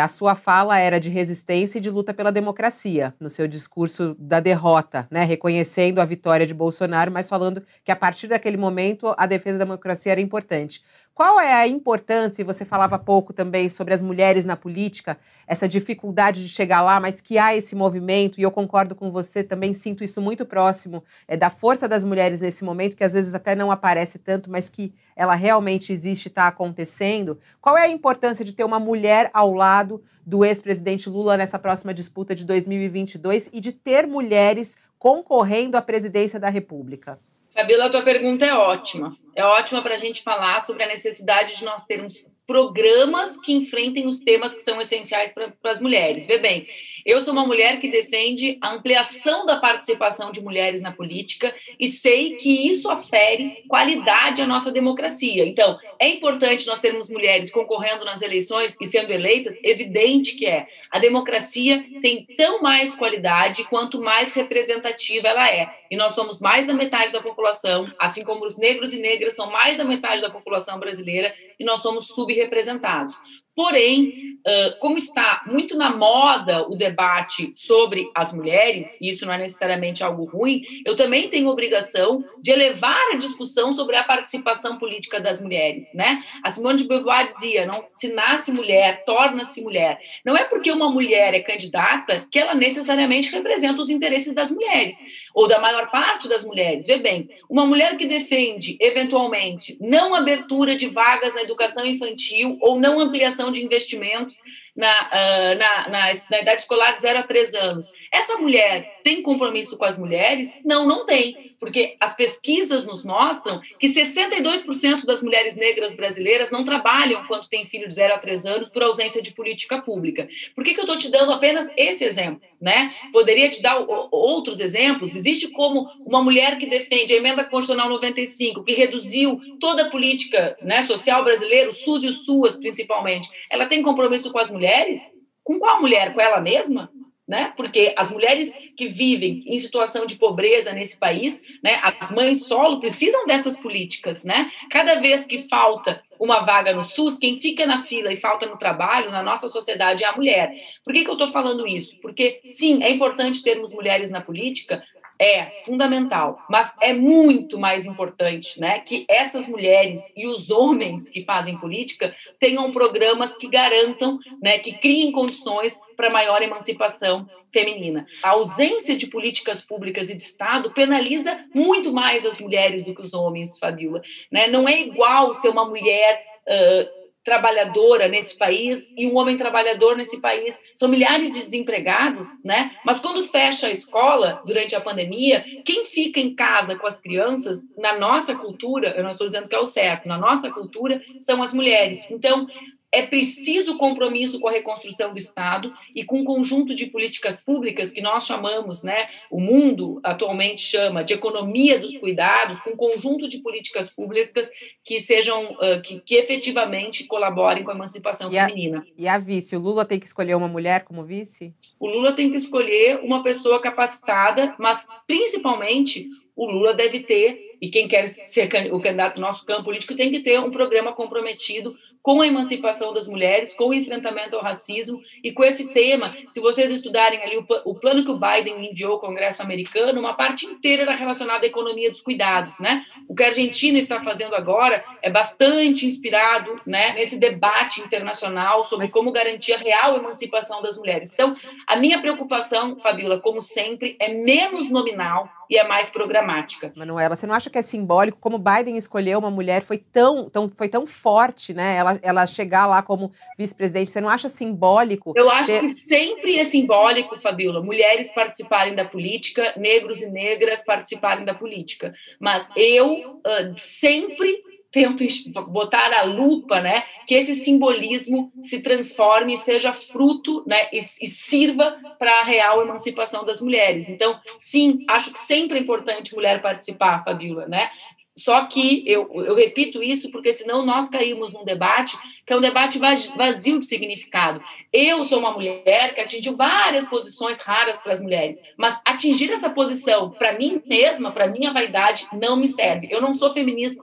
a 0.00 0.06
sua 0.06 0.34
fala 0.36 0.78
era 0.78 1.00
de 1.00 1.10
resistência 1.10 1.78
e 1.78 1.80
de 1.80 1.90
luta 1.90 2.14
pela 2.14 2.30
democracia, 2.30 3.12
no 3.18 3.28
seu 3.28 3.48
discurso 3.48 4.14
da 4.18 4.38
derrota, 4.38 5.08
né, 5.10 5.24
reconhecendo 5.24 6.00
a 6.00 6.04
vitória 6.04 6.46
de 6.46 6.54
Bolsonaro, 6.54 7.10
mas 7.10 7.28
falando 7.28 7.60
que 7.84 7.90
a 7.90 7.96
partir 7.96 8.28
daquele 8.28 8.56
momento 8.56 9.14
a 9.16 9.26
defesa 9.26 9.58
da 9.58 9.64
democracia 9.64 10.12
era 10.12 10.20
importante. 10.20 10.84
Qual 11.14 11.38
é 11.38 11.52
a 11.54 11.68
importância, 11.68 12.42
e 12.42 12.44
você 12.44 12.64
falava 12.64 12.98
pouco 12.98 13.32
também 13.32 13.68
sobre 13.68 13.94
as 13.94 14.02
mulheres 14.02 14.44
na 14.44 14.56
política, 14.56 15.16
essa 15.46 15.68
dificuldade 15.68 16.42
de 16.42 16.48
chegar 16.48 16.82
lá, 16.82 16.98
mas 16.98 17.20
que 17.20 17.38
há 17.38 17.54
esse 17.54 17.76
movimento, 17.76 18.40
e 18.40 18.42
eu 18.42 18.50
concordo 18.50 18.96
com 18.96 19.12
você, 19.12 19.44
também 19.44 19.72
sinto 19.72 20.02
isso 20.02 20.20
muito 20.20 20.44
próximo 20.44 21.04
é, 21.28 21.36
da 21.36 21.50
força 21.50 21.86
das 21.86 22.02
mulheres 22.02 22.40
nesse 22.40 22.64
momento, 22.64 22.96
que 22.96 23.04
às 23.04 23.12
vezes 23.12 23.32
até 23.32 23.54
não 23.54 23.70
aparece 23.70 24.18
tanto, 24.18 24.50
mas 24.50 24.68
que 24.68 24.92
ela 25.14 25.36
realmente 25.36 25.92
existe 25.92 26.26
e 26.26 26.28
está 26.28 26.48
acontecendo. 26.48 27.38
Qual 27.60 27.78
é 27.78 27.82
a 27.82 27.88
importância 27.88 28.44
de 28.44 28.52
ter 28.52 28.64
uma 28.64 28.80
mulher 28.80 29.30
ao 29.32 29.52
lado 29.52 30.02
do 30.26 30.44
ex-presidente 30.44 31.08
Lula 31.08 31.36
nessa 31.36 31.60
próxima 31.60 31.94
disputa 31.94 32.34
de 32.34 32.44
2022 32.44 33.50
e 33.52 33.60
de 33.60 33.70
ter 33.70 34.08
mulheres 34.08 34.76
concorrendo 34.98 35.76
à 35.76 35.82
presidência 35.82 36.40
da 36.40 36.48
República? 36.48 37.20
Fabiola, 37.54 37.86
a 37.86 37.90
tua 37.90 38.02
pergunta 38.02 38.44
é 38.44 38.52
ótima. 38.52 39.16
É 39.34 39.44
ótima 39.44 39.80
para 39.80 39.94
a 39.94 39.98
gente 39.98 40.22
falar 40.22 40.60
sobre 40.60 40.82
a 40.82 40.88
necessidade 40.88 41.56
de 41.56 41.64
nós 41.64 41.84
termos 41.84 42.26
programas 42.46 43.40
que 43.40 43.52
enfrentem 43.52 44.06
os 44.06 44.18
temas 44.18 44.54
que 44.54 44.60
são 44.60 44.80
essenciais 44.80 45.32
para 45.32 45.52
as 45.70 45.80
mulheres. 45.80 46.26
Vê 46.26 46.38
bem, 46.38 46.66
eu 47.04 47.22
sou 47.22 47.34
uma 47.34 47.46
mulher 47.46 47.80
que 47.80 47.88
defende 47.90 48.56
a 48.62 48.72
ampliação 48.72 49.44
da 49.44 49.56
participação 49.56 50.32
de 50.32 50.42
mulheres 50.42 50.80
na 50.80 50.90
política 50.90 51.54
e 51.78 51.86
sei 51.86 52.36
que 52.36 52.68
isso 52.68 52.90
afere 52.90 53.62
qualidade 53.68 54.40
à 54.40 54.46
nossa 54.46 54.72
democracia. 54.72 55.44
Então, 55.44 55.78
é 55.98 56.08
importante 56.08 56.66
nós 56.66 56.78
termos 56.78 57.10
mulheres 57.10 57.50
concorrendo 57.50 58.04
nas 58.04 58.22
eleições 58.22 58.74
e 58.80 58.86
sendo 58.86 59.12
eleitas, 59.12 59.58
evidente 59.62 60.34
que 60.34 60.46
é. 60.46 60.66
A 60.90 60.98
democracia 60.98 61.84
tem 62.00 62.26
tão 62.36 62.62
mais 62.62 62.94
qualidade 62.94 63.64
quanto 63.64 64.00
mais 64.00 64.32
representativa 64.32 65.28
ela 65.28 65.50
é. 65.50 65.68
E 65.90 65.96
nós 65.96 66.14
somos 66.14 66.40
mais 66.40 66.66
da 66.66 66.72
metade 66.72 67.12
da 67.12 67.20
população, 67.20 67.86
assim 67.98 68.24
como 68.24 68.44
os 68.46 68.56
negros 68.56 68.94
e 68.94 68.98
negras 68.98 69.36
são 69.36 69.50
mais 69.50 69.76
da 69.76 69.84
metade 69.84 70.22
da 70.22 70.30
população 70.30 70.78
brasileira 70.78 71.34
e 71.58 71.64
nós 71.64 71.82
somos 71.82 72.06
subrepresentados. 72.08 73.16
Porém, 73.56 74.34
como 74.78 74.96
está 74.98 75.42
muito 75.46 75.76
na 75.76 75.94
moda 75.94 76.68
o 76.68 76.76
debate 76.76 77.52
sobre 77.56 78.10
as 78.14 78.32
mulheres, 78.34 79.00
e 79.00 79.08
isso 79.08 79.24
não 79.24 79.32
é 79.32 79.38
necessariamente 79.38 80.04
algo 80.04 80.24
ruim, 80.24 80.62
eu 80.84 80.94
também 80.94 81.28
tenho 81.28 81.48
obrigação 81.48 82.22
de 82.42 82.50
elevar 82.50 83.12
a 83.12 83.16
discussão 83.16 83.72
sobre 83.72 83.96
a 83.96 84.04
participação 84.04 84.78
política 84.78 85.18
das 85.18 85.40
mulheres, 85.40 85.88
né? 85.94 86.22
A 86.42 86.50
Simone 86.50 86.78
de 86.78 86.84
Beauvoir 86.84 87.26
dizia, 87.26 87.64
não 87.64 87.86
se 87.94 88.12
nasce 88.12 88.52
mulher, 88.52 89.04
torna-se 89.06 89.62
mulher. 89.62 89.98
Não 90.24 90.36
é 90.36 90.44
porque 90.44 90.70
uma 90.70 90.90
mulher 90.90 91.32
é 91.32 91.40
candidata 91.40 92.26
que 92.30 92.38
ela 92.38 92.54
necessariamente 92.54 93.32
representa 93.32 93.80
os 93.80 93.88
interesses 93.88 94.34
das 94.34 94.50
mulheres, 94.50 94.98
ou 95.34 95.48
da 95.48 95.58
maior 95.58 95.90
parte 95.90 96.28
das 96.28 96.44
mulheres. 96.44 96.86
Vê 96.86 96.98
bem, 96.98 97.30
uma 97.48 97.64
mulher 97.64 97.96
que 97.96 98.06
defende, 98.06 98.76
eventualmente, 98.78 99.78
não 99.80 100.14
abertura 100.14 100.76
de 100.76 100.86
vagas 100.88 101.34
na 101.34 101.40
educação 101.40 101.86
infantil 101.86 102.58
ou 102.60 102.78
não 102.78 103.00
ampliação 103.00 103.43
de 103.50 103.62
investimentos 103.62 104.40
na, 104.76 104.90
uh, 104.90 105.58
na, 105.58 105.88
na, 105.88 106.12
na, 106.30 106.40
idade 106.40 106.62
escolar 106.62 106.96
de 106.96 107.02
0 107.02 107.20
a 107.20 107.22
3 107.22 107.54
anos. 107.54 107.92
Essa 108.12 108.36
mulher 108.36 109.00
tem 109.04 109.22
compromisso 109.22 109.76
com 109.76 109.84
as 109.84 109.96
mulheres? 109.96 110.60
Não, 110.64 110.86
não 110.86 111.04
tem, 111.04 111.54
porque 111.60 111.96
as 112.00 112.16
pesquisas 112.16 112.84
nos 112.84 113.04
mostram 113.04 113.60
que 113.78 113.86
62% 113.86 115.04
das 115.04 115.22
mulheres 115.22 115.54
negras 115.54 115.94
brasileiras 115.94 116.50
não 116.50 116.64
trabalham 116.64 117.24
quando 117.26 117.48
têm 117.48 117.64
filho 117.64 117.86
de 117.86 117.94
0 117.94 118.14
a 118.14 118.18
3 118.18 118.46
anos 118.46 118.68
por 118.68 118.82
ausência 118.82 119.22
de 119.22 119.32
política 119.32 119.80
pública. 119.80 120.28
Por 120.54 120.64
que, 120.64 120.74
que 120.74 120.80
eu 120.80 120.84
estou 120.84 120.98
te 120.98 121.10
dando 121.10 121.32
apenas 121.32 121.72
esse 121.76 122.04
exemplo? 122.04 122.40
Né? 122.60 122.94
Poderia 123.12 123.50
te 123.50 123.62
dar 123.62 123.76
outros 124.10 124.58
exemplos. 124.58 125.14
Existe 125.14 125.48
como 125.48 125.86
uma 126.04 126.22
mulher 126.22 126.56
que 126.58 126.66
defende 126.66 127.12
a 127.12 127.16
emenda 127.16 127.44
constitucional 127.44 127.90
95, 127.90 128.64
que 128.64 128.72
reduziu 128.72 129.38
toda 129.60 129.84
a 129.84 129.90
política 129.90 130.56
né, 130.62 130.82
social 130.82 131.22
brasileira, 131.22 131.70
o 131.70 131.74
SUS 131.74 132.02
e 132.02 132.08
o 132.08 132.12
SUAS 132.12 132.56
principalmente. 132.56 133.28
Ela 133.50 133.66
tem 133.66 133.82
compromisso 133.82 134.32
com 134.32 134.38
as 134.38 134.50
mulheres 134.50 134.63
mulheres, 134.64 135.06
com 135.42 135.58
qual 135.58 135.80
mulher? 135.80 136.14
Com 136.14 136.20
ela 136.20 136.40
mesma? 136.40 136.90
Né? 137.26 137.52
Porque 137.56 137.94
as 137.96 138.10
mulheres 138.10 138.54
que 138.76 138.86
vivem 138.86 139.42
em 139.46 139.58
situação 139.58 140.04
de 140.04 140.16
pobreza 140.16 140.74
nesse 140.74 140.98
país, 140.98 141.42
né, 141.62 141.80
as 141.82 142.10
mães 142.10 142.44
solo 142.44 142.80
precisam 142.80 143.24
dessas 143.24 143.56
políticas, 143.56 144.24
né? 144.24 144.50
Cada 144.68 144.96
vez 144.96 145.24
que 145.24 145.48
falta 145.48 146.02
uma 146.20 146.40
vaga 146.40 146.74
no 146.74 146.84
SUS, 146.84 147.16
quem 147.16 147.38
fica 147.38 147.64
na 147.66 147.78
fila 147.78 148.12
e 148.12 148.16
falta 148.16 148.44
no 148.44 148.58
trabalho 148.58 149.10
na 149.10 149.22
nossa 149.22 149.48
sociedade 149.48 150.04
é 150.04 150.06
a 150.06 150.14
mulher. 150.14 150.52
Por 150.84 150.92
que, 150.92 151.02
que 151.02 151.08
eu 151.08 151.14
estou 151.14 151.28
falando 151.28 151.66
isso? 151.66 151.98
Porque 152.00 152.42
sim, 152.46 152.82
é 152.82 152.90
importante 152.90 153.42
termos 153.42 153.72
mulheres 153.72 154.10
na 154.10 154.20
política, 154.20 154.84
é 155.18 155.62
fundamental, 155.64 156.38
mas 156.48 156.74
é 156.80 156.92
muito 156.92 157.58
mais 157.58 157.86
importante 157.86 158.60
né, 158.60 158.80
que 158.80 159.06
essas 159.08 159.46
mulheres 159.46 160.12
e 160.16 160.26
os 160.26 160.50
homens 160.50 161.08
que 161.08 161.24
fazem 161.24 161.56
política 161.56 162.14
tenham 162.40 162.70
programas 162.72 163.36
que 163.36 163.48
garantam, 163.48 164.18
né, 164.42 164.58
que 164.58 164.72
criem 164.72 165.12
condições 165.12 165.78
para 165.96 166.10
maior 166.10 166.42
emancipação 166.42 167.28
feminina. 167.52 168.06
A 168.22 168.30
ausência 168.30 168.96
de 168.96 169.06
políticas 169.06 169.62
públicas 169.62 170.10
e 170.10 170.16
de 170.16 170.22
Estado 170.22 170.72
penaliza 170.72 171.38
muito 171.54 171.92
mais 171.92 172.26
as 172.26 172.40
mulheres 172.40 172.82
do 172.82 172.92
que 172.92 173.02
os 173.02 173.14
homens, 173.14 173.58
Fabiola. 173.58 174.02
Né? 174.30 174.48
Não 174.48 174.68
é 174.68 174.80
igual 174.80 175.32
ser 175.32 175.50
uma 175.50 175.64
mulher. 175.64 176.22
Uh, 176.44 177.03
trabalhadora 177.24 178.06
nesse 178.06 178.36
país 178.36 178.92
e 178.96 179.06
um 179.06 179.16
homem 179.16 179.36
trabalhador 179.36 179.96
nesse 179.96 180.20
país. 180.20 180.58
São 180.74 180.88
milhares 180.88 181.30
de 181.30 181.42
desempregados, 181.42 182.28
né? 182.44 182.72
Mas 182.84 183.00
quando 183.00 183.26
fecha 183.26 183.66
a 183.66 183.70
escola 183.70 184.42
durante 184.46 184.76
a 184.76 184.80
pandemia, 184.80 185.44
quem 185.64 185.84
fica 185.84 186.20
em 186.20 186.34
casa 186.34 186.76
com 186.76 186.86
as 186.86 187.00
crianças, 187.00 187.62
na 187.78 187.98
nossa 187.98 188.34
cultura, 188.34 188.94
eu 188.96 189.02
não 189.02 189.10
estou 189.10 189.26
dizendo 189.26 189.48
que 189.48 189.56
é 189.56 189.58
o 189.58 189.66
certo, 189.66 190.06
na 190.06 190.18
nossa 190.18 190.50
cultura, 190.50 191.02
são 191.18 191.42
as 191.42 191.52
mulheres. 191.52 192.10
Então, 192.10 192.46
é 192.94 193.02
preciso 193.02 193.76
compromisso 193.76 194.38
com 194.38 194.46
a 194.46 194.52
reconstrução 194.52 195.12
do 195.12 195.18
Estado 195.18 195.72
e 195.94 196.04
com 196.04 196.20
um 196.20 196.24
conjunto 196.24 196.74
de 196.74 196.86
políticas 196.86 197.36
públicas 197.36 197.90
que 197.90 198.00
nós 198.00 198.24
chamamos, 198.24 198.84
né, 198.84 199.08
o 199.28 199.40
mundo 199.40 200.00
atualmente 200.04 200.62
chama 200.62 201.02
de 201.02 201.12
economia 201.12 201.78
dos 201.78 201.96
cuidados, 201.96 202.60
com 202.60 202.70
um 202.70 202.76
conjunto 202.76 203.28
de 203.28 203.38
políticas 203.38 203.90
públicas 203.90 204.48
que 204.84 205.00
sejam, 205.00 205.56
que, 205.82 206.00
que, 206.00 206.14
efetivamente 206.14 207.04
colaborem 207.04 207.64
com 207.64 207.72
a 207.72 207.74
emancipação 207.74 208.30
e 208.30 208.34
feminina. 208.34 208.78
A, 208.78 208.84
e 208.96 209.08
a 209.08 209.18
vice, 209.18 209.56
o 209.56 209.60
Lula 209.60 209.84
tem 209.84 209.98
que 209.98 210.06
escolher 210.06 210.36
uma 210.36 210.48
mulher 210.48 210.84
como 210.84 211.02
vice? 211.02 211.52
O 211.80 211.88
Lula 211.88 212.12
tem 212.12 212.30
que 212.30 212.36
escolher 212.36 213.00
uma 213.02 213.24
pessoa 213.24 213.60
capacitada, 213.60 214.54
mas 214.56 214.86
principalmente 215.06 216.08
o 216.36 216.46
Lula 216.46 216.74
deve 216.74 217.00
ter, 217.00 217.56
e 217.60 217.70
quem 217.70 217.88
quer 217.88 218.08
ser 218.08 218.48
o 218.72 218.80
candidato 218.80 219.16
do 219.16 219.20
nosso 219.20 219.44
campo 219.46 219.64
político 219.64 219.94
tem 219.94 220.10
que 220.10 220.20
ter 220.20 220.38
um 220.40 220.50
programa 220.50 220.92
comprometido 220.92 221.74
com 222.04 222.20
a 222.20 222.26
emancipação 222.26 222.92
das 222.92 223.08
mulheres, 223.08 223.54
com 223.54 223.68
o 223.68 223.74
enfrentamento 223.74 224.36
ao 224.36 224.42
racismo 224.42 225.00
e 225.22 225.32
com 225.32 225.42
esse 225.42 225.72
tema. 225.72 226.14
Se 226.28 226.38
vocês 226.38 226.70
estudarem 226.70 227.22
ali 227.22 227.38
o, 227.38 227.46
o 227.64 227.74
plano 227.74 228.04
que 228.04 228.10
o 228.10 228.20
Biden 228.20 228.62
enviou 228.70 228.92
ao 228.92 229.00
Congresso 229.00 229.40
americano, 229.40 229.98
uma 229.98 230.12
parte 230.12 230.44
inteira 230.44 230.82
era 230.82 230.92
relacionada 230.92 231.46
à 231.46 231.48
economia 231.48 231.90
dos 231.90 232.02
cuidados, 232.02 232.60
né? 232.60 232.84
O 233.08 233.14
que 233.14 233.22
a 233.22 233.28
Argentina 233.28 233.78
está 233.78 234.00
fazendo 234.00 234.34
agora 234.34 234.84
é 235.00 235.08
bastante 235.08 235.86
inspirado, 235.86 236.56
né, 236.66 236.92
nesse 236.92 237.18
debate 237.18 237.80
internacional 237.80 238.62
sobre 238.64 238.84
Mas... 238.84 238.92
como 238.92 239.10
garantir 239.10 239.54
a 239.54 239.58
real 239.58 239.96
emancipação 239.96 240.60
das 240.60 240.76
mulheres. 240.76 241.10
Então, 241.10 241.34
a 241.66 241.74
minha 241.74 242.02
preocupação, 242.02 242.78
Fabiola, 242.80 243.18
como 243.18 243.40
sempre, 243.40 243.96
é 243.98 244.12
menos 244.12 244.68
nominal 244.68 245.26
e 245.48 245.56
é 245.56 245.66
mais 245.66 245.90
programática. 245.90 246.72
Manuela, 246.74 247.16
você 247.16 247.26
não 247.26 247.34
acha 247.34 247.50
que 247.50 247.58
é 247.58 247.62
simbólico 247.62 248.18
como 248.20 248.38
Biden 248.38 248.76
escolheu 248.76 249.18
uma 249.18 249.30
mulher 249.30 249.62
foi 249.62 249.78
tão, 249.78 250.28
tão 250.28 250.50
foi 250.54 250.68
tão 250.68 250.86
forte, 250.86 251.52
né? 251.52 251.76
Ela, 251.76 251.93
ela 252.02 252.26
chegar 252.26 252.66
lá 252.66 252.82
como 252.82 253.12
vice-presidente, 253.38 253.90
você 253.90 254.00
não 254.00 254.08
acha 254.08 254.28
simbólico? 254.28 255.12
Eu 255.16 255.30
acho 255.30 255.48
ter... 255.48 255.60
que 255.60 255.68
sempre 255.68 256.38
é 256.38 256.44
simbólico, 256.44 257.18
Fabiola, 257.18 257.62
mulheres 257.62 258.12
participarem 258.12 258.74
da 258.74 258.84
política, 258.84 259.52
negros 259.56 260.02
e 260.02 260.10
negras 260.10 260.64
participarem 260.64 261.24
da 261.24 261.34
política. 261.34 261.94
Mas 262.20 262.48
eu 262.56 262.94
uh, 262.94 263.54
sempre 263.56 264.42
tento 264.74 265.04
botar 265.50 265.92
a 265.96 266.02
lupa, 266.02 266.60
né, 266.60 266.82
que 267.06 267.14
esse 267.14 267.36
simbolismo 267.36 268.32
se 268.40 268.60
transforme 268.60 269.34
e 269.34 269.36
seja 269.36 269.72
fruto, 269.72 270.42
né, 270.48 270.66
e, 270.72 270.78
e 270.78 271.06
sirva 271.06 271.78
para 271.96 272.10
a 272.20 272.24
real 272.24 272.60
emancipação 272.60 273.24
das 273.24 273.40
mulheres. 273.40 273.88
Então, 273.88 274.18
sim, 274.40 274.84
acho 274.88 275.12
que 275.12 275.20
sempre 275.20 275.58
é 275.58 275.62
importante 275.62 276.12
mulher 276.12 276.42
participar, 276.42 277.04
Fabiola, 277.04 277.46
né? 277.46 277.70
Só 278.16 278.46
que 278.46 278.84
eu, 278.86 279.10
eu 279.24 279.34
repito 279.34 279.82
isso 279.82 280.10
porque 280.10 280.32
senão 280.32 280.64
nós 280.64 280.88
caímos 280.88 281.32
num 281.32 281.44
debate 281.44 281.96
que 282.24 282.32
é 282.32 282.36
um 282.36 282.40
debate 282.40 282.78
vazio 282.78 283.58
de 283.58 283.66
significado. 283.66 284.40
Eu 284.72 285.04
sou 285.04 285.18
uma 285.18 285.32
mulher 285.32 285.94
que 285.94 286.00
atingiu 286.00 286.36
várias 286.36 286.86
posições 286.88 287.40
raras 287.40 287.80
para 287.82 287.92
as 287.92 288.00
mulheres, 288.00 288.40
mas 288.56 288.80
atingir 288.84 289.30
essa 289.30 289.50
posição 289.50 290.10
para 290.10 290.38
mim 290.38 290.62
mesma, 290.64 291.12
para 291.12 291.26
minha 291.26 291.52
vaidade, 291.52 292.06
não 292.12 292.36
me 292.36 292.48
serve. 292.48 292.88
Eu 292.90 293.02
não 293.02 293.12
sou 293.14 293.32
feminista 293.32 293.82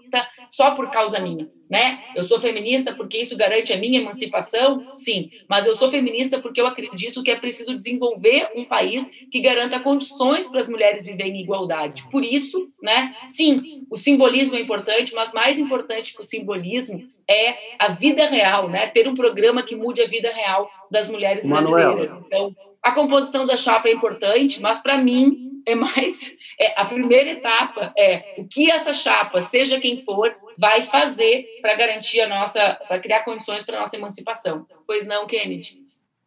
só 0.49 0.71
por 0.71 0.89
causa 0.89 1.19
minha, 1.19 1.49
né? 1.71 2.03
Eu 2.13 2.23
sou 2.25 2.37
feminista 2.37 2.93
porque 2.93 3.17
isso 3.17 3.37
garante 3.37 3.71
a 3.71 3.77
minha 3.77 4.01
emancipação, 4.01 4.85
sim, 4.91 5.31
mas 5.47 5.65
eu 5.65 5.73
sou 5.77 5.89
feminista 5.89 6.37
porque 6.37 6.59
eu 6.59 6.67
acredito 6.67 7.23
que 7.23 7.31
é 7.31 7.35
preciso 7.37 7.73
desenvolver 7.73 8.49
um 8.53 8.65
país 8.65 9.07
que 9.31 9.39
garanta 9.39 9.79
condições 9.79 10.49
para 10.49 10.59
as 10.59 10.67
mulheres 10.67 11.05
viverem 11.05 11.37
em 11.37 11.41
igualdade. 11.41 12.03
Por 12.11 12.25
isso, 12.25 12.69
né? 12.83 13.15
Sim, 13.25 13.85
o 13.89 13.95
simbolismo 13.95 14.57
é 14.57 14.61
importante, 14.61 15.15
mas 15.15 15.31
mais 15.31 15.57
importante 15.57 16.13
que 16.13 16.21
o 16.21 16.25
simbolismo 16.25 17.09
é 17.25 17.55
a 17.79 17.87
vida 17.87 18.25
real, 18.25 18.67
né? 18.67 18.87
Ter 18.87 19.07
um 19.07 19.15
programa 19.15 19.63
que 19.63 19.73
mude 19.73 20.01
a 20.01 20.07
vida 20.07 20.29
real 20.29 20.69
das 20.91 21.09
mulheres 21.09 21.47
brasileiras. 21.47 22.11
Então, 22.27 22.53
a 22.83 22.91
composição 22.91 23.45
da 23.45 23.55
chapa 23.55 23.87
é 23.87 23.93
importante, 23.93 24.61
mas 24.61 24.81
para 24.81 24.97
mim 24.97 25.61
é 25.65 25.75
mais 25.75 26.35
é, 26.59 26.73
a 26.75 26.85
primeira 26.85 27.29
etapa 27.29 27.93
é 27.97 28.35
o 28.37 28.45
que 28.45 28.69
essa 28.69 28.93
chapa, 28.93 29.41
seja 29.41 29.79
quem 29.79 29.99
for, 29.99 30.35
vai 30.61 30.83
fazer 30.83 31.47
para 31.59 31.73
garantir 31.75 32.21
a 32.21 32.29
nossa, 32.29 32.75
para 32.87 32.99
criar 32.99 33.21
condições 33.21 33.65
para 33.65 33.77
a 33.77 33.79
nossa 33.79 33.97
emancipação. 33.97 34.67
Pois 34.85 35.07
não, 35.07 35.25
Kennedy? 35.25 35.81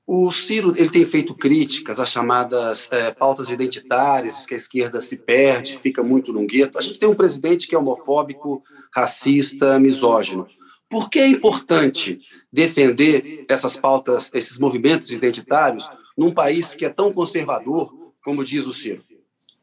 O 0.05 0.33
Ciro 0.33 0.75
ele 0.77 0.91
tem 0.91 1.07
feito 1.07 1.37
críticas 1.37 2.01
às 2.01 2.11
chamadas 2.11 2.89
é, 2.91 3.13
pautas 3.13 3.49
identitárias, 3.49 4.45
que 4.45 4.53
a 4.53 4.57
esquerda 4.57 5.01
se 5.01 5.19
perde, 5.19 5.79
fica 5.79 6.03
muito 6.03 6.33
num 6.33 6.49
gueto. 6.49 6.77
A 6.77 6.83
gente 6.83 6.99
tem 6.99 7.09
um 7.09 7.15
presidente 7.15 7.69
que 7.69 7.77
é 7.77 7.79
homofóbico, 7.79 8.61
racista, 8.93 9.79
misógino. 9.79 10.49
Por 10.89 11.09
que 11.09 11.21
é 11.21 11.29
importante 11.29 12.19
defender 12.53 13.45
essas 13.49 13.77
pautas, 13.77 14.33
esses 14.35 14.59
movimentos 14.59 15.13
identitários, 15.13 15.89
num 16.19 16.35
país 16.35 16.75
que 16.75 16.85
é 16.85 16.91
tão 16.91 17.13
conservador, 17.13 18.13
como 18.23 18.45
diz 18.45 18.67
o 18.67 18.73
Ciro? 18.73 19.05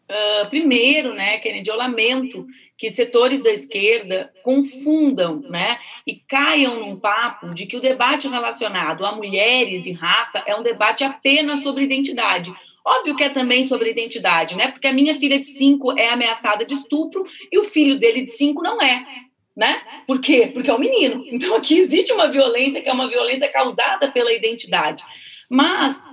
Uh, 0.09 0.49
primeiro, 0.49 1.13
né, 1.13 1.37
Kennedy, 1.39 1.69
eu 1.69 1.75
lamento 1.75 2.47
que 2.81 2.89
setores 2.89 3.43
da 3.43 3.51
esquerda 3.51 4.33
confundam, 4.41 5.39
né, 5.47 5.77
e 6.07 6.15
caiam 6.15 6.79
num 6.79 6.99
papo 6.99 7.53
de 7.53 7.67
que 7.67 7.77
o 7.77 7.79
debate 7.79 8.27
relacionado 8.27 9.05
a 9.05 9.15
mulheres 9.15 9.85
e 9.85 9.91
raça 9.91 10.41
é 10.47 10.55
um 10.55 10.63
debate 10.63 11.03
apenas 11.03 11.59
sobre 11.59 11.83
identidade. 11.83 12.51
Óbvio 12.83 13.15
que 13.15 13.23
é 13.23 13.29
também 13.29 13.63
sobre 13.63 13.91
identidade, 13.91 14.57
né? 14.57 14.69
Porque 14.69 14.87
a 14.87 14.93
minha 14.93 15.13
filha 15.13 15.37
de 15.37 15.45
cinco 15.45 15.95
é 15.95 16.09
ameaçada 16.09 16.65
de 16.65 16.73
estupro 16.73 17.23
e 17.51 17.59
o 17.59 17.63
filho 17.63 17.99
dele 17.99 18.23
de 18.23 18.31
cinco 18.31 18.63
não 18.63 18.81
é, 18.81 19.05
né? 19.55 19.79
Por 20.07 20.19
quê? 20.19 20.49
Porque 20.51 20.71
é 20.71 20.73
um 20.73 20.79
menino. 20.79 21.23
Então 21.31 21.55
aqui 21.55 21.77
existe 21.77 22.11
uma 22.11 22.31
violência 22.31 22.81
que 22.81 22.89
é 22.89 22.93
uma 22.93 23.07
violência 23.07 23.47
causada 23.47 24.09
pela 24.11 24.33
identidade. 24.33 25.03
Mas 25.47 26.03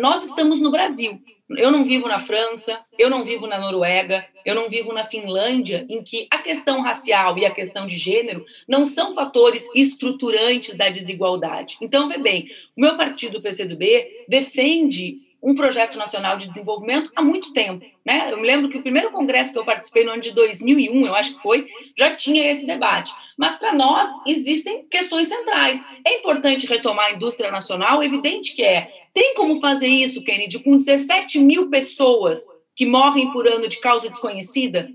nós 0.00 0.24
estamos 0.24 0.58
no 0.58 0.70
Brasil. 0.70 1.20
Eu 1.50 1.70
não 1.70 1.84
vivo 1.84 2.08
na 2.08 2.18
França, 2.18 2.80
eu 2.98 3.10
não 3.10 3.22
vivo 3.22 3.46
na 3.46 3.58
Noruega, 3.58 4.26
eu 4.46 4.54
não 4.54 4.68
vivo 4.68 4.92
na 4.94 5.04
Finlândia, 5.04 5.86
em 5.90 6.02
que 6.02 6.26
a 6.30 6.38
questão 6.38 6.80
racial 6.80 7.36
e 7.36 7.44
a 7.44 7.50
questão 7.50 7.86
de 7.86 7.98
gênero 7.98 8.46
não 8.66 8.86
são 8.86 9.14
fatores 9.14 9.68
estruturantes 9.74 10.74
da 10.74 10.88
desigualdade. 10.88 11.76
Então, 11.82 12.08
vê 12.08 12.16
bem, 12.16 12.48
o 12.74 12.80
meu 12.80 12.96
partido, 12.96 13.38
o 13.38 13.42
PCdoB, 13.42 14.24
defende 14.26 15.18
um 15.44 15.54
projeto 15.54 15.98
nacional 15.98 16.38
de 16.38 16.48
desenvolvimento 16.48 17.10
há 17.14 17.22
muito 17.22 17.52
tempo. 17.52 17.84
Né? 18.04 18.32
Eu 18.32 18.38
me 18.38 18.46
lembro 18.46 18.70
que 18.70 18.78
o 18.78 18.82
primeiro 18.82 19.10
congresso 19.10 19.52
que 19.52 19.58
eu 19.58 19.64
participei 19.64 20.02
no 20.02 20.12
ano 20.12 20.22
de 20.22 20.32
2001, 20.32 21.06
eu 21.06 21.14
acho 21.14 21.34
que 21.34 21.42
foi, 21.42 21.66
já 21.96 22.14
tinha 22.14 22.50
esse 22.50 22.66
debate. 22.66 23.12
Mas 23.36 23.54
para 23.56 23.74
nós 23.74 24.08
existem 24.26 24.86
questões 24.88 25.28
centrais. 25.28 25.84
É 26.06 26.18
importante 26.18 26.66
retomar 26.66 27.06
a 27.06 27.12
indústria 27.12 27.50
nacional? 27.50 28.02
Evidente 28.02 28.56
que 28.56 28.62
é. 28.62 28.90
Tem 29.12 29.34
como 29.34 29.60
fazer 29.60 29.86
isso, 29.86 30.24
Kennedy, 30.24 30.60
com 30.60 30.78
17 30.78 31.38
mil 31.40 31.68
pessoas 31.68 32.46
que 32.74 32.86
morrem 32.86 33.30
por 33.30 33.46
ano 33.46 33.68
de 33.68 33.78
causa 33.80 34.08
desconhecida? 34.08 34.88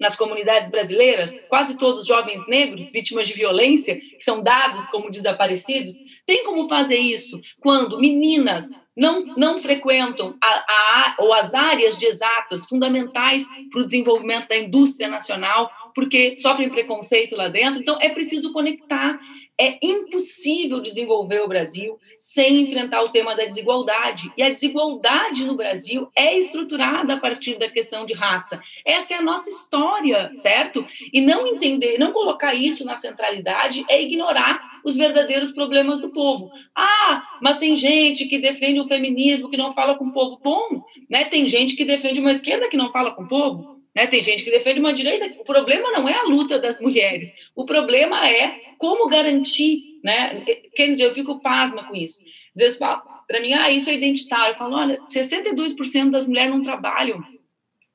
nas 0.00 0.16
comunidades 0.16 0.70
brasileiras, 0.70 1.46
quase 1.48 1.76
todos 1.76 2.04
jovens 2.04 2.46
negros, 2.48 2.90
vítimas 2.90 3.28
de 3.28 3.32
violência, 3.32 3.98
que 3.98 4.22
são 4.22 4.42
dados 4.42 4.86
como 4.88 5.08
desaparecidos, 5.08 5.94
tem 6.26 6.44
como 6.44 6.68
fazer 6.68 6.98
isso 6.98 7.40
quando 7.60 8.00
meninas 8.00 8.70
não, 8.96 9.24
não 9.36 9.58
frequentam 9.58 10.36
a, 10.40 10.48
a, 10.48 11.16
ou 11.18 11.32
as 11.34 11.52
áreas 11.52 11.96
de 11.98 12.06
exatas 12.06 12.64
fundamentais 12.66 13.46
para 13.70 13.80
o 13.80 13.84
desenvolvimento 13.84 14.48
da 14.48 14.56
indústria 14.56 15.08
nacional, 15.08 15.70
porque 15.94 16.36
sofrem 16.38 16.70
preconceito 16.70 17.36
lá 17.36 17.48
dentro. 17.48 17.80
Então, 17.80 17.98
é 18.00 18.08
preciso 18.08 18.52
conectar. 18.52 19.18
É 19.60 19.78
impossível 19.82 20.80
desenvolver 20.80 21.40
o 21.40 21.48
Brasil 21.48 21.98
sem 22.20 22.60
enfrentar 22.62 23.02
o 23.02 23.10
tema 23.10 23.36
da 23.36 23.44
desigualdade. 23.44 24.32
E 24.36 24.42
a 24.42 24.50
desigualdade 24.50 25.44
no 25.44 25.54
Brasil 25.54 26.08
é 26.16 26.36
estruturada 26.36 27.14
a 27.14 27.20
partir 27.20 27.56
da 27.56 27.68
questão 27.68 28.04
de 28.04 28.14
raça. 28.14 28.60
Essa 28.84 29.14
é 29.14 29.18
a 29.18 29.22
nossa 29.22 29.48
história, 29.48 30.32
certo? 30.34 30.86
E 31.12 31.20
não 31.20 31.46
entender, 31.46 31.98
não 31.98 32.12
colocar 32.12 32.54
isso 32.54 32.84
na 32.84 32.96
centralidade 32.96 33.84
é 33.88 34.02
ignorar 34.02 34.80
os 34.84 34.96
verdadeiros 34.96 35.52
problemas 35.52 36.00
do 36.00 36.10
povo. 36.10 36.50
Ah, 36.74 37.22
mas 37.40 37.58
tem 37.58 37.76
gente 37.76 38.26
que 38.26 38.38
defende 38.38 38.80
o 38.80 38.84
feminismo 38.84 39.48
que 39.48 39.56
não 39.56 39.72
fala 39.72 39.94
com 39.94 40.06
o 40.06 40.12
povo. 40.12 40.40
Bom, 40.42 40.82
né? 41.08 41.24
Tem 41.24 41.46
gente 41.46 41.76
que 41.76 41.84
defende 41.84 42.20
uma 42.20 42.32
esquerda 42.32 42.68
que 42.68 42.76
não 42.76 42.90
fala 42.90 43.12
com 43.12 43.22
o 43.22 43.28
povo. 43.28 43.73
Né? 43.94 44.06
Tem 44.06 44.22
gente 44.22 44.44
que 44.44 44.50
defende 44.50 44.80
uma 44.80 44.92
direita. 44.92 45.40
O 45.40 45.44
problema 45.44 45.90
não 45.92 46.08
é 46.08 46.14
a 46.14 46.24
luta 46.24 46.58
das 46.58 46.80
mulheres. 46.80 47.32
O 47.54 47.64
problema 47.64 48.28
é 48.28 48.60
como 48.78 49.08
garantir 49.08 49.94
né? 50.04 50.44
Kennedy, 50.76 51.02
eu 51.02 51.14
fico 51.14 51.40
pasma 51.40 51.88
com 51.88 51.96
isso. 51.96 52.20
Às 52.54 52.62
vezes 52.62 52.76
para 52.78 53.40
mim, 53.40 53.54
ah, 53.54 53.70
isso 53.70 53.88
é 53.88 53.94
identitário. 53.94 54.52
Eu 54.52 54.58
falo, 54.58 54.76
olha, 54.76 55.00
62% 55.10 56.10
das 56.10 56.26
mulheres 56.26 56.52
não 56.52 56.60
trabalham 56.60 57.24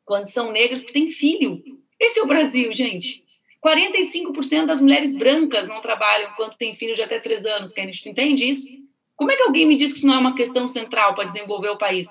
quando 0.04 0.26
são 0.26 0.52
negras 0.52 0.80
porque 0.80 0.94
têm 0.94 1.08
filho. 1.08 1.64
Esse 2.00 2.20
é 2.20 2.24
o 2.24 2.28
Brasil, 2.28 2.74
gente. 2.74 3.24
45% 3.64 4.66
das 4.66 4.82
mulheres 4.82 5.16
brancas 5.16 5.68
não 5.68 5.82
trabalham 5.82 6.32
quando 6.36 6.58
têm 6.58 6.74
filho 6.74 6.96
de 6.96 7.04
até 7.04 7.20
3 7.20 7.46
anos, 7.46 7.74
Kennedy, 7.74 8.02
tu 8.02 8.10
entende 8.10 8.50
isso? 8.50 8.68
Como 9.16 9.32
é 9.32 9.36
que 9.36 9.44
alguém 9.44 9.68
me 9.68 9.76
diz 9.76 9.92
que 9.92 10.00
isso 10.00 10.08
não 10.08 10.16
é 10.16 10.18
uma 10.18 10.36
questão 10.36 10.68
central 10.68 11.14
para 11.14 11.26
desenvolver 11.26 11.70
o 11.70 11.78
país? 11.78 12.08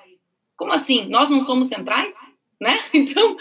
Como 0.57 0.73
assim? 0.73 1.07
Nós 1.09 1.29
não 1.29 1.45
somos 1.45 1.69
centrais? 1.69 2.15
Né? 2.61 2.79
Então, 2.93 3.37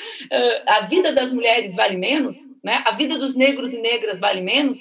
a 0.68 0.82
vida 0.82 1.12
das 1.12 1.34
mulheres 1.34 1.76
vale 1.76 1.98
menos? 1.98 2.38
Né? 2.64 2.84
A 2.86 2.92
vida 2.92 3.18
dos 3.18 3.36
negros 3.36 3.74
e 3.74 3.80
negras 3.80 4.20
vale 4.20 4.42
menos? 4.42 4.80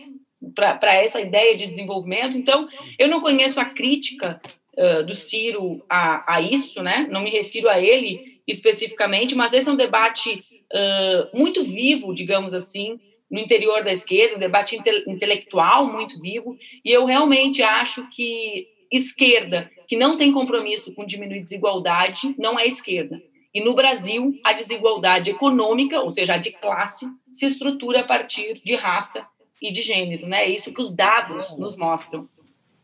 para 0.54 0.94
essa 0.94 1.20
ideia 1.20 1.56
de 1.56 1.66
desenvolvimento. 1.66 2.36
Então, 2.36 2.68
eu 2.98 3.08
não 3.08 3.20
conheço 3.20 3.60
a 3.60 3.64
crítica 3.64 4.40
uh, 4.76 5.04
do 5.04 5.14
Ciro 5.14 5.84
a, 5.88 6.36
a, 6.36 6.40
isso, 6.40 6.82
né? 6.82 7.06
não 7.10 7.22
me 7.22 7.30
refiro 7.30 7.68
a 7.68 7.80
ele 7.80 8.40
especificamente, 8.46 9.34
mas 9.34 9.52
esse 9.52 9.68
é 9.68 9.72
um 9.72 9.76
debate 9.76 10.44
uh, 10.72 11.38
muito 11.38 11.64
vivo, 11.64 12.14
digamos 12.14 12.54
assim, 12.54 13.00
no 13.30 13.40
interior 13.40 13.82
da 13.82 13.92
esquerda, 13.92 14.36
um 14.36 14.40
debate 14.40 14.76
inte 14.76 15.04
intelectual 15.08 15.90
muito 15.90 16.20
vivo, 16.20 16.56
e 16.84 16.92
eu 16.92 17.04
realmente 17.04 17.60
acho 17.60 18.08
que 18.10 18.68
esquerda 18.92 19.68
que 19.88 19.96
não 19.96 20.16
tem 20.16 20.32
compromisso 20.32 20.94
com 20.94 21.04
diminuir 21.04 21.42
desigualdade 21.42 22.34
não 22.38 22.58
é 22.58 22.66
esquerda. 22.66 23.20
E 23.56 23.60
no 23.64 23.72
Brasil, 23.72 24.38
a 24.44 24.52
desigualdade 24.52 25.30
econômica, 25.30 26.02
ou 26.02 26.10
seja, 26.10 26.34
a 26.34 26.36
de 26.36 26.52
classe, 26.52 27.06
se 27.32 27.46
estrutura 27.46 28.00
a 28.00 28.04
partir 28.04 28.60
de 28.62 28.74
raça 28.74 29.26
e 29.62 29.72
de 29.72 29.80
gênero. 29.80 30.28
Né? 30.28 30.44
É 30.44 30.50
isso 30.50 30.74
que 30.74 30.82
os 30.82 30.94
dados 30.94 31.56
nos 31.56 31.74
mostram. 31.74 32.28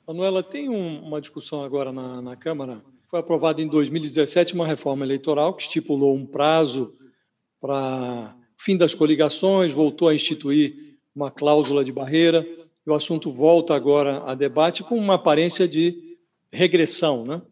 Manuela, 0.07 0.43
tem 0.43 0.71
um, 0.71 1.03
uma 1.03 1.21
discussão 1.21 1.63
agora 1.63 1.93
na, 1.93 2.23
na 2.23 2.37
Câmara. 2.37 2.83
Foi 3.11 3.21
aprovada 3.21 3.61
em 3.61 3.69
2017 3.69 4.55
uma 4.55 4.67
reforma 4.67 5.05
eleitoral 5.05 5.53
que 5.53 5.65
estipulou 5.65 6.17
um 6.17 6.25
prazo 6.25 6.95
para 7.61 8.35
fim 8.57 8.75
das 8.75 8.95
coligações, 8.95 9.75
voltou 9.75 10.09
a 10.09 10.15
instituir 10.15 10.97
uma 11.15 11.31
cláusula 11.31 11.85
de 11.85 11.93
barreira. 11.93 12.49
E 12.87 12.89
o 12.89 12.95
assunto 12.95 13.31
volta 13.31 13.75
agora 13.75 14.23
a 14.25 14.35
debate 14.35 14.83
com 14.83 14.97
uma 14.97 15.17
aparência 15.17 15.69
de 15.69 16.17
regressão. 16.51 17.27
Né? 17.27 17.43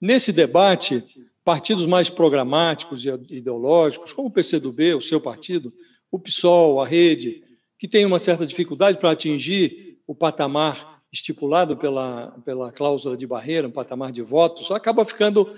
Nesse 0.00 0.32
debate, 0.32 1.04
partidos 1.44 1.84
mais 1.84 2.08
programáticos 2.08 3.04
e 3.04 3.10
ideológicos, 3.30 4.12
como 4.12 4.28
o 4.28 4.30
PCdoB, 4.30 4.94
o 4.94 5.02
seu 5.02 5.20
partido, 5.20 5.72
o 6.10 6.18
PSOL, 6.18 6.80
a 6.80 6.86
Rede, 6.86 7.42
que 7.78 7.86
tem 7.86 8.06
uma 8.06 8.18
certa 8.18 8.46
dificuldade 8.46 8.98
para 8.98 9.10
atingir 9.10 9.98
o 10.06 10.14
patamar 10.14 11.02
estipulado 11.12 11.76
pela, 11.76 12.34
pela 12.44 12.72
cláusula 12.72 13.16
de 13.16 13.26
barreira, 13.26 13.68
um 13.68 13.70
patamar 13.70 14.10
de 14.10 14.22
votos, 14.22 14.70
acaba 14.70 15.04
ficando 15.04 15.52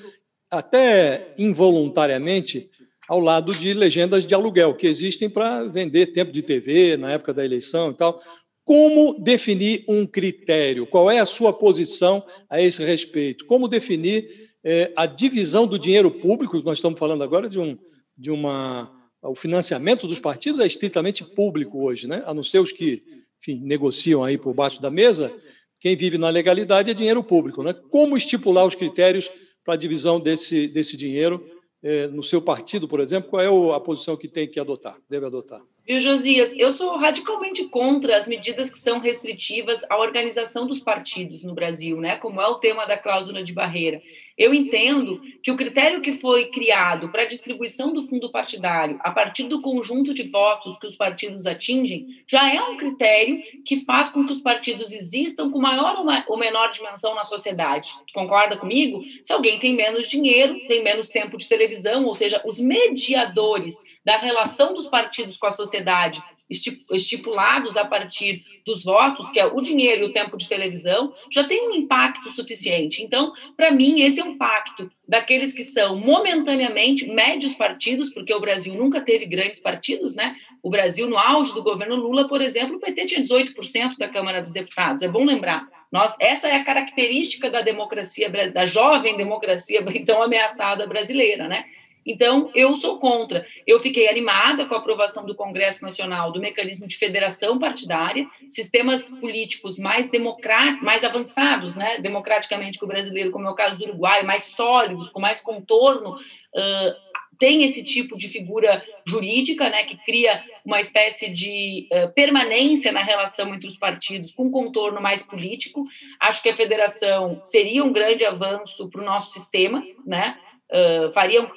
até 0.51 1.35
involuntariamente 1.39 2.71
ao 3.09 3.21
lado 3.21 3.55
de 3.55 3.73
legendas 3.73 4.27
de 4.27 4.35
aluguel 4.35 4.75
que 4.75 4.87
existem 4.87 5.31
para 5.31 5.65
vender 5.65 6.07
tempo 6.09 6.33
de 6.33 6.43
TV 6.43 6.97
na 6.97 7.13
época 7.13 7.33
da 7.33 7.45
eleição 7.45 7.91
e 7.91 7.95
tal. 7.95 8.21
Como 8.65 9.23
definir 9.23 9.85
um 9.89 10.05
critério? 10.05 10.87
Qual 10.87 11.09
é 11.09 11.21
a 11.21 11.27
sua 11.27 11.53
posição 11.53 12.25
a 12.51 12.61
esse 12.61 12.85
respeito? 12.85 13.47
Como 13.47 13.69
definir 13.69 14.29
é, 14.69 14.93
a 14.97 15.07
divisão 15.07 15.65
do 15.65 15.79
dinheiro 15.79 16.11
público? 16.11 16.61
Nós 16.65 16.79
estamos 16.79 16.99
falando 16.99 17.23
agora 17.23 17.49
de, 17.49 17.61
um, 17.61 17.79
de 18.19 18.33
uma 18.33 18.93
o 19.23 19.37
financiamento 19.37 20.09
dos 20.09 20.19
partidos 20.19 20.59
é 20.59 20.67
estritamente 20.67 21.25
público 21.25 21.85
hoje, 21.85 22.09
né? 22.09 22.25
a 22.27 22.35
não 22.35 22.43
ser 22.43 22.59
os 22.59 22.73
que 22.73 23.03
enfim, 23.41 23.61
negociam 23.65 24.25
aí 24.25 24.37
por 24.37 24.53
baixo 24.53 24.83
da 24.83 24.91
mesa, 24.91 25.33
quem 25.79 25.97
vive 25.97 26.19
na 26.19 26.31
legalidade 26.31 26.91
é 26.91 26.95
dinheiro 26.95 27.23
público. 27.23 27.63
Né? 27.63 27.73
Como 27.91 28.17
estipular 28.17 28.67
os 28.67 28.75
critérios 28.75 29.31
para 29.65 29.75
a 29.75 29.77
divisão 29.77 30.19
desse, 30.19 30.67
desse 30.67 30.97
dinheiro 30.97 31.49
é, 31.83 32.09
no 32.09 32.25
seu 32.25 32.43
partido, 32.43 32.89
por 32.89 32.99
exemplo? 32.99 33.31
Qual 33.31 33.43
é 33.43 33.77
a 33.77 33.81
posição 33.81 34.17
que 34.17 34.27
tem 34.27 34.49
que 34.49 34.59
adotar, 34.59 34.97
deve 35.09 35.27
adotar? 35.27 35.61
Viu, 35.87 36.01
Josias? 36.01 36.53
Eu 36.57 36.73
sou 36.73 36.97
radicalmente 36.97 37.65
contra 37.69 38.17
as 38.17 38.27
medidas 38.27 38.71
que 38.71 38.79
são 38.79 38.99
restritivas 38.99 39.85
à 39.89 39.97
organização 39.97 40.67
dos 40.67 40.81
partidos 40.81 41.45
no 41.45 41.55
Brasil, 41.55 42.01
né? 42.01 42.17
como 42.17 42.41
é 42.41 42.47
o 42.49 42.57
tema 42.57 42.87
da 42.87 42.97
cláusula 42.97 43.43
de 43.43 43.53
barreira. 43.53 44.03
Eu 44.37 44.53
entendo 44.53 45.21
que 45.43 45.51
o 45.51 45.57
critério 45.57 46.03
que 46.03 46.13
foi 46.13 46.47
criado 46.47 47.09
para 47.09 47.23
a 47.23 47.27
distribuição 47.27 47.93
do 47.93 48.07
fundo 48.07 48.31
partidário 48.31 48.99
a 49.03 49.11
partir 49.11 49.45
do 49.45 49.63
conjunto 49.63 50.13
de 50.13 50.25
votos 50.25 50.79
que 50.79 50.87
os 50.87 50.95
partidos 50.95 51.47
atingem 51.47 52.23
já 52.27 52.53
é 52.53 52.61
um 52.63 52.77
critério 52.77 53.43
que 53.65 53.85
faz 53.85 54.11
com 54.11 54.27
que 54.27 54.33
os 54.33 54.41
partidos 54.41 54.93
existam 54.93 55.51
com 55.51 55.59
maior 55.59 56.05
ou 56.29 56.37
menor 56.37 56.71
dimensão 56.71 57.15
na 57.15 57.25
sociedade. 57.25 57.91
Concorda 58.13 58.59
comigo? 58.59 59.03
Se 59.25 59.33
alguém 59.33 59.59
tem 59.59 59.75
menos 59.75 60.07
dinheiro, 60.07 60.61
tem 60.69 60.85
menos 60.85 61.09
tempo 61.09 61.39
de 61.39 61.49
televisão, 61.49 62.05
ou 62.05 62.15
seja, 62.15 62.43
os 62.45 62.59
mediadores 62.59 63.81
da 64.05 64.19
relação 64.19 64.75
dos 64.75 64.87
partidos 64.87 65.39
com 65.39 65.47
a 65.47 65.51
sociedade 65.51 66.23
estipulados 66.49 67.77
a 67.77 67.85
partir 67.85 68.43
dos 68.65 68.85
votos, 68.85 69.31
que 69.31 69.41
é 69.41 69.47
o 69.47 69.61
dinheiro 69.61 70.05
e 70.05 70.07
o 70.07 70.13
tempo 70.13 70.37
de 70.37 70.49
televisão, 70.49 71.13
já 71.31 71.45
tem 71.45 71.69
um 71.69 71.75
impacto 71.75 72.31
suficiente. 72.31 73.03
Então, 73.03 73.33
para 73.57 73.71
mim, 73.71 74.01
esse 74.03 74.21
é 74.21 74.25
um 74.25 74.37
pacto 74.37 74.91
daqueles 75.09 75.53
que 75.53 75.63
são 75.63 75.97
momentaneamente 75.97 77.11
médios 77.11 77.55
partidos, 77.55 78.11
porque 78.11 78.33
o 78.33 78.41
Brasil 78.41 78.75
nunca 78.75 79.01
teve 79.01 79.27
grandes 79.27 79.61
partidos, 79.61 80.15
né? 80.15 80.37
O 80.63 80.71
Brasil, 80.71 81.09
no 81.09 81.19
auge 81.19 81.55
do 81.55 81.63
governo 81.63 81.97
Lula, 81.97 82.29
por 82.29 82.41
exemplo, 82.41 82.77
o 82.77 82.81
PT 82.81 83.07
tinha 83.07 83.23
18% 83.23 83.99
da 83.99 84.09
Câmara 84.09 84.41
dos 84.41 84.53
Deputados. 84.53 85.03
É 85.03 85.09
bom 85.09 85.25
lembrar. 85.25 85.69
Nós, 85.91 86.17
essa 86.21 86.49
é 86.49 86.57
a 86.57 86.65
característica 86.65 87.49
da 87.49 87.61
democracia, 87.61 88.29
da 88.53 88.67
jovem 88.67 89.17
democracia 89.17 89.85
então 89.95 90.23
ameaçada 90.23 90.87
brasileira, 90.87 91.49
né? 91.49 91.65
Então, 92.07 92.51
eu 92.55 92.77
sou 92.77 92.99
contra. 92.99 93.45
Eu 93.67 93.81
fiquei 93.81 94.09
animada 94.09 94.65
com 94.65 94.75
a 94.75 94.79
aprovação 94.79 95.27
do 95.27 95.35
Congresso 95.35 95.83
Nacional 95.83 96.31
do 96.31 96.41
mecanismo 96.41 96.87
de 96.87 96.97
federação 96.97 97.59
partidária, 97.59 98.27
sistemas 98.49 99.11
políticos 99.11 99.79
mais 99.79 100.09
democráticos, 100.09 100.85
mais 100.85 101.03
avançados, 101.03 101.75
né, 101.75 101.99
democraticamente 101.99 102.79
que 102.79 102.85
o 102.85 102.89
brasileiro, 102.89 103.31
como 103.31 103.47
é 103.47 103.51
o 103.51 103.55
caso 103.55 103.77
do 103.77 103.85
Uruguai, 103.85 104.23
mais 104.23 104.45
sólidos, 104.45 105.11
com 105.11 105.21
mais 105.21 105.41
contorno, 105.41 106.15
uh, 106.15 107.07
tem 107.39 107.65
esse 107.65 107.83
tipo 107.83 108.17
de 108.17 108.29
figura 108.29 108.83
jurídica, 109.07 109.69
né, 109.69 109.83
que 109.85 109.97
cria 110.05 110.43
uma 110.65 110.81
espécie 110.81 111.31
de 111.31 111.89
uh, 111.93 112.13
permanência 112.13 112.93
na 112.93 113.03
relação 113.03 113.55
entre 113.55 113.69
os 113.69 113.77
partidos 113.77 114.33
com 114.33 114.51
contorno 114.51 115.01
mais 115.01 115.23
político. 115.23 115.85
Acho 116.21 116.43
que 116.43 116.49
a 116.49 116.57
federação 116.57 117.41
seria 117.43 117.85
um 117.85 117.93
grande 117.93 118.25
avanço 118.25 118.89
para 118.89 119.03
o 119.03 119.05
nosso 119.05 119.33
sistema, 119.33 119.85
né? 120.05 120.39
Uh, 120.69 121.13
fariam 121.13 121.49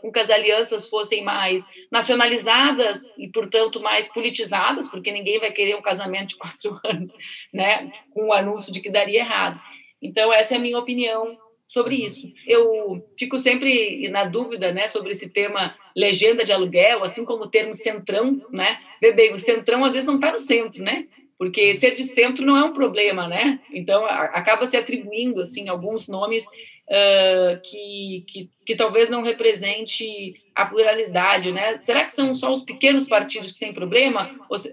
com 0.00 0.12
que 0.12 0.20
as 0.20 0.30
alianças 0.30 0.88
fossem 0.88 1.24
mais 1.24 1.66
nacionalizadas 1.90 3.12
e, 3.18 3.26
portanto, 3.28 3.80
mais 3.80 4.06
politizadas, 4.06 4.88
porque 4.88 5.10
ninguém 5.10 5.40
vai 5.40 5.50
querer 5.50 5.74
um 5.74 5.82
casamento 5.82 6.28
de 6.28 6.36
quatro 6.36 6.78
anos, 6.86 7.12
né, 7.52 7.90
com 8.14 8.28
o 8.28 8.32
anúncio 8.32 8.72
de 8.72 8.80
que 8.80 8.88
daria 8.88 9.18
errado. 9.18 9.60
Então, 10.00 10.32
essa 10.32 10.54
é 10.54 10.58
a 10.58 10.60
minha 10.60 10.78
opinião 10.78 11.36
sobre 11.66 11.96
isso. 11.96 12.32
Eu 12.46 13.04
fico 13.18 13.38
sempre 13.38 14.08
na 14.08 14.24
dúvida, 14.24 14.72
né, 14.72 14.86
sobre 14.86 15.12
esse 15.12 15.32
tema 15.32 15.74
legenda 15.96 16.44
de 16.44 16.52
aluguel, 16.52 17.02
assim 17.02 17.24
como 17.24 17.44
o 17.44 17.50
termo 17.50 17.74
centrão, 17.74 18.40
né? 18.50 18.78
Bebê, 19.00 19.32
o 19.32 19.38
centrão 19.38 19.84
às 19.84 19.92
vezes 19.92 20.06
não 20.06 20.16
está 20.16 20.30
no 20.30 20.38
centro, 20.38 20.82
né? 20.82 21.06
Porque 21.38 21.74
ser 21.74 21.92
de 21.94 22.04
centro 22.04 22.46
não 22.46 22.56
é 22.56 22.64
um 22.64 22.72
problema, 22.72 23.26
né? 23.26 23.60
Então 23.72 24.06
acaba 24.06 24.66
se 24.66 24.76
atribuindo 24.76 25.40
assim 25.40 25.68
alguns 25.68 26.08
nomes 26.08 26.46
uh, 26.88 27.60
que, 27.62 28.24
que, 28.26 28.50
que 28.64 28.76
talvez 28.76 29.08
não 29.08 29.22
represente 29.22 30.34
a 30.54 30.64
pluralidade, 30.64 31.52
né? 31.52 31.78
Será 31.80 32.04
que 32.04 32.12
são 32.12 32.34
só 32.34 32.52
os 32.52 32.62
pequenos 32.62 33.06
partidos 33.06 33.52
que 33.52 33.58
têm 33.58 33.74
problema, 33.74 34.30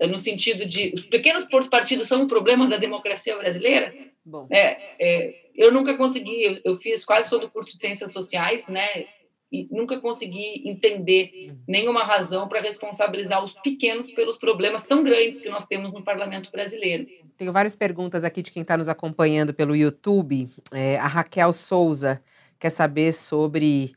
no 0.09 0.17
sentido 0.17 0.65
de 0.65 0.93
os 0.93 1.01
pequenos 1.01 1.45
partidos 1.69 2.07
são 2.07 2.23
um 2.23 2.27
problema 2.27 2.67
da 2.67 2.77
democracia 2.77 3.35
brasileira? 3.35 3.93
Bom. 4.25 4.47
É, 4.49 4.79
é, 4.99 5.35
eu 5.55 5.71
nunca 5.71 5.95
consegui, 5.95 6.43
eu, 6.43 6.61
eu 6.63 6.75
fiz 6.77 7.03
quase 7.03 7.29
todo 7.29 7.45
o 7.45 7.49
curso 7.49 7.75
de 7.75 7.81
ciências 7.81 8.13
sociais, 8.13 8.67
né? 8.67 9.05
E 9.53 9.67
nunca 9.69 10.01
consegui 10.01 10.67
entender 10.67 11.53
nenhuma 11.67 12.03
razão 12.03 12.47
para 12.47 12.59
responsabilizar 12.59 13.43
os 13.43 13.53
pequenos 13.61 14.11
pelos 14.11 14.35
problemas 14.35 14.83
tão 14.83 15.03
grandes 15.03 15.39
que 15.39 15.47
nós 15.47 15.67
temos 15.67 15.93
no 15.93 16.03
parlamento 16.03 16.51
brasileiro. 16.51 17.05
Tenho 17.37 17.53
várias 17.53 17.75
perguntas 17.75 18.23
aqui 18.23 18.41
de 18.41 18.51
quem 18.51 18.63
está 18.63 18.75
nos 18.75 18.89
acompanhando 18.89 19.53
pelo 19.53 19.75
YouTube. 19.75 20.49
É, 20.71 20.97
a 20.97 21.05
Raquel 21.05 21.53
Souza 21.53 22.19
quer 22.59 22.71
saber 22.71 23.13
sobre 23.13 23.93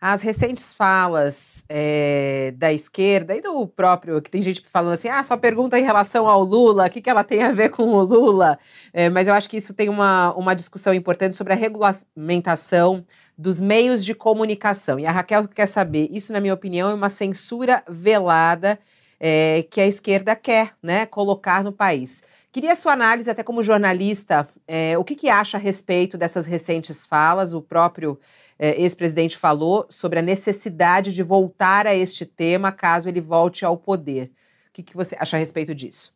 as 0.00 0.22
recentes 0.22 0.72
falas 0.72 1.64
é, 1.68 2.54
da 2.56 2.72
esquerda 2.72 3.36
e 3.36 3.42
do 3.42 3.66
próprio, 3.66 4.22
que 4.22 4.30
tem 4.30 4.42
gente 4.42 4.62
falando 4.66 4.94
assim, 4.94 5.08
ah, 5.08 5.22
só 5.22 5.36
pergunta 5.36 5.78
em 5.78 5.82
relação 5.82 6.26
ao 6.26 6.42
Lula, 6.42 6.86
o 6.86 6.90
que, 6.90 7.02
que 7.02 7.10
ela 7.10 7.22
tem 7.22 7.42
a 7.42 7.52
ver 7.52 7.68
com 7.68 7.82
o 7.82 8.02
Lula? 8.02 8.58
É, 8.94 9.10
mas 9.10 9.28
eu 9.28 9.34
acho 9.34 9.48
que 9.48 9.58
isso 9.58 9.74
tem 9.74 9.90
uma, 9.90 10.32
uma 10.34 10.54
discussão 10.54 10.94
importante 10.94 11.36
sobre 11.36 11.52
a 11.52 11.56
regulamentação 11.56 13.04
dos 13.36 13.60
meios 13.60 14.02
de 14.02 14.14
comunicação. 14.14 14.98
E 14.98 15.04
a 15.04 15.12
Raquel 15.12 15.46
quer 15.46 15.66
saber, 15.66 16.08
isso, 16.10 16.32
na 16.32 16.40
minha 16.40 16.54
opinião, 16.54 16.88
é 16.88 16.94
uma 16.94 17.10
censura 17.10 17.82
velada 17.86 18.78
é, 19.20 19.64
que 19.70 19.82
a 19.82 19.86
esquerda 19.86 20.34
quer 20.34 20.72
né, 20.82 21.04
colocar 21.04 21.62
no 21.62 21.72
país. 21.72 22.22
Queria 22.52 22.74
sua 22.74 22.94
análise, 22.94 23.30
até 23.30 23.44
como 23.44 23.62
jornalista, 23.62 24.48
é, 24.66 24.98
o 24.98 25.04
que, 25.04 25.14
que 25.14 25.28
acha 25.28 25.56
a 25.56 25.60
respeito 25.60 26.18
dessas 26.18 26.48
recentes 26.48 27.06
falas? 27.06 27.54
O 27.54 27.62
próprio 27.62 28.18
é, 28.58 28.80
ex-presidente 28.80 29.36
falou 29.36 29.86
sobre 29.88 30.18
a 30.18 30.22
necessidade 30.22 31.12
de 31.12 31.22
voltar 31.22 31.86
a 31.86 31.94
este 31.94 32.26
tema 32.26 32.72
caso 32.72 33.08
ele 33.08 33.20
volte 33.20 33.64
ao 33.64 33.76
poder. 33.76 34.32
O 34.68 34.72
que, 34.72 34.82
que 34.82 34.96
você 34.96 35.16
acha 35.20 35.36
a 35.36 35.38
respeito 35.38 35.72
disso? 35.72 36.12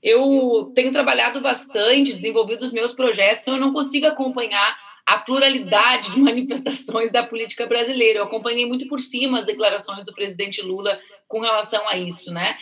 Eu 0.00 0.70
tenho 0.76 0.92
trabalhado 0.92 1.40
bastante, 1.40 2.14
desenvolvido 2.14 2.62
os 2.62 2.72
meus 2.72 2.92
projetos, 2.92 3.42
então 3.42 3.54
eu 3.54 3.60
não 3.60 3.72
consigo 3.72 4.06
acompanhar 4.06 4.76
a 5.04 5.18
pluralidade 5.18 6.12
de 6.12 6.20
manifestações 6.22 7.10
da 7.10 7.24
política 7.24 7.66
brasileira. 7.66 8.20
Eu 8.20 8.24
acompanhei 8.24 8.64
muito 8.64 8.86
por 8.86 9.00
cima 9.00 9.40
as 9.40 9.46
declarações 9.46 10.04
do 10.04 10.14
presidente 10.14 10.62
Lula 10.62 11.00
com 11.28 11.40
relação 11.40 11.88
a 11.88 11.96
isso, 11.96 12.32
né? 12.32 12.56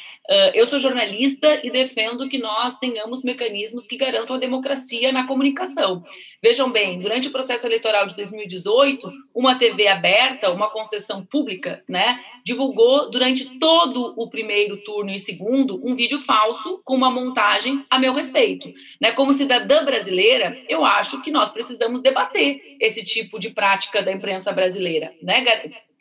Eu 0.54 0.66
sou 0.66 0.78
jornalista 0.78 1.60
e 1.66 1.70
defendo 1.70 2.28
que 2.28 2.38
nós 2.38 2.78
tenhamos 2.78 3.24
mecanismos 3.24 3.88
que 3.88 3.96
garantam 3.96 4.36
a 4.36 4.38
democracia 4.38 5.10
na 5.10 5.26
comunicação. 5.26 6.04
Vejam 6.40 6.70
bem, 6.70 7.00
durante 7.00 7.28
o 7.28 7.32
processo 7.32 7.66
eleitoral 7.66 8.06
de 8.06 8.14
2018, 8.14 9.12
uma 9.34 9.56
TV 9.56 9.88
aberta, 9.88 10.50
uma 10.50 10.70
concessão 10.70 11.26
pública, 11.26 11.82
né, 11.88 12.20
divulgou 12.44 13.10
durante 13.10 13.58
todo 13.58 14.14
o 14.16 14.30
primeiro 14.30 14.76
turno 14.84 15.10
e 15.10 15.18
segundo 15.18 15.84
um 15.84 15.94
vídeo 15.96 16.20
falso 16.20 16.80
com 16.84 16.94
uma 16.94 17.10
montagem 17.10 17.84
a 17.90 17.98
meu 17.98 18.14
respeito. 18.14 18.72
Né? 19.00 19.10
Como 19.12 19.34
cidadã 19.34 19.84
brasileira, 19.84 20.56
eu 20.68 20.84
acho 20.84 21.20
que 21.22 21.32
nós 21.32 21.48
precisamos 21.48 22.00
debater 22.00 22.60
esse 22.80 23.04
tipo 23.04 23.40
de 23.40 23.50
prática 23.50 24.00
da 24.00 24.12
imprensa 24.12 24.52
brasileira, 24.52 25.12
né? 25.20 25.44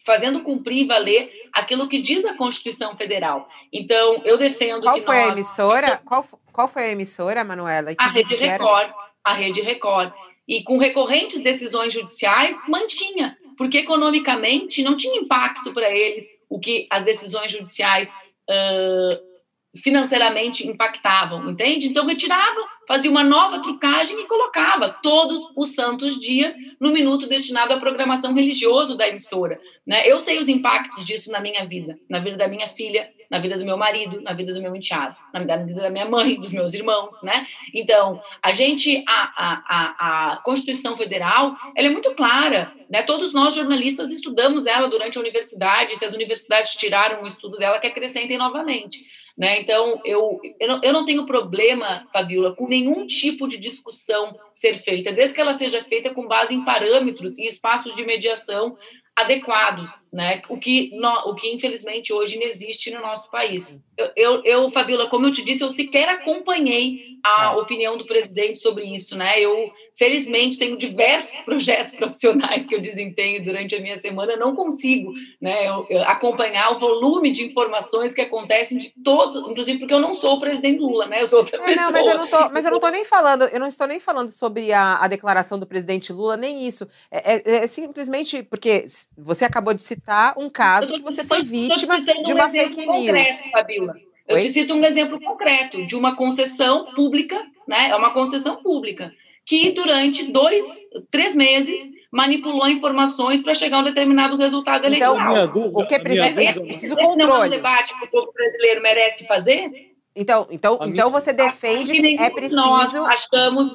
Fazendo 0.05 0.43
cumprir 0.43 0.83
e 0.83 0.87
valer 0.87 1.31
aquilo 1.53 1.87
que 1.87 1.99
diz 1.99 2.23
a 2.25 2.35
Constituição 2.35 2.95
Federal. 2.95 3.47
Então, 3.71 4.21
eu 4.25 4.37
defendo 4.37 4.83
qual 4.83 4.95
que 4.95 5.01
foi 5.01 5.15
nós... 5.15 5.29
a 5.29 5.33
emissora? 5.33 6.01
Qual, 6.05 6.25
qual 6.51 6.67
foi 6.67 6.83
a 6.83 6.89
emissora, 6.89 7.43
Manuela? 7.43 7.93
a 7.97 8.07
Rede 8.07 8.35
Record. 8.35 8.91
A 9.23 9.33
Rede 9.33 9.61
Record. 9.61 10.11
E 10.47 10.63
com 10.63 10.77
recorrentes 10.77 11.41
decisões 11.41 11.93
judiciais, 11.93 12.67
mantinha, 12.67 13.37
porque 13.57 13.79
economicamente 13.79 14.83
não 14.83 14.97
tinha 14.97 15.21
impacto 15.21 15.71
para 15.71 15.89
eles 15.89 16.25
o 16.49 16.59
que 16.59 16.87
as 16.89 17.03
decisões 17.05 17.51
judiciais 17.51 18.09
uh, 18.09 19.30
financeiramente 19.75 20.67
impactavam, 20.67 21.49
entende? 21.49 21.87
Então 21.87 22.05
retirava, 22.05 22.59
fazia 22.87 23.09
uma 23.09 23.23
nova 23.23 23.61
trucagem 23.61 24.19
e 24.19 24.27
colocava 24.27 24.89
todos 25.01 25.39
os 25.55 25.73
santos 25.73 26.19
dias 26.19 26.53
no 26.79 26.91
minuto 26.91 27.27
destinado 27.27 27.73
à 27.73 27.79
programação 27.79 28.33
religiosa 28.33 28.97
da 28.97 29.07
emissora, 29.07 29.59
né? 29.87 30.03
Eu 30.05 30.19
sei 30.19 30.39
os 30.39 30.49
impactos 30.49 31.05
disso 31.05 31.31
na 31.31 31.39
minha 31.39 31.65
vida, 31.65 31.97
na 32.09 32.19
vida 32.19 32.35
da 32.35 32.49
minha 32.49 32.67
filha, 32.67 33.09
na 33.29 33.39
vida 33.39 33.57
do 33.57 33.63
meu 33.63 33.77
marido, 33.77 34.19
na 34.19 34.33
vida 34.33 34.53
do 34.53 34.61
meu 34.61 34.75
enteado, 34.75 35.15
na 35.31 35.39
vida 35.55 35.81
da 35.81 35.89
minha 35.89 36.05
mãe, 36.05 36.37
dos 36.37 36.51
meus 36.51 36.73
irmãos, 36.73 37.21
né? 37.23 37.47
Então, 37.73 38.21
a 38.43 38.51
gente, 38.51 39.01
a, 39.07 39.31
a, 39.37 40.33
a, 40.33 40.37
Constituição 40.43 40.97
Federal, 40.97 41.55
ela 41.77 41.87
é 41.87 41.89
muito 41.89 42.13
clara, 42.13 42.73
né? 42.89 43.03
Todos 43.03 43.31
nós 43.31 43.55
jornalistas 43.55 44.11
estudamos 44.11 44.65
ela 44.65 44.89
durante 44.89 45.17
a 45.17 45.21
universidade, 45.21 45.97
se 45.97 46.03
as 46.03 46.13
universidades 46.13 46.73
tiraram 46.73 47.23
o 47.23 47.27
estudo 47.27 47.57
dela, 47.57 47.79
que 47.79 47.87
acrescentem 47.87 48.37
novamente. 48.37 49.05
Né? 49.37 49.61
Então, 49.61 50.01
eu, 50.05 50.39
eu 50.59 50.67
não, 50.67 50.81
eu, 50.83 50.93
não, 50.93 51.05
tenho 51.05 51.25
problema, 51.25 52.05
Fabiola, 52.11 52.55
com 52.55 52.67
nenhum 52.67 53.05
tipo 53.05 53.47
de 53.47 53.57
discussão 53.57 54.37
ser 54.53 54.75
feita, 54.75 55.11
desde 55.11 55.35
que 55.35 55.41
ela 55.41 55.53
seja 55.53 55.83
feita 55.83 56.13
com 56.13 56.27
base 56.27 56.53
em 56.53 56.63
parâmetros 56.63 57.37
e 57.37 57.45
espaços 57.45 57.95
de 57.95 58.05
mediação 58.05 58.77
adequados, 59.15 60.07
né? 60.11 60.41
O 60.49 60.57
que, 60.57 60.89
no, 60.95 61.29
o 61.29 61.35
que 61.35 61.51
infelizmente 61.51 62.13
hoje 62.13 62.39
não 62.39 62.45
existe 62.45 62.91
no 62.91 63.01
nosso 63.01 63.29
país. 63.29 63.81
Eu, 64.15 64.41
eu, 64.43 64.69
Fabiola, 64.69 65.07
como 65.07 65.27
eu 65.27 65.31
te 65.31 65.43
disse, 65.43 65.63
eu 65.63 65.71
sequer 65.71 66.09
acompanhei 66.09 67.11
a 67.23 67.45
ah. 67.45 67.57
opinião 67.57 67.97
do 67.97 68.05
presidente 68.05 68.59
sobre 68.59 68.83
isso, 68.83 69.15
né? 69.15 69.39
Eu, 69.39 69.71
felizmente, 69.93 70.57
tenho 70.57 70.75
diversos 70.77 71.41
projetos 71.45 71.95
profissionais 71.95 72.65
que 72.65 72.75
eu 72.75 72.81
desempenho 72.81 73.43
durante 73.43 73.75
a 73.75 73.79
minha 73.79 73.97
semana, 73.97 74.35
não 74.35 74.55
consigo, 74.55 75.13
né, 75.39 75.67
eu, 75.67 75.85
eu 75.89 76.03
acompanhar 76.03 76.71
o 76.71 76.79
volume 76.79 77.31
de 77.31 77.43
informações 77.43 78.13
que 78.13 78.21
acontecem 78.21 78.77
de 78.77 78.93
todos, 79.03 79.37
inclusive 79.37 79.79
porque 79.79 79.93
eu 79.93 79.99
não 79.99 80.15
sou 80.15 80.35
o 80.35 80.39
presidente 80.39 80.79
Lula, 80.79 81.05
né? 81.05 81.21
Eu 81.21 81.27
sou 81.27 81.39
outra 81.39 81.57
é, 81.57 81.63
pessoa. 81.63 81.85
Não, 81.85 81.91
mas 81.91 82.07
eu 82.07 82.17
não 82.17 82.27
tô, 82.27 82.49
mas 82.49 82.65
eu 82.65 82.71
não 82.71 82.79
tô 82.79 82.89
nem 82.89 83.05
falando, 83.05 83.43
eu 83.43 83.59
não 83.59 83.67
estou 83.67 83.87
nem 83.87 83.99
falando 83.99 84.29
sobre 84.29 84.73
a, 84.73 84.97
a 84.97 85.07
declaração 85.07 85.59
do 85.59 85.67
presidente 85.67 86.11
Lula, 86.11 86.35
nem 86.35 86.67
isso. 86.67 86.87
É, 87.11 87.35
é, 87.35 87.63
é 87.63 87.67
simplesmente 87.67 88.41
porque 88.43 88.85
você 89.17 89.45
acabou 89.45 89.73
de 89.73 89.81
citar 89.81 90.33
um 90.37 90.49
caso 90.49 90.93
que 90.93 91.01
você 91.01 91.23
foi 91.23 91.43
vítima 91.43 91.99
de 92.01 92.33
uma 92.33 92.47
um 92.47 92.51
fake 92.51 92.85
news. 92.85 92.97
Concreto, 92.97 93.51
Fabiola. 93.51 93.90
Eu 94.31 94.37
Oi? 94.37 94.41
te 94.41 94.51
cito 94.51 94.73
um 94.73 94.83
exemplo 94.83 95.19
concreto 95.19 95.85
de 95.85 95.95
uma 95.95 96.15
concessão 96.15 96.85
pública, 96.93 97.35
né? 97.67 97.89
É 97.89 97.95
uma 97.95 98.11
concessão 98.13 98.57
pública 98.57 99.11
que 99.45 99.71
durante 99.71 100.31
dois, 100.31 100.65
três 101.09 101.35
meses 101.35 101.91
manipulou 102.11 102.67
informações 102.67 103.41
para 103.41 103.53
chegar 103.53 103.77
a 103.77 103.79
um 103.79 103.83
determinado 103.83 104.37
resultado 104.37 104.85
então, 104.87 105.15
eleitoral. 105.15 105.47
Dúvida, 105.47 105.79
o 105.79 105.87
que 105.87 105.95
é 105.95 105.99
preciso 105.99 106.39
é, 106.39 106.53
preciso 106.53 106.95
controle. 106.95 107.27
Não 107.27 107.43
é 107.43 107.47
um 107.47 107.49
debate 107.49 107.97
que 107.97 108.05
o 108.05 108.07
povo 108.09 108.31
brasileiro 108.33 108.81
merece 108.81 109.25
fazer? 109.25 109.91
Então, 110.15 110.47
então, 110.51 110.79
então 110.83 111.09
você 111.09 111.31
defende 111.31 111.91
que, 111.91 112.15
que 112.15 112.21
é 112.21 112.29
preciso. 112.29 112.55
Nós 112.55 112.95
achamos 112.95 113.71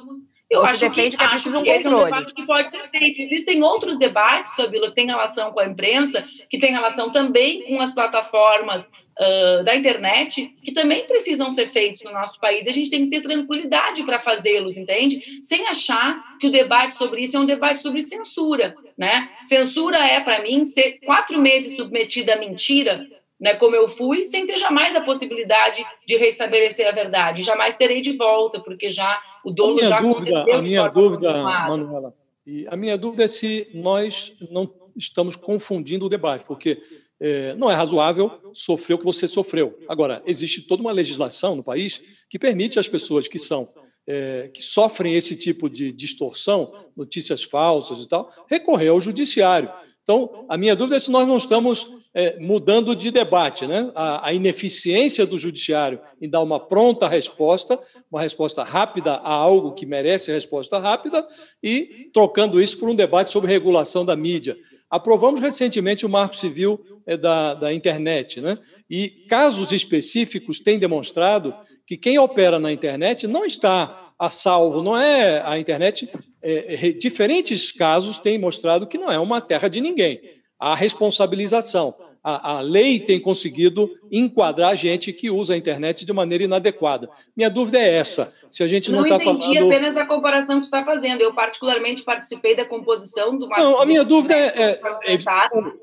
eu 0.49 0.61
Você 0.61 0.69
acho 0.69 0.79
defende 0.79 1.09
que, 1.11 1.17
que 1.17 1.23
é 1.23 1.27
preciso 1.27 1.57
um 1.57 1.65
controle. 1.65 1.79
Esse 1.79 1.87
é 1.87 1.95
um 1.95 2.03
debate 2.05 2.33
que 2.33 2.45
pode 2.45 2.71
ser 2.71 2.89
feito. 2.89 3.21
Existem 3.21 3.61
outros 3.63 3.97
debates, 3.97 4.55
Fabíola, 4.55 4.89
que 4.89 4.95
têm 4.95 5.07
relação 5.07 5.51
com 5.51 5.59
a 5.59 5.65
imprensa, 5.65 6.25
que 6.49 6.57
têm 6.57 6.71
relação 6.71 7.11
também 7.11 7.63
com 7.63 7.81
as 7.81 7.91
plataformas 7.91 8.87
uh, 9.19 9.63
da 9.63 9.75
internet, 9.75 10.55
que 10.63 10.71
também 10.71 11.05
precisam 11.07 11.51
ser 11.51 11.67
feitos 11.67 12.03
no 12.03 12.11
nosso 12.11 12.39
país. 12.39 12.67
A 12.67 12.71
gente 12.71 12.89
tem 12.89 13.03
que 13.03 13.09
ter 13.09 13.21
tranquilidade 13.21 14.03
para 14.03 14.19
fazê-los, 14.19 14.77
entende? 14.77 15.21
Sem 15.41 15.67
achar 15.67 16.37
que 16.39 16.47
o 16.47 16.51
debate 16.51 16.95
sobre 16.95 17.21
isso 17.21 17.37
é 17.37 17.39
um 17.39 17.45
debate 17.45 17.81
sobre 17.81 18.01
censura. 18.01 18.75
Né? 18.97 19.29
Censura 19.43 19.97
é, 19.97 20.19
para 20.19 20.41
mim, 20.41 20.65
ser 20.65 20.99
quatro 21.05 21.39
meses 21.39 21.75
submetida 21.75 22.33
à 22.33 22.37
mentira 22.37 23.05
né, 23.39 23.53
como 23.53 23.75
eu 23.75 23.87
fui, 23.87 24.25
sem 24.25 24.45
ter 24.45 24.57
jamais 24.57 24.95
a 24.95 25.01
possibilidade 25.01 25.85
de 26.05 26.17
restabelecer 26.17 26.87
a 26.87 26.91
verdade. 26.91 27.43
Jamais 27.43 27.75
terei 27.75 28.01
de 28.01 28.13
volta, 28.13 28.59
porque 28.59 28.89
já 28.89 29.21
o 29.45 29.51
dolo 29.51 29.79
já 29.83 29.99
dúvida, 29.99 30.45
A 30.51 30.61
minha 30.61 30.87
dúvida, 30.87 31.43
Manuela, 31.43 32.13
e 32.45 32.65
a 32.67 32.75
minha 32.75 32.97
dúvida 32.97 33.25
é 33.25 33.27
se 33.27 33.69
nós 33.73 34.35
não 34.49 34.71
estamos 34.95 35.35
confundindo 35.35 36.05
o 36.05 36.09
debate, 36.09 36.43
porque 36.45 36.81
é, 37.19 37.53
não 37.55 37.69
é 37.69 37.75
razoável 37.75 38.31
sofrer 38.53 38.95
o 38.95 38.97
que 38.99 39.05
você 39.05 39.27
sofreu. 39.27 39.77
Agora, 39.87 40.21
existe 40.25 40.61
toda 40.61 40.81
uma 40.81 40.91
legislação 40.91 41.55
no 41.55 41.63
país 41.63 42.01
que 42.29 42.37
permite 42.37 42.79
às 42.79 42.87
pessoas 42.87 43.27
que 43.27 43.39
são 43.39 43.69
é, 44.07 44.49
que 44.53 44.61
sofrem 44.61 45.15
esse 45.15 45.35
tipo 45.35 45.69
de 45.69 45.91
distorção, 45.91 46.73
notícias 46.95 47.43
falsas 47.43 47.99
e 47.99 48.07
tal, 48.07 48.31
recorrer 48.49 48.87
ao 48.87 49.01
judiciário. 49.01 49.69
Então, 50.01 50.45
a 50.47 50.57
minha 50.57 50.73
dúvida 50.75 50.95
é 50.95 50.99
se 51.01 51.11
nós 51.11 51.27
não 51.27 51.35
estamos 51.35 51.91
é, 52.13 52.39
mudando 52.39 52.95
de 52.95 53.11
debate, 53.11 53.67
né? 53.67 53.91
A, 53.93 54.29
a, 54.29 54.33
ineficiência 54.33 55.25
do 55.25 55.37
judiciário 55.37 55.99
em 56.21 56.29
dar 56.29 56.41
uma 56.41 56.59
pronta 56.59 57.07
resposta, 57.07 57.77
uma 58.09 58.21
resposta 58.21 58.63
rápida 58.63 59.15
a 59.15 59.33
algo 59.33 59.73
que 59.73 59.85
merece 59.85 60.31
resposta 60.31 60.79
rápida, 60.79 61.27
e 61.61 62.09
trocando 62.13 62.61
isso 62.61 62.79
por 62.79 62.87
um 62.87 62.95
debate 62.95 63.31
sobre 63.31 63.51
regulação 63.51 64.05
da 64.05 64.15
mídia. 64.15 64.57
Aprovamos 64.89 65.41
recentemente 65.41 66.05
o 66.05 66.09
Marco 66.09 66.35
Civil 66.35 66.79
é, 67.05 67.17
da, 67.17 67.53
da 67.53 67.73
internet, 67.73 68.39
né? 68.39 68.57
e 68.89 69.25
casos 69.29 69.71
específicos 69.71 70.59
têm 70.59 70.79
demonstrado 70.79 71.53
que 71.85 71.97
quem 71.97 72.17
opera 72.17 72.59
na 72.59 72.71
internet 72.71 73.27
não 73.27 73.45
está 73.45 74.13
a 74.19 74.29
salvo, 74.29 74.81
não 74.81 74.97
é 74.97 75.41
a 75.45 75.59
internet. 75.59 76.09
É, 76.41 76.75
é, 76.75 76.91
diferentes 76.91 77.71
casos 77.71 78.17
têm 78.17 78.37
mostrado 78.37 78.87
que 78.87 78.97
não 78.97 79.11
é 79.11 79.19
uma 79.19 79.39
terra 79.41 79.67
de 79.67 79.79
ninguém. 79.79 80.19
Há 80.59 80.73
responsabilização. 80.73 81.93
A, 82.29 82.57
a, 82.57 82.61
lei 82.61 82.99
tem 82.99 83.21
conseguido 83.21 83.89
enquadrar 84.11 84.75
gente 84.75 85.13
que 85.13 85.29
usa 85.29 85.53
a 85.53 85.57
internet 85.57 86.05
de 86.05 86.11
maneira 86.11 86.43
inadequada. 86.43 87.09
Minha 87.33 87.49
dúvida 87.49 87.79
é 87.79 87.95
essa. 87.95 88.33
Se 88.51 88.61
a 88.63 88.67
gente 88.67 88.91
não 88.91 89.03
está 89.03 89.17
falando. 89.17 89.45
Não 89.45 89.49
entendi 89.49 89.73
apenas 89.73 89.95
a 89.95 90.05
comparação 90.05 90.59
que 90.59 90.65
você 90.65 90.75
está 90.75 90.83
fazendo. 90.83 91.21
Eu, 91.21 91.33
particularmente, 91.33 92.03
participei 92.03 92.53
da 92.53 92.65
composição 92.65 93.37
do 93.37 93.47
Não, 93.47 93.81
a 93.81 93.85
minha 93.85 94.03
dúvida 94.03 94.35
é. 94.35 94.47
é, 94.47 94.79
é, 95.05 95.17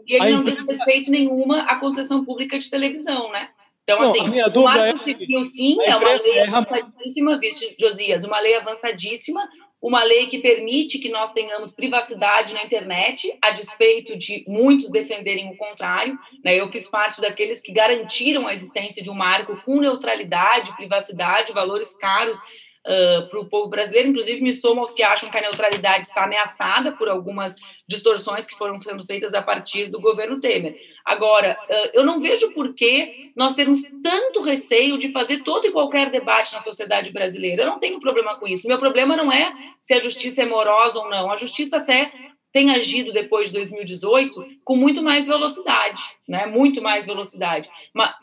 e 0.07 0.17
ele 0.17 0.31
não 0.33 0.45
diz 0.45 0.59
respeito 0.69 1.11
nenhuma 1.11 1.63
à 1.63 1.77
concessão 1.77 2.23
pública 2.23 2.59
de 2.59 2.69
televisão, 2.69 3.33
né? 3.33 3.49
Então, 3.85 4.01
não, 4.01 4.11
assim, 4.11 4.21
a 4.21 4.27
minha 4.27 4.49
dúvida 4.49 4.61
o 4.61 4.65
Marco 4.65 5.01
é, 5.01 5.15
Civil, 5.15 5.47
sim, 5.47 5.77
é 5.81 5.97
uma 5.97 6.15
lei 6.15 6.41
avançadíssima, 6.41 7.41
Josias, 7.79 8.25
uma 8.25 8.41
lei 8.41 8.57
avançadíssima, 8.57 9.49
uma 9.85 10.03
lei 10.03 10.29
que 10.29 10.39
permite 10.39 10.99
que 10.99 11.11
nós 11.11 11.31
tenhamos 11.35 11.71
privacidade 11.71 12.55
na 12.55 12.65
internet, 12.65 13.37
a 13.43 13.51
despeito 13.51 14.17
de 14.17 14.43
muitos 14.49 14.91
defenderem 14.91 15.51
o 15.51 15.57
contrário. 15.59 16.19
Né? 16.43 16.59
Eu 16.59 16.73
fiz 16.73 16.89
parte 16.89 17.21
daqueles 17.21 17.61
que 17.61 17.71
garantiram 17.71 18.47
a 18.47 18.55
existência 18.55 19.03
de 19.03 19.11
um 19.11 19.15
marco 19.15 19.61
com 19.63 19.81
neutralidade, 19.81 20.75
privacidade, 20.75 21.53
valores 21.53 21.95
caros 21.99 22.41
uh, 22.87 23.29
para 23.29 23.41
o 23.41 23.47
povo 23.47 23.69
brasileiro. 23.69 24.09
Inclusive, 24.09 24.41
me 24.41 24.53
somo 24.53 24.81
aos 24.81 24.93
que 24.93 25.03
acham 25.03 25.31
que 25.31 25.39
a 25.39 25.41
neutralidade 25.41 26.07
está 26.07 26.25
ameaçada 26.25 26.93
por 26.93 27.09
algumas 27.09 27.55
distorções 27.89 28.47
que 28.47 28.57
foram 28.57 28.81
sendo 28.81 29.05
feitas 29.05 29.35
a 29.35 29.43
partir 29.43 29.87
do 29.87 30.01
governo 30.01 30.41
Temer. 30.41 30.77
Agora, 31.05 31.59
uh, 31.69 31.91
eu 31.93 32.05
não 32.05 32.21
vejo 32.21 32.53
por 32.53 32.75
que 32.75 33.33
nós 33.37 33.55
temos 33.55 33.83
tanto 34.03 34.43
receio 34.43 34.99
de 34.99 35.11
fazer 35.13 35.43
todo 35.43 35.67
e 35.67 35.73
qualquer 35.73 36.11
debate 36.11 36.53
na 36.53 36.61
sociedade 36.61 37.13
brasileira. 37.13 37.63
Eu 37.63 37.69
não 37.69 37.79
tenho 37.79 38.01
problema 38.01 38.37
com 38.37 38.47
isso. 38.47 38.69
Meu 38.69 38.79
problema 38.79 39.17
não 39.17 39.33
é 39.33 39.53
se 39.81 39.95
a 39.95 40.01
justiça 40.01 40.43
é 40.43 40.47
morosa 40.47 40.99
ou 40.99 41.09
não. 41.09 41.31
A 41.31 41.37
justiça 41.37 41.79
até 41.79 42.13
tem 42.55 42.71
agido 42.71 43.13
depois 43.13 43.49
de 43.49 43.55
2018 43.55 44.61
com 44.65 44.77
muito 44.77 45.03
mais 45.03 45.27
velocidade, 45.27 46.01
né? 46.29 46.47
Muito 46.47 46.81
mais 46.81 47.05
velocidade. 47.05 47.69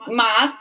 Mas 0.08 0.58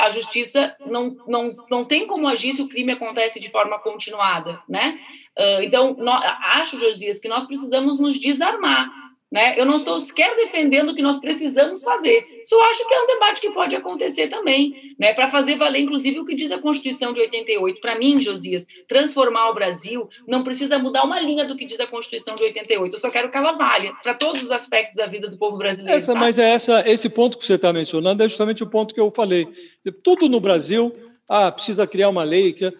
a 0.00 0.08
justiça 0.08 0.74
não, 0.86 1.16
não, 1.26 1.50
não 1.70 1.84
tem 1.84 2.06
como 2.06 2.26
agir 2.26 2.52
se 2.52 2.62
o 2.62 2.68
crime 2.68 2.92
acontece 2.92 3.38
de 3.38 3.50
forma 3.50 3.78
continuada, 3.78 4.60
né? 4.68 4.98
Uh, 5.38 5.62
então, 5.62 5.94
nós, 5.98 6.24
acho, 6.54 6.78
Josias, 6.80 7.20
que 7.20 7.28
nós 7.28 7.44
precisamos 7.44 7.98
nos 7.98 8.18
desarmar, 8.18 8.90
né? 9.30 9.54
Eu 9.56 9.64
não 9.64 9.76
estou 9.76 10.00
sequer 10.00 10.34
defendendo 10.36 10.90
o 10.90 10.94
que 10.94 11.02
nós 11.02 11.18
precisamos 11.20 11.82
fazer. 11.82 12.26
Só 12.44 12.60
acho 12.68 12.86
que 12.86 12.92
é 12.92 13.02
um 13.02 13.06
debate 13.06 13.40
que 13.40 13.50
pode 13.50 13.76
acontecer 13.76 14.26
também, 14.26 14.94
né? 14.98 15.14
Para 15.14 15.28
fazer 15.28 15.54
valer, 15.54 15.80
inclusive, 15.80 16.18
o 16.18 16.24
que 16.24 16.34
diz 16.34 16.50
a 16.50 16.58
Constituição 16.58 17.12
de 17.12 17.20
88. 17.20 17.80
Para 17.80 17.96
mim, 17.96 18.20
Josias, 18.20 18.66
transformar 18.88 19.50
o 19.50 19.54
Brasil 19.54 20.08
não 20.26 20.42
precisa 20.42 20.78
mudar 20.78 21.04
uma 21.04 21.20
linha 21.20 21.44
do 21.44 21.56
que 21.56 21.64
diz 21.64 21.78
a 21.78 21.86
Constituição 21.86 22.34
de 22.34 22.42
88. 22.42 22.96
Eu 22.96 23.00
só 23.00 23.10
quero 23.10 23.30
que 23.30 23.36
ela 23.36 23.52
valha 23.52 23.92
para 24.02 24.14
todos 24.14 24.42
os 24.42 24.50
aspectos 24.50 24.96
da 24.96 25.06
vida 25.06 25.28
do 25.28 25.38
povo 25.38 25.56
brasileiro. 25.56 25.96
Essa, 25.96 26.14
mas 26.14 26.38
é 26.38 26.50
essa, 26.50 26.82
esse 26.88 27.08
ponto 27.08 27.38
que 27.38 27.46
você 27.46 27.54
está 27.54 27.72
mencionando 27.72 28.22
é 28.24 28.28
justamente 28.28 28.64
o 28.64 28.66
ponto 28.66 28.92
que 28.92 29.00
eu 29.00 29.12
falei. 29.14 29.46
Tudo 30.02 30.28
no 30.28 30.40
Brasil, 30.40 30.92
ah, 31.28 31.52
precisa 31.52 31.86
criar 31.86 32.08
uma 32.08 32.24
lei. 32.24 32.52
Que... 32.52 32.72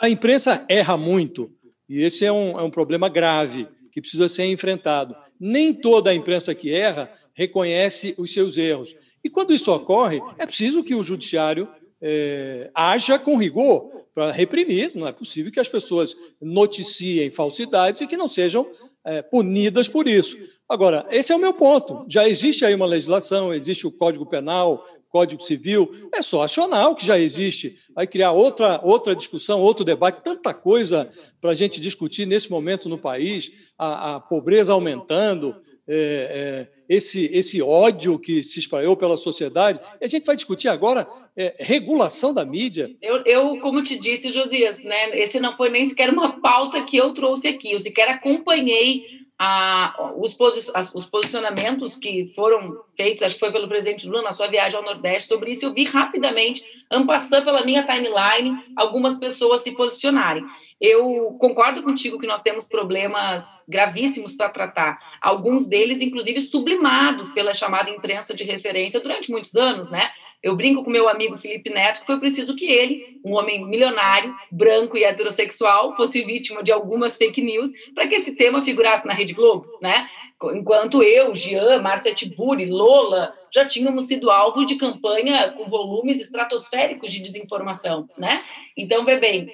a 0.00 0.08
imprensa 0.08 0.64
erra 0.68 0.96
muito. 0.96 1.48
E 1.88 2.02
esse 2.02 2.24
é 2.24 2.32
um, 2.32 2.58
é 2.58 2.62
um 2.62 2.70
problema 2.70 3.08
grave 3.08 3.68
que 3.96 4.00
precisa 4.02 4.28
ser 4.28 4.44
enfrentado 4.44 5.16
nem 5.40 5.72
toda 5.72 6.10
a 6.10 6.14
imprensa 6.14 6.54
que 6.54 6.70
erra 6.70 7.10
reconhece 7.32 8.14
os 8.18 8.30
seus 8.30 8.58
erros. 8.58 8.94
E 9.24 9.30
quando 9.30 9.54
isso 9.54 9.72
ocorre, 9.72 10.20
é 10.36 10.44
preciso 10.44 10.84
que 10.84 10.94
o 10.94 11.02
judiciário 11.02 11.66
é, 11.98 12.70
haja 12.74 13.18
com 13.18 13.38
rigor 13.38 13.90
para 14.14 14.30
reprimir. 14.30 14.92
Não 14.94 15.08
é 15.08 15.12
possível 15.12 15.50
que 15.50 15.58
as 15.58 15.68
pessoas 15.68 16.14
noticiem 16.42 17.30
falsidades 17.30 18.02
e 18.02 18.06
que 18.06 18.18
não 18.18 18.28
sejam 18.28 18.70
é, 19.02 19.22
punidas 19.22 19.88
por 19.88 20.06
isso. 20.06 20.36
Agora, 20.68 21.06
esse 21.10 21.32
é 21.32 21.36
o 21.36 21.40
meu 21.40 21.54
ponto. 21.54 22.04
Já 22.06 22.28
existe 22.28 22.66
aí 22.66 22.74
uma 22.74 22.84
legislação, 22.84 23.54
existe 23.54 23.86
o 23.86 23.90
Código 23.90 24.26
Penal, 24.26 24.86
Código 25.16 25.42
Civil, 25.42 25.90
é 26.12 26.20
só 26.20 26.42
acionar 26.42 26.90
o 26.90 26.94
que 26.94 27.06
já 27.06 27.18
existe. 27.18 27.78
Vai 27.94 28.06
criar 28.06 28.32
outra, 28.32 28.78
outra 28.82 29.16
discussão, 29.16 29.62
outro 29.62 29.82
debate, 29.82 30.22
tanta 30.22 30.52
coisa 30.52 31.08
para 31.40 31.52
a 31.52 31.54
gente 31.54 31.80
discutir 31.80 32.26
nesse 32.26 32.50
momento 32.50 32.86
no 32.86 32.98
país, 32.98 33.50
a, 33.78 34.16
a 34.16 34.20
pobreza 34.20 34.74
aumentando, 34.74 35.56
é, 35.88 36.68
é, 36.68 36.68
esse, 36.86 37.30
esse 37.32 37.62
ódio 37.62 38.18
que 38.18 38.42
se 38.42 38.58
espalhou 38.58 38.94
pela 38.94 39.16
sociedade. 39.16 39.80
E 39.98 40.04
a 40.04 40.08
gente 40.08 40.26
vai 40.26 40.36
discutir 40.36 40.68
agora 40.68 41.08
é, 41.34 41.54
regulação 41.60 42.34
da 42.34 42.44
mídia. 42.44 42.94
Eu, 43.00 43.22
eu, 43.24 43.58
como 43.60 43.82
te 43.82 43.98
disse, 43.98 44.28
Josias, 44.28 44.84
né, 44.84 45.18
esse 45.18 45.40
não 45.40 45.56
foi 45.56 45.70
nem 45.70 45.86
sequer 45.86 46.10
uma 46.10 46.42
pauta 46.42 46.84
que 46.84 46.98
eu 46.98 47.14
trouxe 47.14 47.48
aqui, 47.48 47.72
eu 47.72 47.80
sequer 47.80 48.10
acompanhei 48.10 49.02
a, 49.38 50.12
os, 50.16 50.34
posi 50.34 50.70
os, 50.94 51.06
posicionamentos 51.06 51.96
que 51.96 52.26
foram 52.34 52.80
feitos, 52.96 53.22
acho 53.22 53.34
que 53.34 53.40
foi 53.40 53.52
pelo 53.52 53.68
presidente 53.68 54.06
Lula 54.06 54.22
na 54.22 54.32
sua 54.32 54.46
viagem 54.46 54.78
ao 54.78 54.84
Nordeste 54.84 55.28
sobre 55.28 55.52
isso, 55.52 55.66
eu 55.66 55.74
vi 55.74 55.84
rapidamente, 55.84 56.64
passando 57.06 57.44
pela 57.44 57.64
minha 57.64 57.84
timeline, 57.84 58.58
algumas 58.76 59.18
pessoas 59.18 59.62
se 59.62 59.72
posicionarem. 59.72 60.44
Eu 60.80 61.36
concordo 61.40 61.82
contigo 61.82 62.18
que 62.18 62.26
nós 62.26 62.42
temos 62.42 62.66
problemas 62.66 63.64
gravíssimos 63.68 64.34
para 64.34 64.50
tratar, 64.50 64.98
alguns 65.20 65.66
deles, 65.66 66.00
inclusive, 66.00 66.40
sublimados 66.40 67.30
pela 67.30 67.54
chamada 67.54 67.90
imprensa 67.90 68.34
de 68.34 68.44
referência 68.44 69.00
durante 69.00 69.30
muitos 69.30 69.54
anos, 69.54 69.90
né? 69.90 70.10
Eu 70.46 70.54
brinco 70.54 70.84
com 70.84 70.90
meu 70.90 71.08
amigo 71.08 71.36
Felipe 71.36 71.68
Neto 71.70 71.98
que 71.98 72.06
foi 72.06 72.20
preciso 72.20 72.54
que 72.54 72.66
ele, 72.66 73.18
um 73.24 73.34
homem 73.34 73.66
milionário, 73.66 74.32
branco 74.48 74.96
e 74.96 75.02
heterossexual, 75.02 75.96
fosse 75.96 76.22
vítima 76.22 76.62
de 76.62 76.70
algumas 76.70 77.16
fake 77.16 77.42
news 77.42 77.72
para 77.92 78.06
que 78.06 78.14
esse 78.14 78.36
tema 78.36 78.62
figurasse 78.62 79.04
na 79.08 79.12
Rede 79.12 79.34
Globo, 79.34 79.66
né? 79.82 80.08
Enquanto 80.54 81.02
eu, 81.02 81.34
Jean, 81.34 81.82
Márcia 81.82 82.14
Tiburi, 82.14 82.66
Lola, 82.66 83.34
já 83.52 83.66
tínhamos 83.66 84.06
sido 84.06 84.30
alvo 84.30 84.64
de 84.64 84.76
campanha 84.76 85.50
com 85.50 85.66
volumes 85.66 86.20
estratosféricos 86.20 87.10
de 87.10 87.20
desinformação, 87.20 88.08
né? 88.16 88.44
Então, 88.76 89.04
vê 89.04 89.16
bem, 89.16 89.52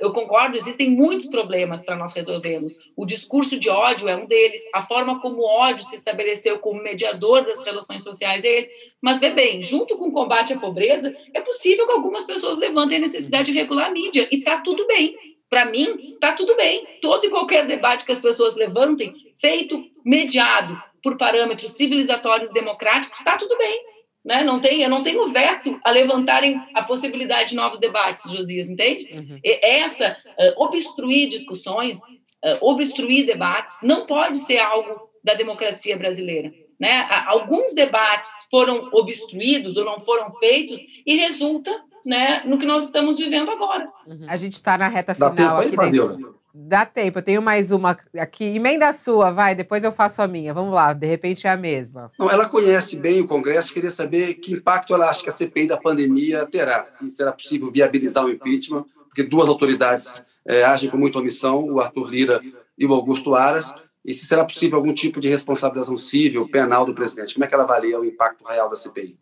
eu 0.00 0.12
concordo, 0.12 0.56
existem 0.56 0.90
muitos 0.90 1.26
problemas 1.26 1.84
para 1.84 1.96
nós 1.96 2.12
resolvermos. 2.12 2.76
O 2.96 3.04
discurso 3.04 3.58
de 3.58 3.68
ódio 3.68 4.08
é 4.08 4.16
um 4.16 4.26
deles, 4.26 4.62
a 4.72 4.82
forma 4.82 5.20
como 5.20 5.38
o 5.38 5.44
ódio 5.44 5.84
se 5.84 5.96
estabeleceu 5.96 6.58
como 6.58 6.82
mediador 6.82 7.44
das 7.44 7.64
relações 7.64 8.04
sociais 8.04 8.44
é 8.44 8.48
ele. 8.48 8.70
Mas 9.00 9.18
vê 9.18 9.30
bem, 9.30 9.60
junto 9.60 9.96
com 9.96 10.08
o 10.08 10.12
combate 10.12 10.52
à 10.52 10.58
pobreza, 10.58 11.16
é 11.34 11.40
possível 11.40 11.86
que 11.86 11.92
algumas 11.92 12.24
pessoas 12.24 12.58
levantem 12.58 12.98
a 12.98 13.00
necessidade 13.00 13.52
de 13.52 13.58
regular 13.58 13.88
a 13.88 13.92
mídia, 13.92 14.28
e 14.30 14.36
está 14.36 14.60
tudo 14.60 14.86
bem. 14.86 15.16
Para 15.48 15.64
mim, 15.64 16.14
está 16.14 16.32
tudo 16.32 16.56
bem. 16.56 16.86
Todo 17.00 17.24
e 17.24 17.30
qualquer 17.30 17.66
debate 17.66 18.04
que 18.04 18.12
as 18.12 18.20
pessoas 18.20 18.56
levantem, 18.56 19.14
feito, 19.36 19.84
mediado 20.04 20.76
por 21.02 21.16
parâmetros 21.16 21.72
civilizatórios 21.72 22.50
democráticos, 22.50 23.18
está 23.18 23.36
tudo 23.36 23.56
bem 23.56 23.95
né? 24.26 24.42
Não 24.42 24.60
tem, 24.60 24.82
eu 24.82 24.90
não 24.90 25.04
tenho 25.04 25.28
veto 25.28 25.78
a 25.84 25.90
levantarem 25.92 26.60
a 26.74 26.82
possibilidade 26.82 27.50
de 27.50 27.56
novos 27.56 27.78
debates, 27.78 28.30
Josias, 28.30 28.68
entende? 28.68 29.08
Uhum. 29.12 29.38
Essa 29.44 30.16
uh, 30.26 30.64
obstruir 30.64 31.28
discussões, 31.28 32.00
uh, 32.00 32.58
obstruir 32.60 33.24
debates, 33.24 33.78
não 33.84 34.04
pode 34.04 34.38
ser 34.38 34.58
algo 34.58 35.08
da 35.22 35.34
democracia 35.34 35.96
brasileira. 35.96 36.52
Né? 36.78 37.06
Alguns 37.26 37.72
debates 37.72 38.30
foram 38.50 38.90
obstruídos 38.92 39.76
ou 39.76 39.84
não 39.84 39.98
foram 40.00 40.34
feitos 40.34 40.80
e 41.06 41.16
resulta 41.16 41.72
né, 42.06 42.44
no 42.44 42.56
que 42.56 42.64
nós 42.64 42.84
estamos 42.84 43.18
vivendo 43.18 43.50
agora. 43.50 43.90
Uhum. 44.06 44.26
A 44.28 44.36
gente 44.36 44.52
está 44.52 44.78
na 44.78 44.86
reta 44.86 45.12
final 45.12 45.34
Dá 45.34 45.36
tempo 45.36 45.80
aqui 45.80 46.00
aí, 46.00 46.36
Dá 46.58 46.86
tempo, 46.86 47.18
eu 47.18 47.22
tenho 47.22 47.42
mais 47.42 47.70
uma 47.70 47.98
aqui. 48.18 48.44
Emenda 48.56 48.88
a 48.88 48.92
sua, 48.92 49.30
vai, 49.30 49.54
depois 49.54 49.84
eu 49.84 49.92
faço 49.92 50.22
a 50.22 50.26
minha. 50.26 50.54
Vamos 50.54 50.72
lá, 50.72 50.94
de 50.94 51.06
repente 51.06 51.46
é 51.46 51.50
a 51.50 51.56
mesma. 51.56 52.10
Não, 52.18 52.30
ela 52.30 52.48
conhece 52.48 52.96
bem 52.96 53.20
o 53.20 53.26
Congresso, 53.26 53.74
queria 53.74 53.90
saber 53.90 54.34
que 54.34 54.54
impacto 54.54 54.94
ela 54.94 55.10
acha 55.10 55.22
que 55.22 55.28
a 55.28 55.32
CPI 55.32 55.66
da 55.66 55.76
pandemia 55.76 56.46
terá. 56.46 56.86
Se 56.86 57.10
será 57.10 57.30
possível 57.30 57.70
viabilizar 57.70 58.24
o 58.24 58.30
impeachment, 58.30 58.86
porque 59.08 59.22
duas 59.22 59.48
autoridades 59.48 60.22
é, 60.46 60.64
agem 60.64 60.88
com 60.88 60.96
muita 60.96 61.18
omissão, 61.18 61.62
o 61.64 61.78
Arthur 61.78 62.08
Lira 62.08 62.40
e 62.78 62.86
o 62.86 62.94
Augusto 62.94 63.34
Aras, 63.34 63.74
e 64.02 64.14
se 64.14 64.24
será 64.24 64.44
possível 64.44 64.78
algum 64.78 64.94
tipo 64.94 65.20
de 65.20 65.28
responsabilização 65.28 65.96
civil, 65.98 66.48
penal 66.48 66.86
do 66.86 66.94
presidente. 66.94 67.34
Como 67.34 67.44
é 67.44 67.48
que 67.48 67.54
ela 67.54 67.64
avalia 67.64 68.00
o 68.00 68.04
impacto 68.04 68.44
real 68.44 68.70
da 68.70 68.76
CPI? 68.76 69.18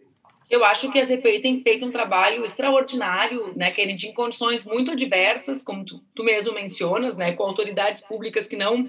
Eu 0.55 0.65
acho 0.65 0.89
que 0.93 1.01
a 1.01 1.05
CPI 1.05 1.41
tem 1.41 1.61
feito 1.61 1.85
um 1.85 1.91
trabalho 1.91 2.45
extraordinário, 2.45 3.53
né, 3.57 3.73
Kennedy, 3.73 4.07
em 4.07 4.15
condições 4.15 4.65
muito 4.65 4.93
adversas, 4.93 5.65
como 5.65 5.85
tu, 5.85 6.01
tu 6.15 6.23
mesmo 6.23 6.55
mencionas, 6.55 7.17
né, 7.17 7.33
com 7.33 7.43
autoridades 7.43 8.03
públicas 8.03 8.47
que 8.47 8.55
não 8.55 8.89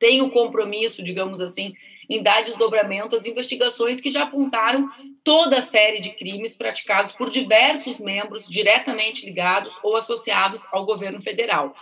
têm 0.00 0.20
o 0.20 0.32
compromisso, 0.32 1.00
digamos 1.00 1.40
assim, 1.40 1.74
em 2.08 2.20
dar 2.20 2.42
desdobramento 2.42 3.14
às 3.14 3.24
investigações 3.24 4.00
que 4.00 4.10
já 4.10 4.24
apontaram 4.24 4.90
toda 5.22 5.58
a 5.58 5.62
série 5.62 6.00
de 6.00 6.10
crimes 6.10 6.56
praticados 6.56 7.12
por 7.12 7.30
diversos 7.30 8.00
membros 8.00 8.48
diretamente 8.48 9.24
ligados 9.24 9.78
ou 9.84 9.96
associados 9.96 10.66
ao 10.72 10.84
governo 10.84 11.22
federal. 11.22 11.72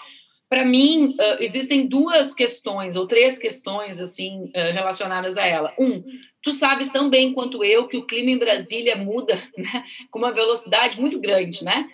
Para 0.49 0.65
mim, 0.65 1.15
existem 1.41 1.87
duas 1.87 2.35
questões, 2.35 2.97
ou 2.97 3.07
três 3.07 3.39
questões, 3.39 4.01
assim, 4.01 4.51
relacionadas 4.55 5.37
a 5.37 5.47
ela. 5.47 5.75
Um, 5.79 6.03
tu 6.43 6.55
sabes 6.55 6.91
tão 6.91 7.11
bem 7.11 7.35
quanto 7.35 7.63
eu 7.63 7.87
que 7.87 7.99
o 7.99 8.07
clima 8.07 8.31
em 8.31 8.39
Brasília 8.39 8.97
muda 8.97 9.35
né, 9.59 9.85
com 10.11 10.19
uma 10.19 10.33
velocidade 10.33 10.99
muito 10.99 11.21
grande, 11.21 11.63
né? 11.63 11.87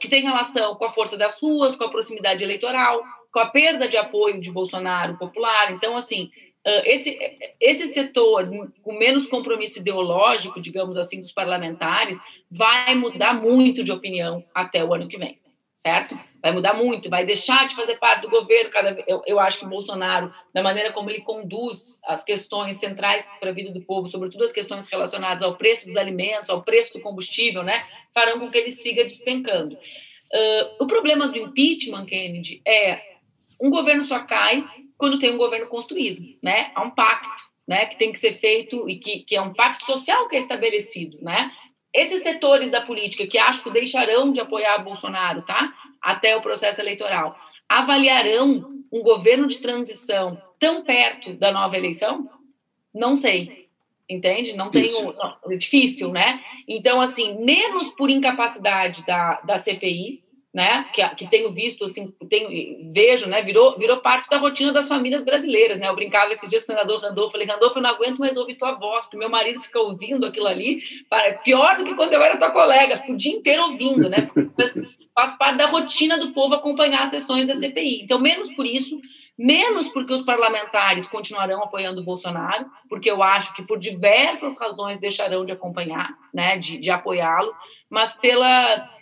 Que 0.00 0.08
tem 0.08 0.20
relação 0.20 0.74
com 0.74 0.84
a 0.84 0.90
força 0.90 1.16
das 1.16 1.40
ruas, 1.40 1.76
com 1.76 1.84
a 1.84 1.88
proximidade 1.88 2.42
eleitoral, 2.42 3.04
com 3.32 3.38
a 3.38 3.46
perda 3.46 3.86
de 3.86 3.96
apoio 3.96 4.40
de 4.40 4.50
Bolsonaro 4.50 5.16
popular. 5.16 5.70
Então, 5.70 5.96
assim, 5.96 6.28
esse, 6.84 7.16
esse 7.60 7.86
setor 7.86 8.50
com 8.82 8.98
menos 8.98 9.28
compromisso 9.28 9.78
ideológico, 9.78 10.60
digamos 10.60 10.96
assim, 10.96 11.20
dos 11.20 11.30
parlamentares, 11.30 12.20
vai 12.50 12.96
mudar 12.96 13.34
muito 13.34 13.84
de 13.84 13.92
opinião 13.92 14.44
até 14.52 14.84
o 14.84 14.92
ano 14.92 15.06
que 15.06 15.16
vem 15.16 15.38
certo? 15.76 16.18
Vai 16.40 16.52
mudar 16.52 16.72
muito, 16.72 17.10
vai 17.10 17.26
deixar 17.26 17.66
de 17.66 17.74
fazer 17.74 17.96
parte 17.98 18.22
do 18.22 18.30
governo. 18.30 18.70
Cada, 18.70 18.98
eu, 19.06 19.22
eu 19.26 19.38
acho 19.38 19.60
que 19.60 19.66
Bolsonaro, 19.66 20.32
da 20.52 20.62
maneira 20.62 20.90
como 20.90 21.10
ele 21.10 21.20
conduz 21.20 22.00
as 22.06 22.24
questões 22.24 22.76
centrais 22.76 23.30
para 23.38 23.50
a 23.50 23.52
vida 23.52 23.70
do 23.70 23.82
povo, 23.82 24.08
sobretudo 24.08 24.42
as 24.42 24.52
questões 24.52 24.88
relacionadas 24.88 25.42
ao 25.42 25.56
preço 25.56 25.86
dos 25.86 25.96
alimentos, 25.96 26.48
ao 26.48 26.62
preço 26.62 26.94
do 26.94 27.00
combustível, 27.00 27.62
né, 27.62 27.86
farão 28.14 28.40
com 28.40 28.50
que 28.50 28.56
ele 28.56 28.72
siga 28.72 29.04
despencando. 29.04 29.74
Uh, 29.76 30.84
o 30.84 30.86
problema 30.86 31.28
do 31.28 31.38
impeachment, 31.38 32.06
Kennedy, 32.06 32.62
é 32.66 33.00
um 33.60 33.70
governo 33.70 34.02
só 34.02 34.20
cai 34.20 34.64
quando 34.96 35.18
tem 35.18 35.30
um 35.30 35.36
governo 35.38 35.66
construído, 35.66 36.36
né? 36.42 36.72
Há 36.74 36.82
um 36.82 36.90
pacto, 36.90 37.44
né, 37.68 37.86
que 37.86 37.98
tem 37.98 38.12
que 38.12 38.18
ser 38.18 38.32
feito 38.32 38.88
e 38.88 38.96
que, 38.96 39.20
que 39.20 39.36
é 39.36 39.40
um 39.40 39.52
pacto 39.52 39.84
social 39.84 40.28
que 40.28 40.36
é 40.36 40.38
estabelecido, 40.38 41.18
né? 41.20 41.52
Esses 41.96 42.22
setores 42.22 42.70
da 42.70 42.82
política 42.82 43.26
que 43.26 43.38
acho 43.38 43.62
que 43.64 43.70
deixarão 43.70 44.30
de 44.30 44.38
apoiar 44.38 44.78
Bolsonaro, 44.78 45.40
tá? 45.40 45.72
Até 46.00 46.36
o 46.36 46.42
processo 46.42 46.80
eleitoral, 46.80 47.38
avaliarão 47.66 48.84
um 48.92 49.02
governo 49.02 49.46
de 49.46 49.58
transição 49.58 50.40
tão 50.58 50.84
perto 50.84 51.32
da 51.32 51.50
nova 51.50 51.76
eleição? 51.76 52.28
Não 52.92 53.16
sei. 53.16 53.66
Entende? 54.08 54.54
Não 54.54 54.70
tenho. 54.70 55.14
Não, 55.14 55.36
é 55.50 55.56
difícil, 55.56 56.12
né? 56.12 56.44
Então, 56.68 57.00
assim, 57.00 57.42
menos 57.42 57.88
por 57.88 58.10
incapacidade 58.10 59.04
da, 59.04 59.40
da 59.40 59.58
CPI, 59.58 60.22
né, 60.56 60.86
que, 60.90 61.06
que 61.16 61.28
tenho 61.28 61.52
visto, 61.52 61.84
assim, 61.84 62.14
tenho, 62.30 62.90
vejo, 62.90 63.28
né, 63.28 63.42
virou, 63.42 63.76
virou 63.76 63.98
parte 63.98 64.26
da 64.30 64.38
rotina 64.38 64.72
das 64.72 64.88
famílias 64.88 65.22
brasileiras, 65.22 65.78
né, 65.78 65.86
eu 65.86 65.94
brincava 65.94 66.32
esse 66.32 66.48
dia 66.48 66.58
com 66.58 66.62
o 66.62 66.66
senador 66.66 67.02
Randolfo, 67.02 67.32
falei, 67.32 67.46
Randolfo, 67.46 67.76
eu 67.76 67.82
não 67.82 67.90
aguento 67.90 68.16
mais 68.16 68.38
ouvir 68.38 68.54
tua 68.54 68.72
voz, 68.72 69.04
porque 69.04 69.18
meu 69.18 69.28
marido 69.28 69.60
fica 69.60 69.78
ouvindo 69.78 70.24
aquilo 70.24 70.46
ali, 70.46 70.80
pior 71.44 71.76
do 71.76 71.84
que 71.84 71.94
quando 71.94 72.14
eu 72.14 72.22
era 72.22 72.38
tua 72.38 72.50
colega, 72.50 72.94
o 73.06 73.14
dia 73.14 73.34
inteiro 73.34 73.64
ouvindo, 73.64 74.08
né, 74.08 74.30
faz 75.14 75.36
parte 75.36 75.58
da 75.58 75.66
rotina 75.66 76.16
do 76.16 76.32
povo 76.32 76.54
acompanhar 76.54 77.02
as 77.02 77.10
sessões 77.10 77.46
da 77.46 77.54
CPI, 77.54 78.00
então, 78.04 78.18
menos 78.18 78.50
por 78.54 78.64
isso, 78.64 78.98
menos 79.36 79.90
porque 79.90 80.14
os 80.14 80.22
parlamentares 80.22 81.06
continuarão 81.06 81.62
apoiando 81.62 82.00
o 82.00 82.04
Bolsonaro, 82.04 82.64
porque 82.88 83.10
eu 83.10 83.22
acho 83.22 83.54
que 83.54 83.62
por 83.62 83.78
diversas 83.78 84.58
razões 84.58 85.00
deixarão 85.00 85.44
de 85.44 85.52
acompanhar, 85.52 86.16
né, 86.32 86.56
de, 86.56 86.78
de 86.78 86.90
apoiá-lo, 86.90 87.54
mas 87.90 88.16
pela 88.16 88.95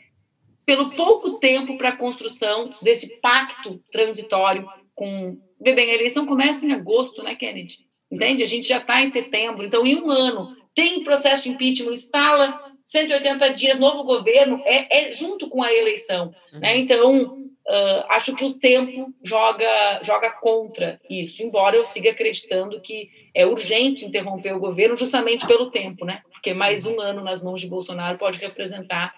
pelo 0.65 0.91
pouco 0.91 1.39
tempo 1.39 1.77
para 1.77 1.91
a 1.91 1.97
construção 1.97 2.65
desse 2.83 3.21
pacto 3.21 3.81
transitório 3.91 4.67
com. 4.95 5.39
Vê 5.61 5.73
bem, 5.73 5.91
a 5.91 5.95
eleição 5.95 6.27
começa 6.27 6.67
em 6.67 6.73
agosto, 6.73 7.23
né, 7.23 7.35
Kennedy? 7.35 7.79
Entende? 8.11 8.43
A 8.43 8.47
gente 8.47 8.69
já 8.69 8.79
está 8.79 9.03
em 9.03 9.11
setembro, 9.11 9.65
então, 9.65 9.87
em 9.87 9.97
um 9.97 10.11
ano, 10.11 10.55
tem 10.75 11.03
processo 11.03 11.45
de 11.45 11.51
impeachment, 11.51 11.93
instala 11.93 12.61
180 12.85 13.49
dias, 13.55 13.79
novo 13.79 14.05
governo, 14.05 14.61
é, 14.65 15.07
é 15.07 15.13
junto 15.13 15.49
com 15.49 15.63
a 15.63 15.73
eleição. 15.73 16.35
Uhum. 16.53 16.61
Né? 16.61 16.79
Então, 16.79 17.39
uh, 17.67 18.05
acho 18.11 18.35
que 18.35 18.45
o 18.45 18.55
tempo 18.55 19.13
joga, 19.23 20.01
joga 20.03 20.31
contra 20.33 21.01
isso, 21.09 21.43
embora 21.43 21.77
eu 21.77 21.87
siga 21.87 22.11
acreditando 22.11 22.81
que 22.81 23.09
é 23.35 23.47
urgente 23.47 24.05
interromper 24.05 24.55
o 24.55 24.61
governo 24.61 24.97
justamente 24.97 25.47
pelo 25.47 25.71
tempo, 25.71 26.05
né? 26.05 26.23
Porque 26.31 26.53
mais 26.53 26.85
um 26.85 27.01
ano 27.01 27.23
nas 27.23 27.43
mãos 27.43 27.61
de 27.61 27.67
Bolsonaro 27.67 28.19
pode 28.19 28.39
representar 28.39 29.15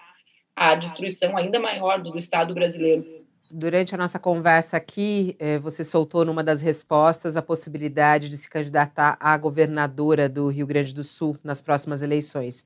a 0.57 0.73
destruição 0.73 1.37
ainda 1.37 1.59
maior 1.59 2.01
do, 2.01 2.09
do 2.09 2.17
Estado 2.17 2.51
brasileiro. 2.51 3.05
Durante 3.49 3.93
a 3.93 3.97
nossa 3.97 4.17
conversa 4.17 4.75
aqui, 4.75 5.35
eh, 5.39 5.59
você 5.59 5.83
soltou 5.83 6.25
numa 6.25 6.43
das 6.43 6.59
respostas 6.59 7.37
a 7.37 7.41
possibilidade 7.41 8.27
de 8.27 8.35
se 8.35 8.49
candidatar 8.49 9.15
à 9.19 9.37
governadora 9.37 10.27
do 10.27 10.47
Rio 10.47 10.65
Grande 10.65 10.93
do 10.93 11.03
Sul 11.03 11.37
nas 11.43 11.61
próximas 11.61 12.01
eleições. 12.01 12.65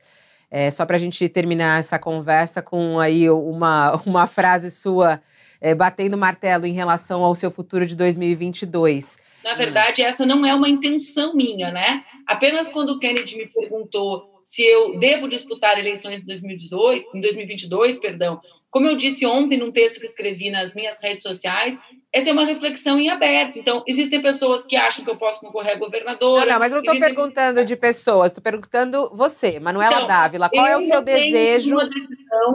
É, 0.50 0.72
só 0.72 0.86
para 0.86 0.96
a 0.96 1.00
gente 1.00 1.28
terminar 1.30 1.80
essa 1.80 2.00
conversa 2.00 2.62
com 2.62 2.98
aí 2.98 3.30
uma, 3.30 4.02
uma 4.08 4.26
frase 4.26 4.72
sua 4.72 5.22
é, 5.60 5.76
batendo 5.76 6.18
martelo 6.18 6.66
em 6.66 6.74
relação 6.74 7.24
ao 7.24 7.36
seu 7.36 7.52
futuro 7.52 7.86
de 7.86 7.96
2022. 7.96 9.20
Na 9.44 9.54
verdade, 9.54 10.02
essa 10.02 10.26
não 10.26 10.46
é 10.46 10.56
uma 10.56 10.68
intenção 10.68 11.36
minha, 11.36 11.72
né? 11.72 12.04
Apenas 12.26 12.68
quando 12.68 12.92
o 12.92 13.00
Kennedy 13.00 13.38
me 13.38 13.48
perguntou 13.48 14.31
se 14.44 14.64
eu 14.64 14.98
devo 14.98 15.28
disputar 15.28 15.78
eleições 15.80 16.22
em 16.22 16.26
2018, 16.26 17.18
em 17.18 17.22
2022, 17.22 18.00
perdão. 18.00 18.42
Como 18.72 18.88
eu 18.88 18.96
disse 18.96 19.26
ontem 19.26 19.58
num 19.58 19.70
texto 19.70 20.00
que 20.00 20.06
escrevi 20.06 20.50
nas 20.50 20.74
minhas 20.74 20.98
redes 21.02 21.24
sociais, 21.24 21.78
essa 22.14 22.30
é 22.30 22.34
uma 22.34 22.46
reflexão 22.46 22.98
em 22.98 23.10
aberto. 23.10 23.60
Então, 23.60 23.84
existem 23.86 24.22
pessoas 24.22 24.66
que 24.66 24.78
acham 24.78 25.04
que 25.04 25.12
eu 25.12 25.18
posso 25.18 25.42
concorrer 25.42 25.74
a 25.74 25.78
governadora. 25.78 26.46
Não, 26.46 26.54
não 26.54 26.60
mas 26.60 26.72
não 26.72 26.80
estou 26.80 26.96
existem... 26.96 27.14
perguntando 27.14 27.66
de 27.66 27.76
pessoas, 27.76 28.32
estou 28.32 28.42
perguntando 28.42 29.12
você, 29.14 29.60
Manuela 29.60 29.96
então, 29.96 30.08
Dávila, 30.08 30.50
qual 30.50 30.66
é 30.66 30.78
o 30.78 30.82
seu 30.82 31.02
desejo? 31.02 31.76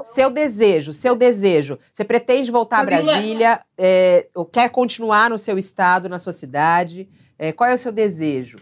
Seu 0.05 0.31
desejo, 0.31 0.93
seu 0.95 1.15
desejo. 1.15 1.79
Você 1.93 2.03
pretende 2.03 2.51
voltar 2.51 2.85
Camila, 2.87 3.13
a 3.13 3.15
Brasília? 3.17 3.61
É, 3.77 4.27
ou 4.35 4.47
quer 4.47 4.71
continuar 4.71 5.29
no 5.29 5.39
seu 5.39 5.59
estado, 5.59 6.09
na 6.09 6.19
sua 6.19 6.33
cidade? 6.33 7.07
É, 7.39 7.53
qual 7.53 7.69
é 7.69 7.75
o 7.75 7.79
seu 7.79 7.93
desejo? 7.93 8.57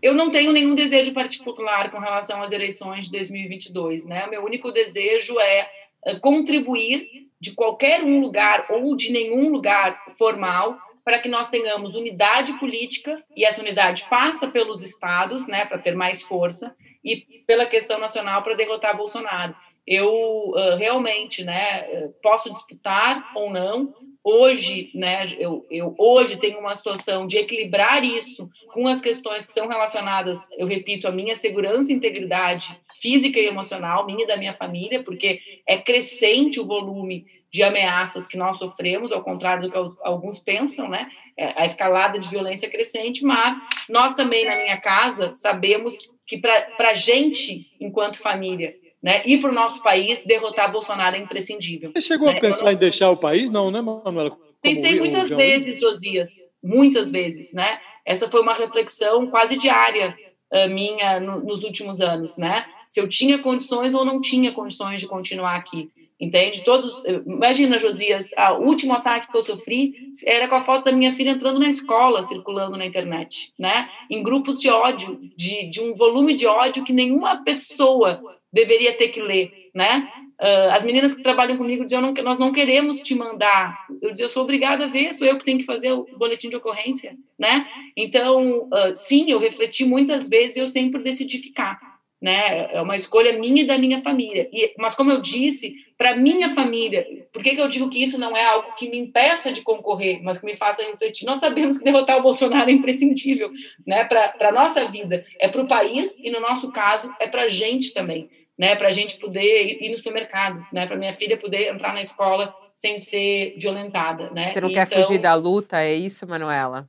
Eu 0.00 0.14
não 0.14 0.30
tenho 0.30 0.52
nenhum 0.52 0.74
desejo 0.74 1.12
particular 1.12 1.90
com 1.90 1.98
relação 1.98 2.42
às 2.42 2.52
eleições 2.52 3.06
de 3.06 3.12
2022, 3.12 4.06
né? 4.06 4.26
Meu 4.28 4.44
único 4.44 4.70
desejo 4.70 5.38
é, 5.40 5.68
é 6.04 6.14
contribuir 6.16 7.28
de 7.40 7.52
qualquer 7.52 8.02
um 8.02 8.20
lugar 8.20 8.66
ou 8.70 8.96
de 8.96 9.12
nenhum 9.12 9.50
lugar 9.50 10.00
formal 10.16 10.78
para 11.04 11.18
que 11.18 11.28
nós 11.28 11.48
tenhamos 11.48 11.94
unidade 11.94 12.52
política 12.58 13.22
e 13.34 13.44
essa 13.44 13.62
unidade 13.62 14.06
passa 14.10 14.46
pelos 14.46 14.82
estados, 14.82 15.46
né, 15.46 15.64
para 15.64 15.78
ter 15.78 15.94
mais 15.94 16.22
força 16.22 16.76
e 17.02 17.16
pela 17.46 17.64
questão 17.64 17.98
nacional 17.98 18.42
para 18.42 18.54
derrotar 18.54 18.94
Bolsonaro. 18.94 19.56
Eu 19.90 20.10
uh, 20.50 20.76
realmente, 20.76 21.42
né, 21.42 22.10
posso 22.22 22.52
disputar 22.52 23.32
ou 23.34 23.50
não, 23.50 23.94
hoje, 24.22 24.90
né, 24.94 25.24
eu, 25.38 25.66
eu 25.70 25.94
hoje 25.96 26.36
tenho 26.36 26.58
uma 26.58 26.74
situação 26.74 27.26
de 27.26 27.38
equilibrar 27.38 28.04
isso 28.04 28.50
com 28.74 28.86
as 28.86 29.00
questões 29.00 29.46
que 29.46 29.52
são 29.52 29.66
relacionadas, 29.66 30.50
eu 30.58 30.66
repito, 30.66 31.08
à 31.08 31.10
minha 31.10 31.34
segurança 31.34 31.90
e 31.90 31.94
integridade 31.94 32.78
física 33.00 33.40
e 33.40 33.46
emocional, 33.46 34.04
minha 34.04 34.24
e 34.24 34.26
da 34.26 34.36
minha 34.36 34.52
família, 34.52 35.02
porque 35.02 35.40
é 35.66 35.78
crescente 35.78 36.60
o 36.60 36.66
volume 36.66 37.24
de 37.50 37.62
ameaças 37.62 38.26
que 38.26 38.36
nós 38.36 38.58
sofremos, 38.58 39.12
ao 39.12 39.22
contrário 39.22 39.62
do 39.62 39.70
que 39.70 39.96
alguns 40.02 40.38
pensam, 40.38 40.88
né? 40.88 41.08
É, 41.36 41.54
a 41.56 41.64
escalada 41.64 42.18
de 42.18 42.28
violência 42.28 42.66
é 42.66 42.70
crescente, 42.70 43.24
mas 43.24 43.56
nós 43.88 44.14
também 44.14 44.44
na 44.44 44.56
minha 44.56 44.76
casa 44.78 45.32
sabemos 45.32 46.12
que 46.26 46.36
para 46.36 46.90
a 46.90 46.94
gente, 46.94 47.66
enquanto 47.80 48.18
família, 48.18 48.74
né? 49.02 49.22
E 49.24 49.38
para 49.38 49.50
o 49.50 49.54
nosso 49.54 49.82
país, 49.82 50.24
derrotar 50.24 50.70
Bolsonaro 50.70 51.16
é 51.16 51.18
imprescindível. 51.18 51.92
Você 51.94 52.00
chegou 52.00 52.28
né? 52.28 52.38
a 52.38 52.40
pensar 52.40 52.72
em 52.72 52.76
deixar 52.76 53.10
o 53.10 53.16
país? 53.16 53.50
Não, 53.50 53.70
né, 53.70 53.80
Manuela? 53.80 54.36
Pensei 54.60 54.98
muitas 54.98 55.28
vezes, 55.30 55.80
Josias, 55.80 56.30
muitas 56.62 57.10
vezes, 57.10 57.52
né? 57.52 57.78
Essa 58.04 58.28
foi 58.28 58.40
uma 58.40 58.54
reflexão 58.54 59.28
quase 59.28 59.56
diária 59.56 60.16
uh, 60.52 60.68
minha 60.68 61.20
no, 61.20 61.40
nos 61.40 61.62
últimos 61.62 62.00
anos, 62.00 62.36
né? 62.36 62.66
Se 62.88 63.00
eu 63.00 63.08
tinha 63.08 63.38
condições 63.38 63.94
ou 63.94 64.04
não 64.04 64.20
tinha 64.20 64.50
condições 64.50 64.98
de 64.98 65.06
continuar 65.06 65.54
aqui, 65.54 65.90
entende? 66.18 66.64
Todos, 66.64 67.04
imagina, 67.04 67.78
Josias, 67.78 68.32
o 68.58 68.64
último 68.64 68.94
ataque 68.94 69.30
que 69.30 69.36
eu 69.36 69.42
sofri 69.42 69.94
era 70.26 70.48
com 70.48 70.56
a 70.56 70.60
foto 70.60 70.86
da 70.86 70.92
minha 70.92 71.12
filha 71.12 71.30
entrando 71.30 71.60
na 71.60 71.68
escola, 71.68 72.22
circulando 72.22 72.76
na 72.76 72.86
internet, 72.86 73.52
né? 73.58 73.88
Em 74.10 74.22
grupos 74.22 74.60
de 74.60 74.70
ódio, 74.70 75.20
de, 75.36 75.68
de 75.70 75.80
um 75.80 75.94
volume 75.94 76.34
de 76.34 76.46
ódio 76.46 76.82
que 76.82 76.92
nenhuma 76.92 77.44
pessoa 77.44 78.37
deveria 78.52 78.96
ter 78.96 79.08
que 79.08 79.20
ler, 79.20 79.70
né? 79.74 80.08
Uh, 80.40 80.70
as 80.70 80.84
meninas 80.84 81.14
que 81.14 81.22
trabalham 81.22 81.56
comigo 81.56 81.82
diziam 81.82 82.00
não, 82.00 82.14
nós 82.22 82.38
não 82.38 82.52
queremos 82.52 83.00
te 83.00 83.12
mandar. 83.12 83.76
Eu 84.00 84.12
dizia, 84.12 84.26
eu 84.26 84.30
sou 84.30 84.44
obrigada 84.44 84.84
a 84.84 84.88
ver, 84.88 85.12
sou 85.12 85.26
eu 85.26 85.36
que 85.36 85.44
tenho 85.44 85.58
que 85.58 85.64
fazer 85.64 85.90
o 85.90 86.06
boletim 86.16 86.48
de 86.48 86.54
ocorrência, 86.54 87.16
né? 87.36 87.66
Então, 87.96 88.68
uh, 88.68 88.94
sim, 88.94 89.28
eu 89.28 89.40
refleti 89.40 89.84
muitas 89.84 90.28
vezes 90.28 90.56
e 90.56 90.60
eu 90.60 90.68
sempre 90.68 91.02
decidi 91.02 91.38
ficar, 91.38 91.80
né? 92.22 92.72
É 92.72 92.80
uma 92.80 92.94
escolha 92.94 93.36
minha 93.36 93.62
e 93.62 93.66
da 93.66 93.76
minha 93.76 94.00
família. 94.00 94.48
E, 94.52 94.74
mas 94.78 94.94
como 94.94 95.10
eu 95.10 95.20
disse, 95.20 95.74
para 95.96 96.14
minha 96.14 96.48
família, 96.48 97.04
por 97.32 97.42
que, 97.42 97.56
que 97.56 97.60
eu 97.60 97.68
digo 97.68 97.90
que 97.90 98.00
isso 98.00 98.16
não 98.16 98.36
é 98.36 98.44
algo 98.44 98.76
que 98.76 98.88
me 98.88 98.96
impeça 98.96 99.50
de 99.50 99.62
concorrer, 99.62 100.22
mas 100.22 100.38
que 100.38 100.46
me 100.46 100.54
faça 100.54 100.84
refletir? 100.84 101.26
Nós 101.26 101.38
sabemos 101.38 101.78
que 101.78 101.84
derrotar 101.84 102.16
o 102.16 102.22
Bolsonaro 102.22 102.70
é 102.70 102.72
imprescindível, 102.72 103.50
né? 103.84 104.04
Para 104.04 104.36
a 104.38 104.52
nossa 104.52 104.84
vida, 104.86 105.26
é 105.40 105.48
para 105.48 105.62
o 105.62 105.66
país 105.66 106.20
e 106.20 106.30
no 106.30 106.38
nosso 106.38 106.70
caso 106.70 107.12
é 107.18 107.26
para 107.26 107.42
a 107.42 107.48
gente 107.48 107.92
também 107.92 108.30
né, 108.58 108.74
para 108.74 108.88
a 108.88 108.92
gente 108.92 109.18
poder 109.18 109.78
ir 109.80 109.88
no 109.88 109.96
supermercado, 109.96 110.66
né, 110.72 110.86
para 110.86 110.96
minha 110.96 111.12
filha 111.12 111.36
poder 111.36 111.72
entrar 111.72 111.94
na 111.94 112.00
escola 112.00 112.54
sem 112.74 112.98
ser 112.98 113.54
violentada, 113.58 114.30
né? 114.30 114.48
Você 114.48 114.60
não 114.60 114.70
então, 114.70 114.86
quer 114.86 115.02
fugir 115.02 115.18
da 115.18 115.34
luta, 115.34 115.80
é 115.80 115.94
isso, 115.94 116.26
Manuela? 116.26 116.88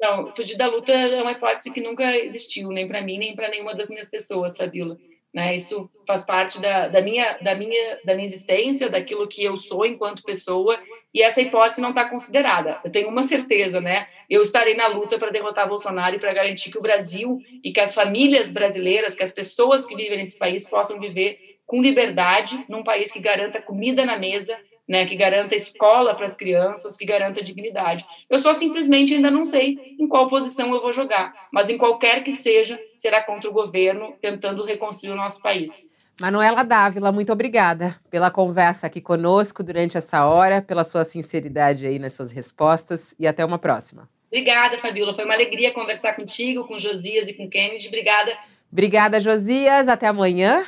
Não, 0.00 0.34
fugir 0.34 0.56
da 0.56 0.66
luta 0.66 0.92
é 0.92 1.22
uma 1.22 1.32
hipótese 1.32 1.72
que 1.72 1.80
nunca 1.80 2.16
existiu, 2.16 2.68
nem 2.68 2.86
para 2.86 3.00
mim, 3.00 3.18
nem 3.18 3.34
para 3.34 3.48
nenhuma 3.48 3.74
das 3.74 3.88
minhas 3.88 4.08
pessoas, 4.08 4.56
Fabiola. 4.56 4.96
Né? 5.36 5.54
Isso 5.54 5.90
faz 6.06 6.24
parte 6.24 6.58
da, 6.62 6.88
da, 6.88 7.02
minha, 7.02 7.36
da, 7.42 7.54
minha, 7.54 7.98
da 8.02 8.14
minha 8.14 8.24
existência, 8.24 8.88
daquilo 8.88 9.28
que 9.28 9.44
eu 9.44 9.54
sou 9.58 9.84
enquanto 9.84 10.22
pessoa, 10.22 10.80
e 11.12 11.20
essa 11.20 11.42
hipótese 11.42 11.82
não 11.82 11.90
está 11.90 12.08
considerada. 12.08 12.80
Eu 12.82 12.90
tenho 12.90 13.10
uma 13.10 13.22
certeza, 13.22 13.78
né? 13.78 14.08
Eu 14.30 14.40
estarei 14.40 14.74
na 14.74 14.86
luta 14.86 15.18
para 15.18 15.30
derrotar 15.30 15.68
Bolsonaro 15.68 16.16
e 16.16 16.18
para 16.18 16.32
garantir 16.32 16.70
que 16.70 16.78
o 16.78 16.82
Brasil 16.82 17.38
e 17.62 17.70
que 17.70 17.80
as 17.80 17.94
famílias 17.94 18.50
brasileiras, 18.50 19.14
que 19.14 19.22
as 19.22 19.30
pessoas 19.30 19.84
que 19.84 19.94
vivem 19.94 20.16
nesse 20.16 20.38
país 20.38 20.66
possam 20.70 20.98
viver 20.98 21.38
com 21.66 21.82
liberdade 21.82 22.64
num 22.66 22.82
país 22.82 23.12
que 23.12 23.20
garanta 23.20 23.60
comida 23.60 24.06
na 24.06 24.18
mesa, 24.18 24.56
né, 24.88 25.06
que 25.06 25.16
garanta 25.16 25.56
escola 25.56 26.14
para 26.14 26.26
as 26.26 26.36
crianças, 26.36 26.96
que 26.96 27.04
garanta 27.04 27.42
dignidade. 27.42 28.06
Eu 28.30 28.38
só 28.38 28.52
simplesmente 28.52 29.14
ainda 29.14 29.30
não 29.30 29.44
sei 29.44 29.96
em 29.98 30.06
qual 30.06 30.28
posição 30.28 30.72
eu 30.72 30.80
vou 30.80 30.92
jogar, 30.92 31.48
mas 31.52 31.68
em 31.68 31.76
qualquer 31.76 32.22
que 32.22 32.32
seja, 32.32 32.78
será 32.96 33.22
contra 33.22 33.50
o 33.50 33.52
governo 33.52 34.14
tentando 34.20 34.64
reconstruir 34.64 35.12
o 35.12 35.16
nosso 35.16 35.42
país. 35.42 35.86
Manuela 36.20 36.62
Dávila, 36.62 37.12
muito 37.12 37.30
obrigada 37.30 38.00
pela 38.10 38.30
conversa 38.30 38.86
aqui 38.86 39.02
conosco 39.02 39.62
durante 39.62 39.98
essa 39.98 40.24
hora, 40.24 40.62
pela 40.62 40.82
sua 40.82 41.04
sinceridade 41.04 41.86
aí 41.86 41.98
nas 41.98 42.14
suas 42.14 42.30
respostas 42.30 43.14
e 43.18 43.26
até 43.26 43.44
uma 43.44 43.58
próxima. 43.58 44.08
Obrigada, 44.28 44.78
Fabiola. 44.78 45.14
Foi 45.14 45.24
uma 45.24 45.34
alegria 45.34 45.72
conversar 45.72 46.14
contigo, 46.14 46.66
com 46.66 46.78
Josias 46.78 47.28
e 47.28 47.34
com 47.34 47.48
Kennedy. 47.48 47.88
Obrigada. 47.88 48.36
Obrigada, 48.72 49.20
Josias. 49.20 49.88
Até 49.88 50.06
amanhã. 50.06 50.66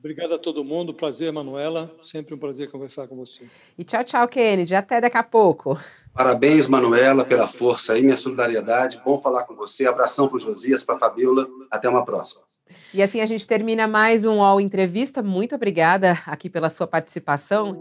Obrigado 0.00 0.32
a 0.32 0.38
todo 0.38 0.64
mundo. 0.64 0.94
Prazer, 0.94 1.30
Manuela. 1.30 1.94
Sempre 2.02 2.34
um 2.34 2.38
prazer 2.38 2.70
conversar 2.70 3.06
com 3.06 3.16
você. 3.16 3.42
E 3.76 3.84
tchau, 3.84 4.02
tchau, 4.02 4.26
Kennedy. 4.26 4.74
Até 4.74 4.98
daqui 4.98 5.18
a 5.18 5.22
pouco. 5.22 5.78
Parabéns, 6.14 6.66
Manuela, 6.66 7.22
pela 7.22 7.46
força 7.46 7.92
aí, 7.92 8.02
minha 8.02 8.16
solidariedade. 8.16 8.98
Bom 9.04 9.18
falar 9.18 9.44
com 9.44 9.54
você. 9.54 9.86
Abração 9.86 10.26
para 10.26 10.38
o 10.38 10.40
Josias, 10.40 10.82
para 10.82 10.96
a 10.96 10.98
Fabiola. 10.98 11.46
Até 11.70 11.86
uma 11.86 12.02
próxima. 12.02 12.40
E 12.94 13.02
assim 13.02 13.20
a 13.20 13.26
gente 13.26 13.46
termina 13.46 13.86
mais 13.86 14.24
um 14.24 14.38
UOL 14.38 14.58
Entrevista. 14.58 15.22
Muito 15.22 15.54
obrigada 15.54 16.18
aqui 16.26 16.48
pela 16.48 16.70
sua 16.70 16.86
participação. 16.86 17.76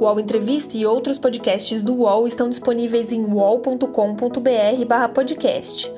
O 0.00 0.04
UOL 0.04 0.18
Entrevista 0.18 0.78
e 0.78 0.86
outros 0.86 1.18
podcasts 1.18 1.82
do 1.82 1.94
UOL 1.94 2.26
estão 2.26 2.48
disponíveis 2.48 3.12
em 3.12 3.22
uol.com.br/podcast. 3.22 5.97